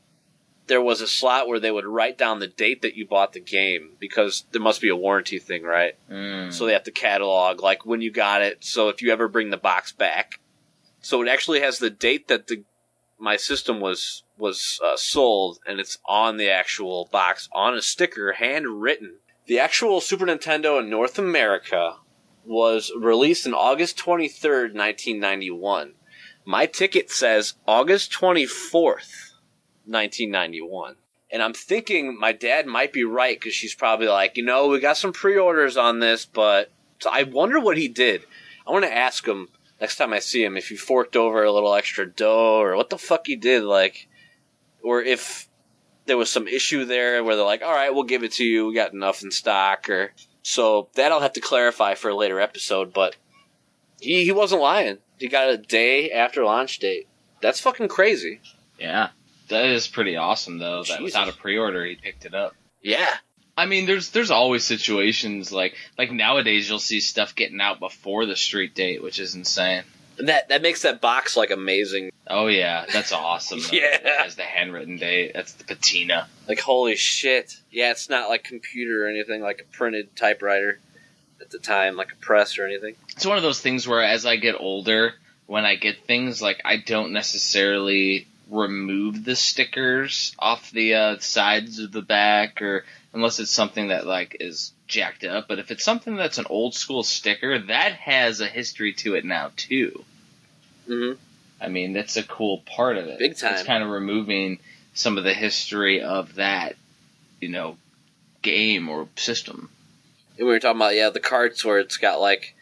there 0.68 0.82
was 0.82 1.02
a 1.02 1.08
slot 1.08 1.48
where 1.48 1.60
they 1.60 1.72
would 1.72 1.86
write 1.86 2.18
down 2.18 2.40
the 2.40 2.48
date 2.48 2.82
that 2.82 2.96
you 2.96 3.08
bought 3.08 3.34
the 3.34 3.40
game 3.40 3.92
because 4.00 4.46
there 4.52 4.62
must 4.62 4.82
be 4.82 4.90
a 4.90 4.96
warranty 4.96 5.40
thing, 5.40 5.64
right? 5.64 5.96
Mm. 6.10 6.54
So 6.54 6.66
they 6.66 6.74
have 6.74 6.84
to 6.84 6.92
catalog 6.92 7.62
like 7.62 7.86
when 7.86 8.02
you 8.02 8.12
got 8.12 8.42
it. 8.42 8.64
So 8.64 8.90
if 8.90 9.02
you 9.02 9.12
ever 9.12 9.28
bring 9.28 9.50
the 9.50 9.58
box 9.58 9.92
back, 9.92 10.40
so 11.02 11.22
it 11.22 11.30
actually 11.30 11.62
has 11.62 11.80
the 11.80 11.90
date 11.90 12.28
that 12.28 12.48
the 12.48 12.64
my 13.20 13.38
system 13.38 13.80
was 13.80 14.24
was 14.38 14.80
uh, 14.84 14.96
sold, 14.96 15.60
and 15.66 15.80
it's 15.80 15.98
on 16.06 16.38
the 16.38 16.50
actual 16.50 17.10
box 17.12 17.50
on 17.52 17.74
a 17.74 17.82
sticker, 17.82 18.34
handwritten. 18.34 19.16
The 19.48 19.60
actual 19.60 20.02
Super 20.02 20.26
Nintendo 20.26 20.80
in 20.80 20.90
North 20.90 21.18
America 21.18 21.96
was 22.46 22.92
released 22.98 23.46
in 23.46 23.54
August 23.54 23.98
twenty 23.98 24.28
third, 24.28 24.76
nineteen 24.76 25.20
ninety 25.20 25.50
one. 25.50 25.94
My 26.46 26.66
ticket 26.66 27.10
says 27.10 27.56
August 27.68 28.12
twenty 28.12 28.46
fourth, 28.46 29.27
nineteen 29.88 30.32
ninety 30.32 30.62
one. 30.62 30.96
And 31.30 31.42
I'm 31.42 31.54
thinking 31.54 32.18
my 32.18 32.32
dad 32.32 32.68
might 32.68 32.94
be 32.94 33.04
right 33.04 33.38
because 33.38 33.54
she's 33.54 33.76
probably 33.76 34.08
like, 34.08 34.38
you 34.38 34.46
know, 34.46 34.68
we 34.68 34.80
got 34.80 34.98
some 34.98 35.12
pre-orders 35.12 35.76
on 35.76 36.00
this, 36.00 36.26
but 36.26 36.72
so 37.00 37.10
I 37.12 37.24
wonder 37.24 37.60
what 37.60 37.78
he 37.78 37.90
did. 37.90 38.26
I 38.66 38.72
want 38.72 38.86
to 38.86 38.96
ask 38.96 39.28
him 39.28 39.50
next 39.82 39.98
time 39.98 40.14
I 40.14 40.20
see 40.20 40.44
him 40.44 40.56
if 40.56 40.70
he 40.70 40.78
forked 40.78 41.16
over 41.16 41.44
a 41.44 41.52
little 41.52 41.74
extra 41.74 42.10
dough 42.10 42.62
or 42.62 42.76
what 42.76 42.90
the 42.90 42.98
fuck 42.98 43.28
he 43.28 43.36
did, 43.36 43.64
like, 43.64 44.08
or 44.82 45.02
if 45.02 45.50
there 46.06 46.18
was 46.18 46.30
some 46.30 46.48
issue 46.48 46.86
there 46.86 47.22
where 47.24 47.36
they're 47.36 47.46
like, 47.46 47.62
all 47.62 47.74
right, 47.74 47.94
we'll 47.94 48.04
give 48.04 48.24
it 48.24 48.32
to 48.34 48.46
you, 48.46 48.68
we 48.68 48.74
got 48.74 48.94
enough 48.94 49.22
in 49.22 49.30
stock, 49.30 49.90
or 49.90 50.14
so 50.42 50.88
that 50.96 51.12
I'll 51.12 51.20
have 51.20 51.34
to 51.34 51.42
clarify 51.42 51.96
for 51.96 52.10
a 52.10 52.16
later 52.16 52.40
episode. 52.40 52.94
But 52.94 53.18
he 54.00 54.24
he 54.24 54.32
wasn't 54.32 54.62
lying. 54.62 55.00
He 55.18 55.28
got 55.28 55.50
a 55.50 55.58
day 55.58 56.10
after 56.12 56.46
launch 56.46 56.80
date. 56.80 57.08
That's 57.42 57.60
fucking 57.60 57.90
crazy. 57.90 58.40
Yeah. 58.80 59.10
That 59.50 59.66
is 59.66 59.88
pretty 59.88 60.18
awesome, 60.18 60.58
though, 60.58 60.84
that 60.84 61.02
without 61.02 61.30
a 61.30 61.34
pre 61.34 61.58
order, 61.58 61.86
he 61.86 61.96
picked 61.96 62.26
it 62.26 62.34
up. 62.34 62.54
Yeah. 62.82 63.14
I 63.58 63.66
mean, 63.66 63.88
there's 63.88 64.12
there's 64.12 64.30
always 64.30 64.64
situations 64.64 65.52
like 65.52 65.74
like 65.98 66.12
nowadays 66.12 66.70
you'll 66.70 66.80
see 66.80 67.00
stuff 67.00 67.36
getting 67.36 67.60
out 67.60 67.80
before 67.80 68.26
the 68.26 68.36
street 68.36 68.76
date, 68.76 69.02
which 69.02 69.20
is 69.20 69.34
insane. 69.34 69.84
And 70.20 70.30
that 70.30 70.50
that 70.50 70.62
makes 70.62 70.84
that 70.84 71.02
box 71.02 71.36
like 71.36 71.50
amazing. 71.50 72.12
Oh 72.28 72.48
yeah, 72.48 72.86
that's 72.92 73.12
awesome. 73.12 73.60
Yeah. 73.72 73.98
as 74.24 74.36
the 74.36 74.44
handwritten 74.44 74.98
date, 74.98 75.32
that's 75.34 75.54
the 75.54 75.64
patina. 75.64 76.28
Like 76.48 76.60
holy 76.60 76.96
shit. 76.96 77.56
Yeah, 77.72 77.92
it's 77.92 78.10
not 78.10 78.30
like 78.30 78.44
computer 78.44 79.06
or 79.06 79.10
anything 79.10 79.42
like 79.42 79.62
a 79.62 79.76
printed 79.76 80.16
typewriter 80.16 80.80
at 81.42 81.50
the 81.50 81.60
time, 81.60 81.96
like 81.96 82.12
a 82.12 82.16
press 82.18 82.60
or 82.60 82.66
anything. 82.66 82.96
It's 83.16 83.26
one 83.26 83.38
of 83.38 83.44
those 83.44 83.60
things 83.60 83.88
where 83.88 84.04
as 84.04 84.26
I 84.26 84.36
get 84.36 84.56
older, 84.60 85.14
when 85.48 85.66
I 85.66 85.76
get 85.76 86.06
things 86.06 86.42
like 86.44 86.62
I 86.64 86.78
don't 86.78 87.12
necessarily 87.12 88.28
remove 88.50 89.24
the 89.24 89.36
stickers 89.36 90.36
off 90.40 90.72
the 90.72 90.94
uh, 90.94 91.18
sides 91.20 91.80
of 91.80 91.92
the 91.92 92.02
back 92.02 92.62
or 92.62 92.86
unless 93.14 93.40
it's 93.40 93.52
something 93.52 93.88
that 93.90 94.06
like 94.06 94.38
is 94.40 94.74
jacked 94.88 95.24
up. 95.24 95.48
But 95.48 95.60
if 95.60 95.72
it's 95.72 95.84
something 95.84 96.16
that's 96.16 96.38
an 96.38 96.46
old 96.50 96.74
school 96.74 97.04
sticker 97.04 97.60
that 97.60 97.94
has 97.94 98.40
a 98.42 98.48
history 98.48 98.94
to 98.94 99.16
it 99.16 99.26
now 99.26 99.52
too. 99.56 100.04
Mm-hmm. 100.88 101.20
i 101.62 101.68
mean 101.68 101.92
that's 101.92 102.16
a 102.16 102.24
cool 102.24 102.60
part 102.60 102.98
of 102.98 103.08
it. 103.08 103.20
Big 103.20 103.38
time. 103.38 103.56
it's 103.56 103.64
kind 103.64 103.84
of 103.84 103.90
removing 103.90 104.60
some 104.94 105.18
of 105.18 105.26
the 105.26 105.34
history 105.34 106.02
of 106.02 106.36
that 106.36 106.76
you 107.42 107.50
know 107.50 107.78
game 108.42 108.88
or 108.88 109.10
system. 109.18 109.70
And 110.38 110.48
we 110.48 110.54
were 110.54 110.60
talking 110.60 110.78
about 110.80 110.96
yeah 110.96 111.10
the 111.10 111.20
carts 111.20 111.66
where 111.66 111.80
it's 111.80 111.98
got 111.98 112.22
like 112.22 112.56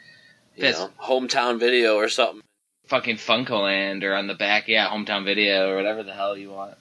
you 0.56 0.64
That's- 0.64 0.80
know 0.80 0.90
hometown 1.00 1.60
video 1.60 1.98
or 1.98 2.10
something, 2.10 2.42
fucking 2.88 3.18
FuncoLand 3.18 4.04
or 4.04 4.14
on 4.16 4.28
the 4.28 4.34
back 4.36 4.68
yeah 4.68 4.88
hometown 4.90 5.24
video 5.26 5.70
or 5.70 5.76
whatever 5.76 6.04
the 6.04 6.14
hell 6.14 6.38
you 6.38 6.52
want 6.52 6.76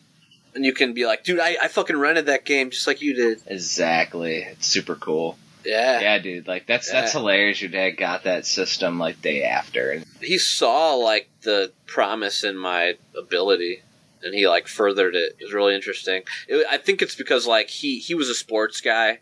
and 0.55 0.65
you 0.65 0.73
can 0.73 0.93
be 0.93 1.05
like, 1.05 1.25
dude, 1.25 1.41
I, 1.41 1.57
I 1.61 1.67
fucking 1.67 1.97
rented 1.97 2.27
that 2.27 2.45
game 2.45 2.71
just 2.71 2.87
like 2.87 3.03
you 3.03 3.13
did. 3.15 3.43
exactly 3.47 4.37
it's 4.37 4.67
super 4.67 4.95
cool 4.95 5.37
Yeah. 5.65 6.01
Yeah, 6.01 6.19
dude, 6.19 6.47
like 6.47 6.67
that's 6.67 6.91
that's 6.91 7.13
Yeah. 7.15 7.21
hilarious. 7.21 7.61
Your 7.63 7.71
dad 7.71 7.93
got 7.97 8.25
that 8.25 8.47
system 8.47 8.99
like 8.99 9.21
day 9.23 9.43
after, 9.45 9.91
and 9.93 10.05
He 10.21 10.39
saw 10.39 10.95
like 10.95 11.29
the 11.43 11.73
promise 11.87 12.45
in 12.45 12.57
my 12.59 12.95
ability. 13.19 13.83
And 14.23 14.35
he 14.35 14.47
like 14.49 14.69
furthered 14.69 15.15
it. 15.15 15.37
It 15.39 15.45
was 15.45 15.53
really 15.53 15.75
interesting. 15.75 16.23
It, 16.49 16.67
I 16.71 16.79
think 16.79 17.03
it's 17.03 17.15
because 17.15 17.47
like 17.47 17.69
he 17.69 17.99
he 17.99 18.15
was 18.15 18.29
a 18.31 18.35
sports 18.35 18.81
guy, 18.81 19.21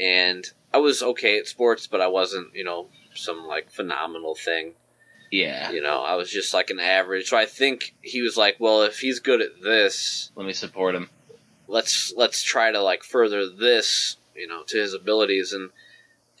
and 0.00 0.44
I 0.74 0.78
was 0.78 1.02
okay 1.02 1.38
at 1.38 1.46
sports, 1.46 1.86
but 1.86 2.00
I 2.02 2.06
wasn't 2.08 2.54
you 2.54 2.62
know 2.64 2.88
some 3.14 3.46
like 3.46 3.70
phenomenal 3.70 4.34
thing. 4.34 4.74
Yeah, 5.30 5.70
You 5.70 5.82
know, 5.82 6.02
I 6.02 6.14
was 6.14 6.30
just 6.30 6.54
like 6.54 6.70
an 6.70 6.80
average. 6.80 7.28
So 7.28 7.36
I 7.36 7.46
think 7.46 7.94
he 8.02 8.22
was 8.22 8.36
like, 8.36 8.56
well, 8.58 8.82
if 8.82 9.00
he's 9.00 9.18
good 9.18 9.40
at 9.40 9.62
this, 9.62 10.30
let 10.36 10.46
me 10.46 10.52
support 10.52 10.94
him. 10.94 11.10
let's 11.68 12.12
let's 12.16 12.42
try 12.42 12.70
to 12.70 12.80
like 12.82 13.02
further 13.02 13.48
this, 13.48 14.16
you 14.34 14.46
know, 14.46 14.62
to 14.64 14.78
his 14.78 14.94
abilities. 14.94 15.52
And 15.52 15.70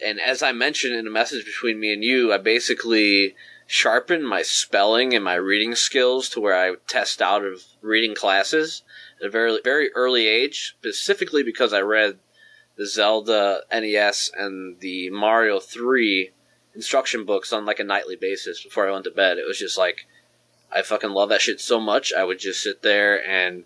and 0.04 0.20
as 0.20 0.42
I 0.42 0.52
mentioned 0.52 0.94
in 0.94 1.06
a 1.06 1.10
message 1.10 1.44
between 1.44 1.80
me 1.80 1.92
and 1.92 2.04
you, 2.04 2.32
I 2.32 2.38
basically 2.38 3.34
sharpened 3.66 4.28
my 4.28 4.42
spelling 4.42 5.14
and 5.14 5.24
my 5.24 5.34
reading 5.34 5.74
skills 5.74 6.28
to 6.28 6.40
where 6.40 6.54
I 6.54 6.70
would 6.70 6.86
test 6.86 7.20
out 7.20 7.44
of 7.44 7.64
reading 7.82 8.14
classes 8.14 8.82
at 9.20 9.26
a 9.26 9.30
very 9.30 9.58
very 9.64 9.90
early 9.94 10.26
age, 10.28 10.76
specifically 10.78 11.42
because 11.42 11.72
I 11.72 11.80
read 11.80 12.18
the 12.76 12.86
Zelda 12.86 13.62
NES 13.72 14.30
and 14.36 14.78
the 14.80 15.10
Mario 15.10 15.58
3 15.58 16.30
instruction 16.76 17.24
books 17.24 17.52
on 17.52 17.66
like 17.66 17.80
a 17.80 17.84
nightly 17.84 18.14
basis 18.14 18.62
before 18.62 18.88
I 18.88 18.92
went 18.92 19.04
to 19.04 19.10
bed. 19.10 19.38
It 19.38 19.46
was 19.46 19.58
just 19.58 19.76
like 19.76 20.06
I 20.72 20.82
fucking 20.82 21.10
love 21.10 21.30
that 21.30 21.40
shit 21.40 21.60
so 21.60 21.80
much. 21.80 22.12
I 22.12 22.22
would 22.22 22.38
just 22.38 22.62
sit 22.62 22.82
there 22.82 23.26
and 23.26 23.64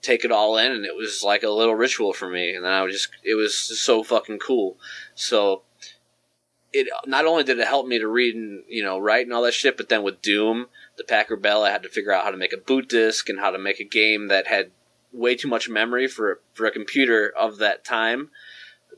take 0.00 0.24
it 0.24 0.32
all 0.32 0.56
in 0.56 0.72
and 0.72 0.84
it 0.84 0.96
was 0.96 1.22
like 1.22 1.42
a 1.42 1.50
little 1.50 1.74
ritual 1.74 2.12
for 2.12 2.28
me 2.28 2.54
and 2.54 2.64
then 2.64 2.72
I 2.72 2.82
would 2.82 2.92
just 2.92 3.08
it 3.22 3.34
was 3.34 3.54
so 3.54 4.02
fucking 4.02 4.38
cool. 4.38 4.76
So 5.14 5.62
it 6.72 6.88
not 7.06 7.26
only 7.26 7.44
did 7.44 7.58
it 7.58 7.66
help 7.66 7.86
me 7.86 7.98
to 7.98 8.06
read 8.06 8.34
and 8.34 8.62
you 8.68 8.82
know 8.82 8.98
write 8.98 9.26
and 9.26 9.34
all 9.34 9.42
that 9.42 9.54
shit, 9.54 9.76
but 9.76 9.88
then 9.88 10.02
with 10.02 10.22
Doom, 10.22 10.66
the 10.96 11.04
Packard 11.04 11.42
Bell, 11.42 11.64
I 11.64 11.70
had 11.70 11.82
to 11.82 11.88
figure 11.88 12.12
out 12.12 12.24
how 12.24 12.30
to 12.30 12.36
make 12.36 12.52
a 12.52 12.58
boot 12.58 12.88
disk 12.88 13.28
and 13.28 13.38
how 13.38 13.50
to 13.50 13.58
make 13.58 13.80
a 13.80 13.84
game 13.84 14.28
that 14.28 14.46
had 14.46 14.70
way 15.12 15.34
too 15.34 15.48
much 15.48 15.68
memory 15.68 16.06
for 16.06 16.40
for 16.52 16.66
a 16.66 16.70
computer 16.70 17.32
of 17.36 17.58
that 17.58 17.84
time. 17.84 18.30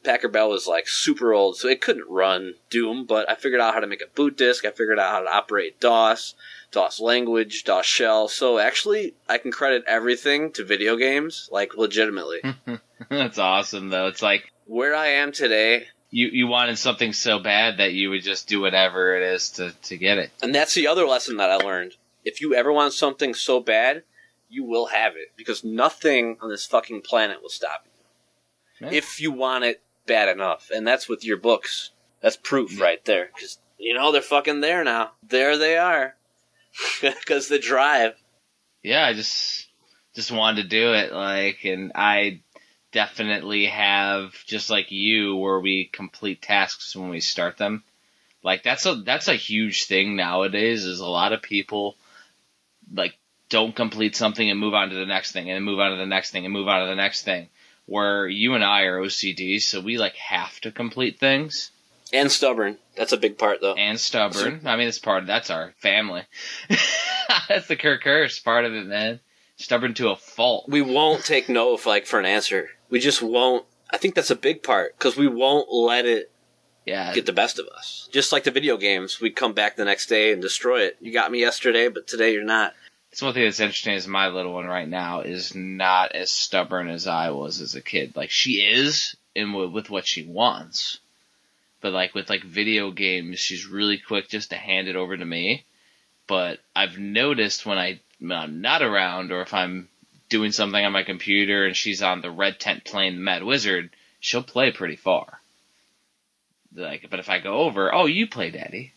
Packard 0.03 0.33
Bell 0.33 0.51
was 0.51 0.67
like 0.67 0.89
super 0.89 1.33
old, 1.33 1.57
so 1.57 1.69
it 1.69 1.81
couldn't 1.81 2.09
run 2.09 2.55
Doom. 2.69 3.05
But 3.07 3.29
I 3.29 3.35
figured 3.35 3.61
out 3.61 3.75
how 3.75 3.81
to 3.81 3.87
make 3.87 4.03
a 4.03 4.15
boot 4.15 4.37
disk. 4.37 4.65
I 4.65 4.71
figured 4.71 4.99
out 4.99 5.13
how 5.13 5.21
to 5.21 5.35
operate 5.35 5.81
DOS, 5.81 6.35
DOS 6.71 7.01
language, 7.01 7.65
DOS 7.65 7.87
shell. 7.87 8.29
So 8.29 8.59
actually, 8.59 9.15
I 9.29 9.39
can 9.39 9.53
credit 9.53 9.85
everything 9.87 10.53
to 10.53 10.65
video 10.65 10.97
games, 10.97 11.49
like 11.53 11.75
legitimately. 11.77 12.41
that's 13.09 13.39
awesome, 13.39 13.91
though. 13.91 14.07
It's 14.07 14.23
like 14.23 14.53
Where 14.67 14.95
I 14.95 15.09
am 15.09 15.33
today 15.33 15.87
you 16.11 16.29
you 16.29 16.47
wanted 16.47 16.79
something 16.79 17.13
so 17.13 17.39
bad 17.39 17.79
that 17.79 17.93
you 17.93 18.11
would 18.11 18.23
just 18.23 18.49
do 18.49 18.61
whatever 18.61 19.17
it 19.17 19.23
is 19.23 19.51
to 19.51 19.73
to 19.83 19.97
get 19.97 20.19
it. 20.19 20.31
And 20.43 20.55
that's 20.55 20.75
the 20.75 20.87
other 20.87 21.07
lesson 21.07 21.37
that 21.39 21.51
I 21.51 21.57
learned. 21.57 21.93
If 22.25 22.41
you 22.41 22.55
ever 22.55 22.73
want 22.73 22.93
something 22.93 23.33
so 23.33 23.61
bad, 23.61 24.03
you 24.49 24.65
will 24.65 24.87
have 24.87 25.17
it 25.17 25.33
because 25.37 25.65
nothing 25.65 26.37
on 26.41 26.51
this 26.51 26.67
fucking 26.67 27.03
planet 27.03 27.41
will 27.41 27.49
stop 27.49 27.87
you. 27.87 28.87
Yeah. 28.87 28.93
If 28.93 29.21
you 29.21 29.31
want 29.31 29.65
it 29.65 29.83
bad 30.11 30.29
enough. 30.29 30.71
And 30.75 30.87
that's 30.87 31.09
with 31.09 31.25
your 31.25 31.37
books. 31.37 31.91
That's 32.21 32.37
proof 32.37 32.77
Yeah. 32.77 32.85
right 32.85 33.05
there. 33.05 33.31
Cuz 33.39 33.59
you 33.79 33.95
know 33.95 34.11
they're 34.13 34.21
fucking 34.23 34.61
there 34.61 34.83
now. 34.85 35.13
There 35.23 35.57
they 35.57 35.79
are. 35.79 36.17
Cuz 37.27 37.49
the 37.49 37.59
drive. 37.59 38.15
Yeah, 38.83 39.07
I 39.07 39.13
just 39.15 39.69
just 40.15 40.33
wanted 40.33 40.63
to 40.63 40.69
do 40.69 40.93
it, 40.95 41.13
like, 41.13 41.65
and 41.65 41.93
I 41.95 42.41
definitely 42.93 43.67
have 43.67 44.35
just 44.47 44.69
like 44.69 44.91
you, 44.91 45.37
where 45.37 45.61
we 45.61 45.89
complete 45.93 46.43
tasks 46.43 46.97
when 46.97 47.09
we 47.11 47.21
start 47.21 47.57
them. 47.57 47.85
Like 48.43 48.63
that's 48.63 48.87
a 48.87 48.97
that's 48.97 49.29
a 49.29 49.35
huge 49.35 49.85
thing 49.85 50.17
nowadays. 50.17 50.85
Is 50.85 51.01
a 51.01 51.07
lot 51.07 51.33
of 51.33 51.43
people 51.43 51.97
like 52.93 53.15
don't 53.49 53.77
complete 53.77 54.17
something 54.17 54.49
and 54.51 54.59
move 54.59 54.75
on 54.75 54.89
to 54.91 54.97
the 54.97 55.07
next 55.07 55.33
thing 55.33 55.51
and 55.51 55.65
move 55.65 55.79
on 55.79 55.91
to 55.93 55.97
the 55.97 56.07
next 56.07 56.31
thing 56.33 56.45
and 56.45 56.53
move 56.53 56.69
on 56.69 56.81
to 56.83 56.87
the 56.89 56.95
next 56.97 57.23
thing. 57.23 57.49
Where 57.91 58.29
you 58.29 58.55
and 58.55 58.63
I 58.65 58.83
are 58.83 59.01
OCD, 59.01 59.61
so 59.61 59.81
we 59.81 59.99
like 59.99 60.15
have 60.15 60.61
to 60.61 60.71
complete 60.71 61.19
things 61.19 61.73
And 62.13 62.31
stubborn. 62.31 62.79
That's 62.97 63.13
a 63.13 63.17
big 63.17 63.37
part 63.37 63.61
though. 63.61 63.75
and 63.75 63.99
stubborn. 63.99 64.61
I 64.65 64.77
mean, 64.77 64.87
it's 64.87 65.01
part 65.01 65.23
of 65.23 65.27
that's 65.27 65.51
our 65.51 65.75
family. 65.79 66.23
that's 67.49 67.67
the 67.67 67.77
Kirk 67.77 68.03
curse 68.03 68.39
part 68.39 68.65
of 68.65 68.73
it, 68.75 68.87
man. 68.87 69.19
Stubborn 69.57 69.95
to 69.95 70.11
a 70.11 70.17
fault. 70.17 70.67
we 70.69 70.83
won't 70.83 71.25
take 71.25 71.49
no 71.49 71.77
for 71.77 71.89
like 71.91 72.07
for 72.07 72.19
an 72.21 72.27
answer. 72.27 72.69
We 72.91 73.01
just 73.01 73.23
won't. 73.23 73.67
I 73.93 73.97
think 73.97 74.15
that's 74.15 74.31
a 74.31 74.37
big 74.37 74.63
part 74.63 74.97
because 74.97 75.17
we 75.17 75.27
won't 75.27 75.73
let 75.73 76.07
it 76.07 76.31
Yeah, 76.87 77.13
get 77.13 77.27
the 77.27 77.33
best 77.33 77.59
of 77.59 77.67
us. 77.67 78.09
Just 78.13 78.31
like 78.33 78.45
the 78.45 78.51
video 78.53 78.77
games, 78.77 79.21
we'd 79.21 79.37
come 79.37 79.53
back 79.53 79.75
the 79.77 79.85
next 79.85 80.07
day 80.07 80.33
and 80.33 80.41
destroy 80.41 80.83
it. 80.83 80.97
You 81.01 81.13
got 81.13 81.31
me 81.33 81.41
yesterday, 81.41 81.89
but 81.89 82.07
today 82.07 82.33
you're 82.33 82.45
not. 82.45 82.73
It's 83.13 83.23
one 83.23 83.35
thing 83.35 83.45
that's 83.45 83.61
interesting 83.61 83.95
is 83.95 84.07
my 84.07 84.29
little 84.29 84.53
one 84.53 84.67
right 84.67 84.89
now 84.89 85.23
is 85.23 85.55
not 85.55 86.13
as 86.13 86.31
stubborn 86.31 86.89
as 86.89 87.07
I 87.07 87.31
was 87.31 87.61
as 87.61 87.75
a 87.75 87.81
kid. 87.81 88.15
Like 88.15 88.31
she 88.31 88.61
is 88.61 89.17
in 89.35 89.49
w- 89.49 89.71
with 89.71 89.91
what 89.91 90.07
she 90.07 90.23
wants, 90.23 90.99
but 91.81 91.93
like 91.93 92.15
with 92.15 92.31
like 92.31 92.45
video 92.45 92.91
games, 92.91 93.41
she's 93.41 93.67
really 93.67 93.99
quick 93.99 94.29
just 94.29 94.51
to 94.51 94.57
hand 94.57 94.87
it 94.87 94.97
over 94.97 95.17
to 95.17 95.25
me. 95.25 95.65
But 96.29 96.61
I've 96.77 96.99
noticed 96.99 97.67
when 97.67 97.79
I 97.79 98.01
when 98.21 98.33
I'm 98.33 98.61
not 98.61 98.83
around 98.83 99.33
or 99.33 99.43
if 99.43 99.53
I'm 99.55 99.89
doing 100.29 100.53
something 100.53 100.85
on 100.85 100.93
my 100.93 101.03
computer 101.03 101.67
and 101.67 101.77
she's 101.77 102.03
on 102.03 102.21
the 102.21 102.31
red 102.31 102.61
tent 102.61 102.85
playing 102.85 103.17
the 103.17 103.21
Mad 103.23 103.43
Wizard, 103.43 103.91
she'll 104.21 104.45
play 104.45 104.71
pretty 104.71 104.97
far. 104.97 105.41
Like, 106.73 107.09
but 107.11 107.19
if 107.19 107.29
I 107.29 107.41
go 107.41 107.55
over, 107.55 107.93
oh, 107.93 108.07
you 108.07 108.29
play, 108.29 108.51
Daddy. 108.51 108.93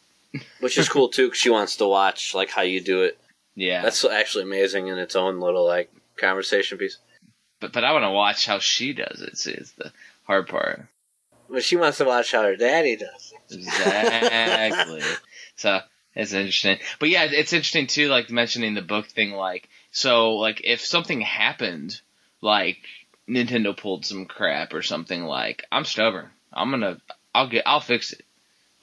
Which 0.60 0.78
is 0.78 0.90
cool 0.90 1.10
too, 1.10 1.28
because 1.28 1.40
she 1.40 1.50
wants 1.50 1.78
to 1.78 1.88
watch 1.88 2.36
like 2.36 2.52
how 2.52 2.62
you 2.62 2.80
do 2.82 3.04
it. 3.04 3.18
Yeah, 3.56 3.82
That's 3.84 4.04
actually 4.04 4.44
amazing 4.46 4.88
in 4.88 4.98
its 4.98 5.16
own 5.16 5.40
little 5.40 5.66
like 5.66 5.92
conversation 6.18 6.78
piece. 6.78 6.98
but 7.60 7.72
but 7.74 7.84
I 7.84 7.92
want 7.92 8.04
to 8.04 8.10
watch 8.12 8.46
how 8.46 8.60
she 8.60 8.94
does 8.94 9.22
it. 9.22 9.38
See, 9.38 9.52
it's 9.52 9.72
the 9.74 9.92
hard 10.24 10.48
part. 10.48 10.88
But 11.50 11.64
she 11.64 11.76
wants 11.76 12.00
to 12.00 12.06
watch 12.06 12.32
how 12.32 12.44
her 12.44 12.56
daddy 12.56 12.96
does. 12.96 13.34
Exactly. 13.52 15.02
so 15.56 15.82
it's 16.16 16.34
interesting. 16.34 16.80
But 17.00 17.10
yeah, 17.10 17.26
it's 17.26 17.54
interesting 17.54 17.88
too, 17.88 18.08
like 18.08 18.30
mentioning 18.30 18.74
the 18.74 18.82
book 18.82 19.08
thing, 19.08 19.32
like, 19.32 19.70
so, 19.92 20.36
like, 20.36 20.62
if 20.64 20.82
something 20.82 21.22
happened, 21.22 22.00
like, 22.42 22.78
Nintendo 23.30 23.78
pulled 23.78 24.06
some 24.06 24.26
crap 24.26 24.74
or 24.74 24.82
something, 24.82 25.24
like, 25.24 25.64
I'm 25.72 25.86
stubborn. 25.86 26.30
I'm 26.52 26.72
gonna, 26.72 26.98
I'll 27.34 27.48
get, 27.48 27.64
I'll 27.68 27.80
fix 27.80 28.14
it. 28.14 28.26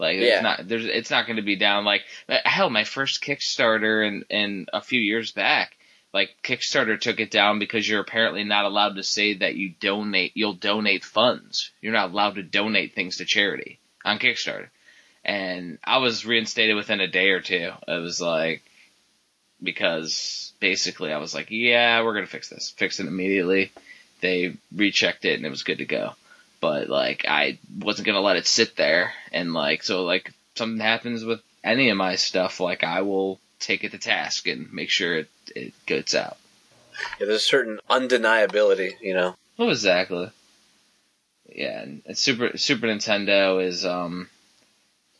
Like, 0.01 0.17
Yeah. 0.17 0.23
it's 0.23 0.43
not, 0.43 0.69
there's, 0.69 0.87
it's 0.87 1.11
not 1.11 1.27
gonna 1.27 1.43
be 1.43 1.57
down. 1.57 1.85
Like, 1.85 2.03
uh, 2.29 2.39
hell, 2.45 2.71
my 2.71 2.85
first 2.85 3.23
Kickstarter 3.23 4.07
in, 4.07 4.25
in 4.31 4.67
a 4.73 4.81
few 4.81 5.01
years 5.01 5.31
back, 5.31 5.77
like, 6.13 6.31
Kickstarter 6.43 6.99
took 6.99 7.21
it 7.21 7.31
down 7.31 7.59
because 7.61 7.89
you're 7.89 8.01
apparently 8.01 8.43
not 8.43 8.65
allowed 8.65 8.97
to 8.97 9.03
say 9.05 9.35
that 9.35 9.55
you 9.55 9.75
donate, 9.79 10.33
you'll 10.35 10.55
donate 10.55 11.05
funds. 11.05 11.71
You're 11.81 11.93
not 11.93 12.11
allowed 12.11 12.35
to 12.37 12.43
donate 12.43 12.95
things 12.95 13.19
to 13.19 13.25
charity 13.25 13.79
on 14.05 14.19
Kickstarter. 14.19 14.69
And 15.25 15.79
I 15.85 15.99
was 15.99 16.25
reinstated 16.25 16.75
within 16.77 17.01
a 17.01 17.07
day 17.07 17.29
or 17.29 17.41
two. 17.41 17.71
It 17.87 18.01
was 18.01 18.21
like, 18.21 18.63
because 19.63 20.53
basically 20.61 21.13
I 21.13 21.19
was 21.19 21.35
like, 21.35 21.49
yeah, 21.51 22.03
we're 22.03 22.15
going 22.15 22.25
to 22.25 22.31
fix 22.31 22.49
this. 22.49 22.73
Fix 22.77 23.01
it 23.01 23.07
immediately. 23.07 23.71
They 24.23 24.55
rechecked 24.75 25.25
it 25.27 25.37
and 25.37 25.45
it 25.47 25.51
was 25.51 25.63
good 25.63 25.79
to 25.79 25.85
go. 25.85 26.15
But 26.61 26.89
like 26.89 27.25
I 27.29 27.59
wasn't 27.79 28.07
gonna 28.07 28.21
let 28.21 28.37
it 28.37 28.47
sit 28.47 28.77
there, 28.77 29.13
and 29.33 29.53
like 29.53 29.83
so 29.83 30.05
like 30.05 30.33
something 30.55 30.81
happens 30.81 31.25
with 31.25 31.41
any 31.65 31.91
of 31.91 31.97
my 31.97 32.17
stuff, 32.17 32.61
like 32.61 32.85
I 32.85 33.03
will 33.03 33.41
take 33.59 33.85
it 33.85 33.93
to 33.93 33.99
task 33.99 34.47
and 34.47 34.73
make 34.73 34.91
sure 34.91 35.19
it 35.19 35.31
it 35.55 35.75
gets 35.87 36.15
out. 36.15 36.37
Yeah, 37.19 37.27
there's 37.27 37.43
a 37.43 37.45
certain 37.45 37.81
undeniability, 37.89 39.01
you 39.01 39.15
know. 39.15 39.37
Oh, 39.59 39.69
exactly. 39.69 40.31
Yeah, 41.49 41.81
and, 41.83 42.03
and 42.07 42.17
Super 42.17 42.57
Super 42.57 42.87
Nintendo 42.87 43.65
is 43.65 43.85
um 43.85 44.29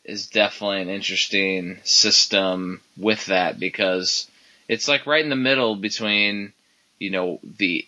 is 0.03 0.27
definitely 0.27 0.81
an 0.81 0.89
interesting 0.89 1.79
system 1.83 2.81
with 2.97 3.27
that 3.27 3.59
because 3.59 4.29
it's 4.67 4.87
like 4.87 5.05
right 5.05 5.23
in 5.23 5.29
the 5.29 5.35
middle 5.35 5.75
between 5.75 6.53
you 6.99 7.11
know 7.11 7.39
the 7.43 7.85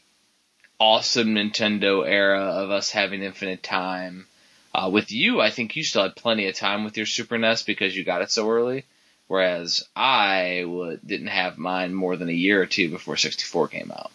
awesome 0.84 1.34
Nintendo 1.36 2.06
era 2.06 2.42
of 2.42 2.70
us 2.70 2.92
having 2.92 3.24
infinite 3.24 3.64
time. 3.64 4.28
Uh, 4.76 4.90
with 4.92 5.14
you, 5.14 5.40
I 5.40 5.50
think 5.50 5.78
you 5.78 5.84
still 5.84 6.04
had 6.04 6.16
plenty 6.18 6.50
of 6.50 6.56
time 6.56 6.84
with 6.84 6.98
your 6.98 7.06
Super 7.06 7.38
NES 7.38 7.64
because 7.64 7.96
you 7.96 8.04
got 8.04 8.22
it 8.22 8.30
so 8.32 8.50
early, 8.50 8.84
whereas 9.28 9.88
I 9.96 10.66
didn't 11.06 11.28
have 11.28 11.58
mine 11.58 11.94
more 11.94 12.18
than 12.18 12.28
a 12.28 12.34
year 12.34 12.62
or 12.62 12.66
two 12.66 12.90
before 12.90 13.16
64 13.16 13.70
came 13.70 13.92
out. 13.92 14.12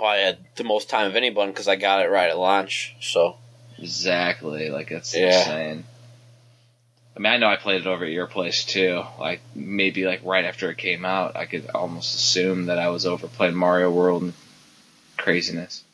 Well, 0.00 0.08
I 0.08 0.16
had 0.16 0.38
the 0.56 0.64
most 0.64 0.88
time 0.88 1.08
of 1.08 1.14
anyone 1.14 1.50
because 1.50 1.68
I 1.68 1.76
got 1.76 2.02
it 2.02 2.08
right 2.08 2.30
at 2.30 2.38
launch. 2.38 2.96
So 3.02 3.36
Exactly, 3.78 4.70
like 4.70 4.88
that's 4.88 5.14
Yeah. 5.14 5.26
insane. 5.40 5.84
I 7.16 7.20
mean, 7.20 7.32
I 7.32 7.36
know 7.36 7.48
I 7.48 7.56
played 7.56 7.82
it 7.82 7.86
over 7.86 8.04
at 8.06 8.10
your 8.12 8.28
place 8.28 8.64
too. 8.64 9.02
Like 9.18 9.42
maybe 9.54 10.06
like 10.06 10.20
right 10.24 10.46
after 10.46 10.70
it 10.70 10.78
came 10.78 11.04
out, 11.04 11.36
I 11.36 11.44
could 11.44 11.68
almost 11.74 12.14
assume 12.14 12.66
that 12.66 12.78
I 12.78 12.88
was 12.88 13.04
over 13.04 13.26
playing 13.28 13.56
Mario 13.56 13.90
World 13.90 14.22
and 14.22 14.32
craziness. 15.18 15.84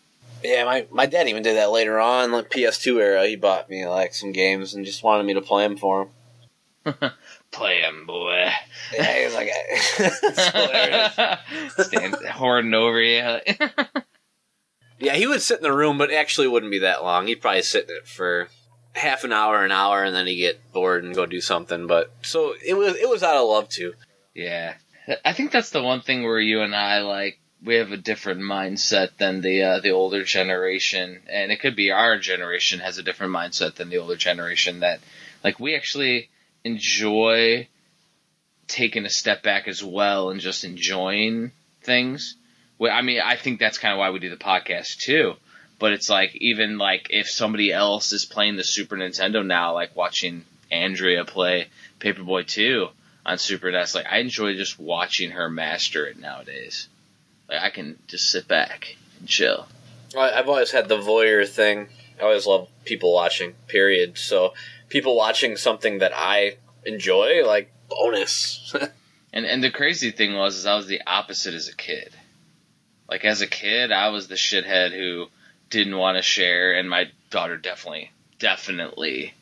Yeah, 0.44 0.64
my 0.64 0.86
my 0.90 1.06
dad 1.06 1.28
even 1.28 1.42
did 1.42 1.56
that 1.56 1.70
later 1.70 1.98
on, 1.98 2.30
like 2.30 2.50
PS2 2.50 3.00
era. 3.00 3.26
He 3.26 3.36
bought 3.36 3.70
me 3.70 3.86
like 3.86 4.14
some 4.14 4.32
games 4.32 4.74
and 4.74 4.84
just 4.84 5.02
wanted 5.02 5.24
me 5.24 5.34
to 5.34 5.40
play 5.40 5.66
them 5.66 5.76
for 5.76 6.02
him. 6.02 6.94
play 7.50 7.80
them, 7.80 8.04
boy. 8.06 8.50
Yeah, 8.92 9.18
he 9.18 9.24
was 9.24 9.34
like, 9.34 9.48
it's. 9.98 11.86
Stand 11.86 12.14
hoarding 12.30 12.74
over 12.74 13.00
you. 13.00 13.38
Yeah, 14.98 15.14
he 15.14 15.26
would 15.26 15.40
sit 15.40 15.58
in 15.58 15.62
the 15.62 15.72
room, 15.72 15.96
but 15.96 16.10
it 16.10 16.16
actually 16.16 16.48
wouldn't 16.48 16.72
be 16.72 16.80
that 16.80 17.02
long. 17.02 17.26
He'd 17.26 17.40
probably 17.40 17.62
sit 17.62 17.88
in 17.88 17.96
it 17.96 18.06
for 18.06 18.48
half 18.94 19.24
an 19.24 19.32
hour, 19.32 19.64
an 19.64 19.72
hour, 19.72 20.04
and 20.04 20.14
then 20.14 20.26
he'd 20.26 20.36
get 20.36 20.72
bored 20.72 21.04
and 21.04 21.14
go 21.14 21.24
do 21.24 21.40
something. 21.40 21.86
But 21.86 22.12
so 22.20 22.54
it 22.64 22.74
was 22.74 22.96
it 22.96 23.08
was 23.08 23.22
out 23.22 23.36
of 23.36 23.48
love 23.48 23.70
too. 23.70 23.94
yeah, 24.34 24.74
I 25.24 25.32
think 25.32 25.52
that's 25.52 25.70
the 25.70 25.82
one 25.82 26.02
thing 26.02 26.22
where 26.22 26.38
you 26.38 26.60
and 26.60 26.74
I 26.74 27.00
like 27.00 27.38
we 27.64 27.76
have 27.76 27.92
a 27.92 27.96
different 27.96 28.40
mindset 28.40 29.16
than 29.16 29.40
the 29.40 29.62
uh, 29.62 29.80
the 29.80 29.90
older 29.90 30.22
generation, 30.22 31.20
and 31.28 31.50
it 31.50 31.60
could 31.60 31.74
be 31.74 31.90
our 31.90 32.18
generation 32.18 32.80
has 32.80 32.98
a 32.98 33.02
different 33.02 33.32
mindset 33.32 33.76
than 33.76 33.88
the 33.88 33.98
older 33.98 34.16
generation. 34.16 34.80
That 34.80 35.00
like 35.42 35.58
we 35.58 35.74
actually 35.74 36.28
enjoy 36.62 37.68
taking 38.66 39.06
a 39.06 39.10
step 39.10 39.42
back 39.42 39.68
as 39.68 39.82
well 39.82 40.30
and 40.30 40.40
just 40.40 40.64
enjoying 40.64 41.52
things. 41.82 42.36
Well, 42.78 42.92
I 42.92 43.02
mean, 43.02 43.20
I 43.24 43.36
think 43.36 43.60
that's 43.60 43.78
kind 43.78 43.92
of 43.92 43.98
why 43.98 44.10
we 44.10 44.18
do 44.18 44.30
the 44.30 44.36
podcast 44.36 44.98
too. 44.98 45.34
But 45.78 45.92
it's 45.92 46.10
like 46.10 46.34
even 46.36 46.78
like 46.78 47.08
if 47.10 47.28
somebody 47.28 47.72
else 47.72 48.12
is 48.12 48.24
playing 48.24 48.56
the 48.56 48.64
Super 48.64 48.96
Nintendo 48.96 49.44
now, 49.44 49.74
like 49.74 49.96
watching 49.96 50.44
Andrea 50.70 51.24
play 51.24 51.68
Paperboy 52.00 52.46
2 52.46 52.88
on 53.26 53.38
Super 53.38 53.70
NES, 53.70 53.94
like 53.94 54.06
I 54.10 54.18
enjoy 54.18 54.54
just 54.54 54.78
watching 54.78 55.30
her 55.32 55.48
master 55.48 56.06
it 56.06 56.18
nowadays. 56.18 56.88
Like 57.48 57.60
I 57.62 57.70
can 57.70 57.98
just 58.06 58.30
sit 58.30 58.48
back 58.48 58.96
and 59.18 59.28
chill. 59.28 59.66
I- 60.16 60.32
I've 60.32 60.48
always 60.48 60.70
had 60.72 60.88
the 60.88 60.98
voyeur 60.98 61.48
thing. 61.48 61.88
I 62.20 62.24
always 62.24 62.46
love 62.46 62.68
people 62.84 63.12
watching. 63.12 63.54
Period. 63.66 64.16
So 64.18 64.54
people 64.88 65.16
watching 65.16 65.56
something 65.56 65.98
that 65.98 66.12
I 66.14 66.56
enjoy, 66.84 67.44
like 67.46 67.72
bonus. 67.88 68.74
And 69.36 69.46
and 69.46 69.64
the 69.64 69.70
crazy 69.72 70.12
thing 70.12 70.34
was 70.34 70.54
is 70.54 70.64
I 70.64 70.76
was 70.76 70.86
the 70.86 71.02
opposite 71.08 71.54
as 71.54 71.66
a 71.66 71.74
kid. 71.74 72.14
Like 73.10 73.24
as 73.24 73.40
a 73.40 73.48
kid, 73.48 73.90
I 73.90 74.10
was 74.10 74.28
the 74.28 74.36
shithead 74.36 74.92
who 74.92 75.26
didn't 75.70 75.98
want 75.98 76.16
to 76.16 76.22
share, 76.22 76.74
and 76.78 76.88
my 76.88 77.10
daughter 77.30 77.56
definitely, 77.56 78.12
definitely 78.38 79.34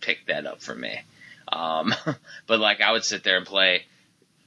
picked 0.00 0.26
that 0.26 0.46
up 0.46 0.60
for 0.62 0.74
me. 0.74 1.02
Um, 1.46 1.94
but 2.48 2.58
like 2.58 2.80
I 2.80 2.90
would 2.90 3.04
sit 3.04 3.22
there 3.22 3.36
and 3.36 3.46
play 3.46 3.84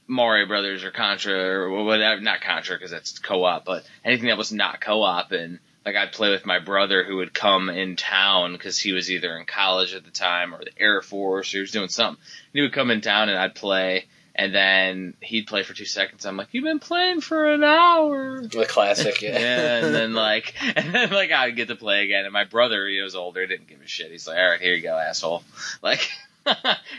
Mario 0.06 0.46
Brothers 0.46 0.84
or 0.84 0.90
Contra 0.90 1.34
or 1.34 1.84
whatever, 1.84 2.20
not 2.20 2.40
Contra 2.40 2.76
because 2.76 2.90
that's 2.90 3.18
co-op, 3.18 3.64
but 3.64 3.84
anything 4.04 4.28
that 4.28 4.38
was 4.38 4.52
not 4.52 4.80
co-op, 4.80 5.32
and 5.32 5.58
like 5.84 5.96
I'd 5.96 6.12
play 6.12 6.30
with 6.30 6.46
my 6.46 6.58
brother 6.58 7.04
who 7.04 7.16
would 7.16 7.34
come 7.34 7.68
in 7.68 7.96
town 7.96 8.52
because 8.52 8.78
he 8.78 8.92
was 8.92 9.10
either 9.10 9.36
in 9.36 9.44
college 9.44 9.94
at 9.94 10.04
the 10.04 10.10
time 10.10 10.54
or 10.54 10.64
the 10.64 10.78
Air 10.78 11.02
Force 11.02 11.52
or 11.52 11.58
he 11.58 11.60
was 11.60 11.72
doing 11.72 11.88
something. 11.88 12.20
And 12.22 12.52
he 12.54 12.62
would 12.62 12.72
come 12.72 12.90
in 12.90 13.00
town 13.00 13.28
and 13.28 13.38
I'd 13.38 13.54
play, 13.54 14.06
and 14.34 14.54
then 14.54 15.14
he'd 15.20 15.46
play 15.46 15.62
for 15.62 15.74
two 15.74 15.84
seconds. 15.84 16.24
I'm 16.24 16.36
like, 16.36 16.48
"You've 16.52 16.64
been 16.64 16.80
playing 16.80 17.20
for 17.20 17.52
an 17.52 17.62
hour." 17.62 18.46
the 18.46 18.66
classic, 18.66 19.22
yeah. 19.22 19.38
yeah, 19.38 19.84
and 19.84 19.94
then 19.94 20.14
like, 20.14 20.54
and 20.76 20.94
then 20.94 21.10
like 21.10 21.30
I'd 21.30 21.56
get 21.56 21.68
to 21.68 21.76
play 21.76 22.04
again. 22.04 22.24
And 22.24 22.32
my 22.32 22.44
brother, 22.44 22.86
he 22.86 23.00
was 23.00 23.14
older, 23.14 23.46
didn't 23.46 23.68
give 23.68 23.80
a 23.80 23.86
shit. 23.86 24.10
He's 24.10 24.26
like, 24.26 24.38
"All 24.38 24.50
right, 24.50 24.60
here 24.60 24.74
you 24.74 24.82
go, 24.82 24.98
asshole." 24.98 25.42
Like, 25.82 26.08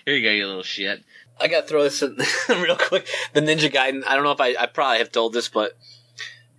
here 0.05 0.15
you 0.15 0.21
go, 0.21 0.31
you 0.31 0.47
little 0.47 0.63
shit. 0.63 1.03
I 1.39 1.47
got 1.47 1.61
to 1.61 1.67
throw 1.67 1.83
this 1.83 2.01
in 2.01 2.17
real 2.61 2.77
quick. 2.77 3.07
The 3.33 3.41
Ninja 3.41 3.71
Gaiden. 3.71 4.03
I 4.07 4.15
don't 4.15 4.23
know 4.23 4.31
if 4.31 4.41
I, 4.41 4.55
I 4.59 4.65
probably 4.67 4.99
have 4.99 5.11
told 5.11 5.33
this, 5.33 5.49
but 5.49 5.77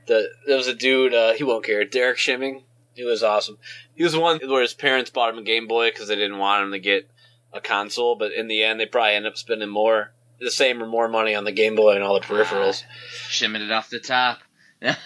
the 0.07 0.29
there 0.47 0.57
was 0.57 0.69
a 0.69 0.75
dude. 0.75 1.15
Uh, 1.15 1.33
he 1.33 1.45
won't 1.45 1.65
care. 1.65 1.85
Derek 1.85 2.19
Shimming. 2.19 2.63
He 2.95 3.05
was 3.05 3.23
awesome. 3.23 3.59
He 3.95 4.05
was 4.05 4.13
the 4.13 4.21
one 4.21 4.41
where 4.47 4.63
his 4.63 4.75
parents 4.75 5.11
bought 5.11 5.31
him 5.31 5.39
a 5.39 5.43
Game 5.43 5.67
Boy 5.67 5.91
because 5.91 6.09
they 6.09 6.15
didn't 6.15 6.39
want 6.39 6.65
him 6.65 6.73
to 6.73 6.79
get 6.79 7.11
a 7.53 7.61
console. 7.61 8.17
But 8.17 8.33
in 8.33 8.49
the 8.49 8.63
end, 8.63 8.81
they 8.81 8.87
probably 8.87 9.15
ended 9.15 9.33
up 9.33 9.39
spending 9.39 9.69
more, 9.69 10.13
the 10.41 10.51
same 10.51 10.83
or 10.83 10.87
more 10.87 11.09
money 11.09 11.35
on 11.35 11.45
the 11.45 11.53
Game 11.53 11.75
Boy 11.75 11.95
and 11.95 12.03
all 12.03 12.15
the 12.15 12.27
peripherals. 12.27 12.85
Shimming 13.29 13.63
it 13.63 13.73
off 13.73 13.91
the 13.91 14.01
top. 14.01 14.41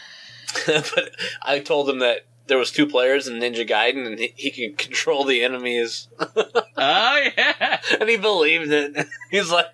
but 0.66 1.10
I 1.42 1.60
told 1.60 1.88
him 1.88 2.00
that 2.00 2.26
there 2.50 2.58
was 2.58 2.70
two 2.70 2.86
players 2.86 3.26
in 3.26 3.40
Ninja 3.40 3.66
Gaiden 3.66 4.06
and 4.06 4.18
he, 4.18 4.34
he 4.36 4.50
could 4.50 4.76
control 4.86 5.24
the 5.24 5.42
enemies, 5.42 6.08
Oh 6.20 7.28
yeah. 7.36 7.80
and 7.98 8.08
he 8.08 8.18
believed 8.18 8.70
it. 8.70 9.06
He's 9.30 9.50
like. 9.50 9.66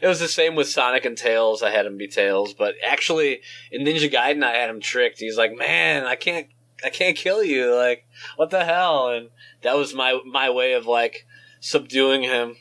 It 0.00 0.06
was 0.06 0.20
the 0.20 0.28
same 0.28 0.54
with 0.54 0.68
Sonic 0.68 1.04
and 1.04 1.16
Tails. 1.18 1.60
I 1.62 1.70
had 1.70 1.86
him 1.86 1.96
be 1.96 2.06
Tails, 2.06 2.54
but 2.54 2.74
actually 2.86 3.40
in 3.72 3.84
Ninja 3.84 4.10
Gaiden, 4.10 4.44
I 4.44 4.52
had 4.52 4.70
him 4.70 4.80
tricked. 4.80 5.18
He's 5.18 5.36
like, 5.36 5.56
"Man, 5.56 6.04
I 6.04 6.14
can't, 6.14 6.46
I 6.84 6.90
can't 6.90 7.16
kill 7.16 7.42
you. 7.42 7.74
Like, 7.74 8.06
what 8.36 8.50
the 8.50 8.64
hell?" 8.64 9.08
And 9.08 9.30
that 9.62 9.74
was 9.76 9.92
my 9.94 10.20
my 10.24 10.50
way 10.50 10.74
of 10.74 10.86
like 10.86 11.26
subduing 11.60 12.22
him, 12.22 12.56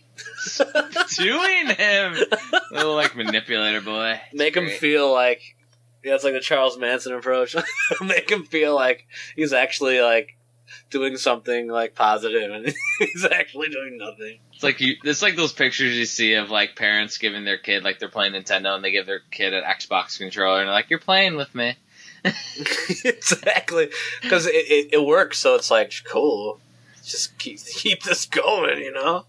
Doing 1.17 1.67
him, 1.75 2.15
little 2.71 2.95
like 2.95 3.15
manipulator 3.15 3.81
boy. 3.81 4.19
It's 4.31 4.37
make 4.37 4.55
him 4.55 4.69
feel 4.69 5.13
like, 5.13 5.41
yeah, 6.05 6.15
it's 6.15 6.23
like 6.23 6.33
the 6.33 6.39
Charles 6.39 6.77
Manson 6.77 7.13
approach. 7.13 7.55
make 8.01 8.29
him 8.29 8.43
feel 8.45 8.75
like 8.75 9.05
he's 9.35 9.51
actually 9.53 9.99
like 10.01 10.37
doing 10.89 11.17
something 11.17 11.67
like 11.67 11.95
positive, 11.95 12.51
and 12.51 12.73
he's 12.99 13.25
actually 13.25 13.69
doing 13.69 13.97
nothing. 13.97 14.39
It's 14.53 14.63
like 14.63 14.79
you. 14.79 14.95
It's 15.03 15.21
like 15.21 15.35
those 15.35 15.51
pictures 15.53 15.95
you 15.95 16.05
see 16.05 16.33
of 16.35 16.49
like 16.49 16.75
parents 16.75 17.17
giving 17.17 17.43
their 17.43 17.57
kid 17.57 17.83
like 17.83 17.99
they're 17.99 18.07
playing 18.09 18.33
Nintendo 18.33 18.75
and 18.75 18.83
they 18.83 18.91
give 18.91 19.05
their 19.05 19.21
kid 19.31 19.53
an 19.53 19.63
Xbox 19.63 20.17
controller 20.17 20.59
and 20.59 20.67
they're 20.67 20.73
like, 20.75 20.89
"You're 20.89 20.99
playing 20.99 21.35
with 21.35 21.53
me." 21.55 21.75
exactly, 23.05 23.89
because 24.21 24.45
it, 24.47 24.53
it, 24.55 24.93
it 24.93 25.05
works. 25.05 25.39
So 25.39 25.55
it's 25.55 25.71
like 25.71 25.93
cool. 26.09 26.59
Just 27.03 27.37
keep 27.37 27.59
keep 27.63 28.01
this 28.03 28.25
going, 28.25 28.79
you 28.79 28.91
know. 28.91 29.25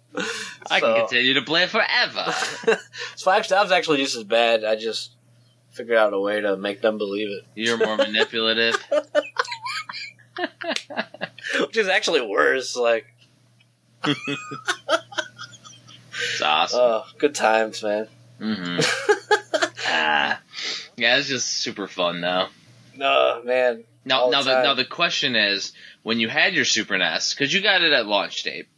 I 0.70 0.80
So- 0.80 0.94
can 0.94 1.00
continue 1.06 1.34
to 1.34 1.42
play 1.42 1.66
forever. 1.66 2.32
so 3.16 3.30
actually, 3.30 3.54
that 3.56 3.62
was 3.62 3.72
actually 3.72 3.98
just 3.98 4.16
as 4.16 4.24
bad. 4.24 4.64
I 4.64 4.76
just 4.76 5.10
figured 5.76 5.98
out 5.98 6.12
a 6.12 6.20
way 6.20 6.40
to 6.40 6.56
make 6.56 6.80
them 6.80 6.98
believe 6.98 7.28
it, 7.28 7.44
You're 7.54 7.78
more 7.78 7.96
manipulative. 7.96 8.76
which 11.60 11.76
is 11.76 11.88
actually 11.88 12.20
worse. 12.22 12.76
Like, 12.76 13.06
It's 14.04 14.18
awesome. 16.42 16.80
oh, 16.80 17.04
good 17.18 17.34
times, 17.34 17.82
man. 17.82 18.08
hmm 18.38 18.78
ah. 19.86 20.40
Yeah, 20.96 21.18
it's 21.18 21.28
just 21.28 21.48
super 21.48 21.86
fun 21.86 22.20
though. 22.20 22.48
No, 22.96 23.42
man. 23.44 23.84
Now, 24.04 24.20
All 24.22 24.30
the 24.30 24.36
now 24.36 24.42
the 24.42 24.62
now 24.62 24.74
the 24.74 24.84
question 24.84 25.36
is, 25.36 25.72
when 26.02 26.20
you 26.20 26.28
had 26.28 26.54
your 26.54 26.64
Super 26.64 26.96
NES, 26.96 27.34
because 27.34 27.52
you 27.52 27.60
got 27.60 27.82
it 27.82 27.92
at 27.92 28.06
launch 28.06 28.42
date, 28.44 28.68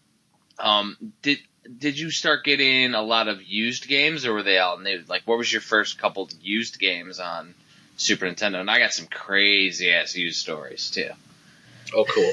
um, 0.59 0.97
did 1.23 1.39
did 1.77 1.99
you 1.99 2.11
start 2.11 2.45
getting 2.45 2.95
a 2.95 3.03
lot 3.03 3.29
of 3.29 3.43
used 3.43 3.89
games, 3.89 4.25
or 4.25 4.33
were 4.33 4.43
they 4.43 4.59
all 4.59 4.79
new? 4.79 5.05
Like, 5.07 5.23
what 5.27 5.39
was 5.39 5.53
your 5.53 5.61
first 5.61 5.99
couple 5.99 6.29
used 6.41 6.79
games 6.79 7.21
on 7.21 7.55
Super 7.97 8.27
Nintendo? 8.27 8.61
And 8.61 8.71
I 8.71 8.79
got 8.79 8.93
some 8.93 9.07
crazy 9.07 9.91
ass 9.93 10.17
used 10.17 10.39
stories 10.39 10.91
too. 10.91 11.11
Oh, 11.95 12.05
cool. 12.05 12.33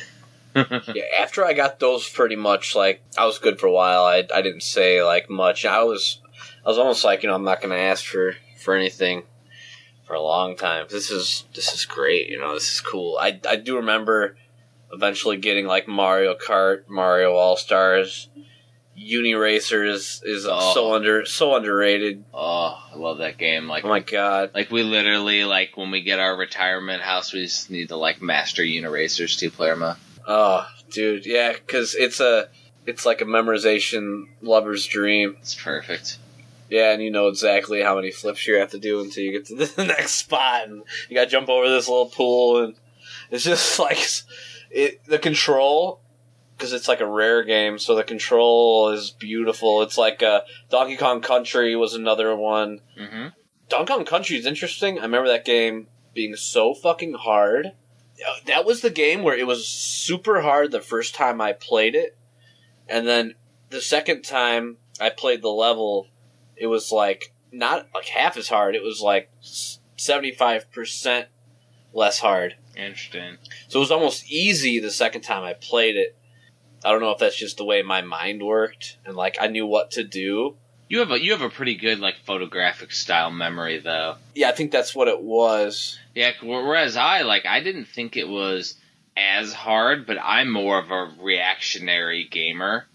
yeah, 0.93 1.03
after 1.19 1.45
I 1.45 1.53
got 1.53 1.79
those, 1.79 2.07
pretty 2.07 2.37
much 2.37 2.75
like 2.75 3.01
I 3.17 3.25
was 3.25 3.39
good 3.39 3.59
for 3.59 3.67
a 3.67 3.71
while. 3.71 4.05
I 4.05 4.23
I 4.33 4.41
didn't 4.41 4.63
say 4.63 5.03
like 5.03 5.29
much. 5.29 5.65
I 5.65 5.83
was 5.83 6.19
I 6.65 6.69
was 6.69 6.77
almost 6.77 7.03
like 7.03 7.23
you 7.23 7.29
know 7.29 7.35
I'm 7.35 7.43
not 7.43 7.61
gonna 7.61 7.75
ask 7.75 8.05
for 8.05 8.35
for 8.57 8.73
anything 8.73 9.23
for 10.05 10.13
a 10.13 10.21
long 10.21 10.55
time. 10.55 10.85
This 10.89 11.11
is 11.11 11.43
this 11.53 11.73
is 11.73 11.83
great. 11.83 12.29
You 12.29 12.39
know 12.39 12.53
this 12.53 12.71
is 12.71 12.79
cool. 12.79 13.17
I 13.19 13.39
I 13.47 13.57
do 13.57 13.75
remember 13.75 14.37
eventually 14.93 15.35
getting 15.35 15.65
like 15.65 15.89
Mario 15.89 16.35
Kart, 16.35 16.87
Mario 16.87 17.33
All 17.33 17.57
Stars. 17.57 18.29
Uniracer 18.97 19.87
is 19.87 20.21
is 20.25 20.47
Oh. 20.49 20.73
so 20.73 20.93
under 20.93 21.25
so 21.25 21.55
underrated. 21.55 22.23
Oh, 22.33 22.81
I 22.93 22.95
love 22.97 23.17
that 23.19 23.37
game. 23.37 23.67
Like 23.67 23.83
Oh 23.85 23.89
my 23.89 23.99
god. 23.99 24.51
Like 24.53 24.71
we 24.71 24.83
literally 24.83 25.43
like 25.43 25.75
when 25.75 25.91
we 25.91 26.01
get 26.01 26.19
our 26.19 26.35
retirement 26.35 27.01
house, 27.01 27.33
we 27.33 27.43
just 27.43 27.69
need 27.69 27.89
to 27.89 27.97
like 27.97 28.21
master 28.21 28.63
Uniracers 28.63 29.37
two 29.37 29.51
player 29.51 29.75
mode. 29.75 29.97
Oh, 30.27 30.65
dude, 30.89 31.25
yeah, 31.25 31.51
because 31.53 31.93
it's 31.95 32.19
a 32.19 32.47
it's 32.85 33.05
like 33.05 33.21
a 33.21 33.25
memorization 33.25 34.25
lover's 34.41 34.85
dream. 34.87 35.35
It's 35.39 35.55
perfect. 35.55 36.17
Yeah, 36.69 36.93
and 36.93 37.03
you 37.03 37.11
know 37.11 37.27
exactly 37.27 37.83
how 37.83 37.95
many 37.95 38.09
flips 38.11 38.47
you 38.47 38.55
have 38.55 38.71
to 38.71 38.79
do 38.79 38.99
until 39.01 39.23
you 39.23 39.31
get 39.33 39.45
to 39.47 39.55
the 39.75 39.83
next 39.85 40.13
spot, 40.13 40.67
and 40.67 40.83
you 41.09 41.15
got 41.15 41.25
to 41.25 41.29
jump 41.29 41.47
over 41.49 41.69
this 41.69 41.87
little 41.87 42.07
pool, 42.07 42.63
and 42.63 42.75
it's 43.29 43.43
just 43.43 43.77
like 43.79 43.99
it. 44.71 45.05
The 45.05 45.19
control, 45.19 45.99
because 46.57 46.73
it's 46.73 46.87
like 46.87 47.01
a 47.01 47.07
rare 47.07 47.43
game, 47.43 47.77
so 47.79 47.95
the 47.95 48.03
control 48.03 48.89
is 48.89 49.11
beautiful. 49.11 49.81
It's 49.81 49.97
like 49.97 50.23
uh, 50.23 50.41
Donkey 50.69 50.97
Kong 50.97 51.21
Country 51.21 51.75
was 51.75 51.93
another 51.93 52.35
one. 52.35 52.81
Mm-hmm. 52.99 53.27
Donkey 53.69 53.93
Kong 53.93 54.05
Country 54.05 54.37
is 54.37 54.45
interesting. 54.45 54.99
I 54.99 55.03
remember 55.03 55.27
that 55.29 55.45
game 55.45 55.87
being 56.13 56.35
so 56.35 56.73
fucking 56.73 57.13
hard. 57.13 57.73
That 58.45 58.65
was 58.65 58.81
the 58.81 58.89
game 58.89 59.23
where 59.23 59.37
it 59.37 59.47
was 59.47 59.67
super 59.67 60.41
hard 60.41 60.71
the 60.71 60.79
first 60.79 61.15
time 61.15 61.41
I 61.41 61.51
played 61.53 61.95
it, 61.95 62.17
and 62.87 63.05
then 63.05 63.35
the 63.69 63.81
second 63.81 64.23
time 64.23 64.77
I 64.99 65.09
played 65.09 65.41
the 65.41 65.49
level, 65.49 66.07
it 66.55 66.67
was 66.67 66.91
like 66.91 67.33
not 67.51 67.87
like 67.93 68.07
half 68.07 68.37
as 68.37 68.47
hard. 68.47 68.75
It 68.75 68.83
was 68.83 69.01
like 69.01 69.29
seventy 69.41 70.31
five 70.31 70.71
percent 70.71 71.27
less 71.93 72.19
hard. 72.19 72.55
Interesting. 72.77 73.37
So 73.67 73.79
it 73.79 73.81
was 73.81 73.91
almost 73.91 74.29
easy 74.29 74.79
the 74.79 74.91
second 74.91 75.21
time 75.21 75.43
I 75.43 75.53
played 75.53 75.95
it. 75.95 76.15
I 76.85 76.91
don't 76.91 77.01
know 77.01 77.11
if 77.11 77.17
that's 77.17 77.35
just 77.35 77.57
the 77.57 77.65
way 77.65 77.81
my 77.81 78.01
mind 78.01 78.43
worked 78.43 78.97
and 79.05 79.15
like 79.15 79.37
I 79.41 79.47
knew 79.47 79.65
what 79.65 79.91
to 79.91 80.03
do. 80.03 80.55
You 80.87 80.99
have 80.99 81.09
a 81.09 81.21
you 81.21 81.31
have 81.31 81.41
a 81.41 81.49
pretty 81.49 81.75
good 81.75 81.99
like 81.99 82.17
photographic 82.25 82.91
style 82.91 83.31
memory 83.31 83.79
though. 83.79 84.17
Yeah, 84.35 84.49
I 84.49 84.51
think 84.51 84.71
that's 84.71 84.93
what 84.93 85.07
it 85.07 85.19
was. 85.19 85.99
Yeah. 86.13 86.33
Whereas 86.43 86.95
I 86.95 87.23
like 87.23 87.47
I 87.47 87.61
didn't 87.61 87.85
think 87.85 88.15
it 88.15 88.27
was 88.27 88.75
as 89.17 89.51
hard, 89.51 90.05
but 90.05 90.17
I'm 90.21 90.51
more 90.51 90.77
of 90.77 90.91
a 90.91 91.11
reactionary 91.19 92.27
gamer. 92.29 92.85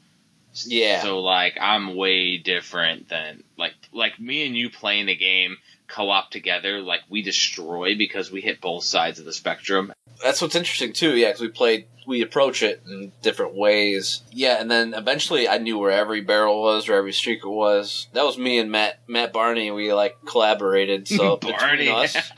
Yeah. 0.67 1.03
So 1.03 1.19
like 1.19 1.59
I'm 1.61 1.97
way 1.97 2.39
different 2.39 3.09
than 3.09 3.43
like 3.59 3.75
like 3.93 4.21
me 4.21 4.47
and 4.47 4.57
you 4.57 4.71
playing 4.71 5.09
a 5.09 5.17
game 5.17 5.57
co-op 5.91 6.31
together. 6.31 6.81
Like 6.81 7.01
we 7.09 7.23
destroy 7.23 7.97
because 7.97 8.31
we 8.31 8.41
hit 8.41 8.61
both 8.61 8.85
sides 8.85 9.19
of 9.19 9.25
the 9.25 9.33
spectrum. 9.33 9.93
That's 10.23 10.41
what's 10.43 10.55
interesting 10.55 10.93
too. 10.93 11.17
Yeah, 11.17 11.29
because 11.29 11.41
we 11.41 11.49
played, 11.49 11.87
we 12.07 12.21
approach 12.23 12.63
it 12.63 12.83
in 12.87 13.13
different 13.23 13.55
ways. 13.55 14.21
Yeah, 14.33 14.61
and 14.61 14.71
then 14.71 14.93
eventually 14.95 15.49
I 15.49 15.59
knew 15.59 15.79
where 15.79 15.91
every 15.91 16.21
barrel 16.21 16.61
was, 16.63 16.89
where 16.89 16.99
every 16.99 17.13
streaker 17.13 17.51
was. 17.51 18.07
That 18.13 18.25
was 18.25 18.37
me 18.37 18.59
and 18.59 18.71
Matt 18.71 19.01
Matt 19.07 19.33
Barney. 19.33 19.71
We 19.71 19.93
like 19.95 20.19
collaborated. 20.27 21.09
So 21.09 21.37
Barney. 21.41 21.85
between 21.87 21.89
us, 21.95 22.33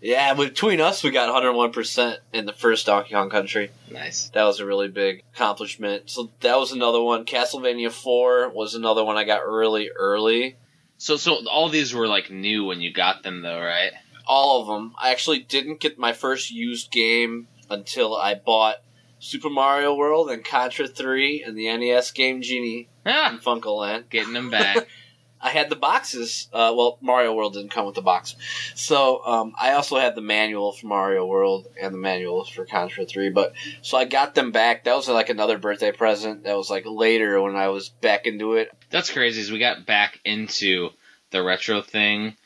yeah, 0.00 0.34
between 0.34 0.80
us, 0.80 1.04
we 1.04 1.10
got 1.10 1.26
101 1.28 1.70
percent 1.72 2.18
in 2.32 2.44
the 2.46 2.52
first 2.52 2.86
Donkey 2.86 3.14
Kong 3.14 3.30
Country. 3.30 3.70
nice. 3.90 4.30
That 4.30 4.44
was 4.44 4.58
a 4.58 4.66
really 4.66 4.88
big 4.88 5.22
accomplishment. 5.34 6.10
So 6.10 6.30
that 6.40 6.58
was 6.58 6.72
another 6.72 7.00
one. 7.00 7.24
Castlevania 7.24 7.92
4 7.92 8.48
was 8.50 8.74
another 8.74 9.04
one 9.04 9.16
I 9.16 9.22
got 9.24 9.46
really 9.46 9.90
early. 9.90 10.56
So 10.98 11.16
so 11.16 11.46
all 11.48 11.68
these 11.68 11.94
were 11.94 12.06
like 12.08 12.30
new 12.30 12.64
when 12.64 12.80
you 12.80 12.92
got 12.92 13.22
them 13.22 13.42
though, 13.42 13.60
right? 13.60 13.92
all 14.30 14.60
of 14.60 14.66
them. 14.66 14.94
I 14.98 15.10
actually 15.10 15.38
didn't 15.38 15.80
get 15.80 15.98
my 15.98 16.12
first 16.12 16.50
used 16.50 16.90
game 16.90 17.48
until 17.70 18.14
I 18.14 18.34
bought 18.34 18.76
Super 19.18 19.48
Mario 19.48 19.94
World 19.94 20.28
and 20.30 20.44
Contra 20.44 20.86
3 20.86 21.42
and 21.44 21.56
the 21.56 21.74
NES 21.74 22.10
Game 22.10 22.42
Genie 22.42 22.90
Ah, 23.06 23.32
in 23.32 23.38
FuncoLand. 23.38 24.10
getting 24.10 24.34
them 24.34 24.50
back. 24.50 24.86
I 25.40 25.50
had 25.50 25.70
the 25.70 25.76
boxes. 25.76 26.48
Uh, 26.52 26.72
well, 26.76 26.98
Mario 27.00 27.34
World 27.34 27.54
didn't 27.54 27.70
come 27.70 27.86
with 27.86 27.94
the 27.94 28.02
box. 28.02 28.34
So 28.74 29.24
um, 29.24 29.52
I 29.58 29.72
also 29.72 29.98
had 29.98 30.14
the 30.14 30.20
manual 30.20 30.72
for 30.72 30.86
Mario 30.86 31.26
World 31.26 31.68
and 31.80 31.94
the 31.94 31.98
manuals 31.98 32.48
for 32.48 32.64
Contra 32.64 33.06
3. 33.06 33.30
But 33.30 33.52
So 33.82 33.96
I 33.96 34.04
got 34.04 34.34
them 34.34 34.50
back. 34.50 34.84
That 34.84 34.96
was 34.96 35.08
like 35.08 35.28
another 35.28 35.58
birthday 35.58 35.92
present. 35.92 36.44
That 36.44 36.56
was 36.56 36.70
like 36.70 36.84
later 36.86 37.40
when 37.40 37.56
I 37.56 37.68
was 37.68 37.88
back 37.88 38.26
into 38.26 38.54
it. 38.54 38.70
That's 38.90 39.10
crazy. 39.10 39.40
Is 39.40 39.52
we 39.52 39.58
got 39.58 39.86
back 39.86 40.18
into 40.24 40.90
the 41.30 41.42
retro 41.42 41.82
thing, 41.82 42.36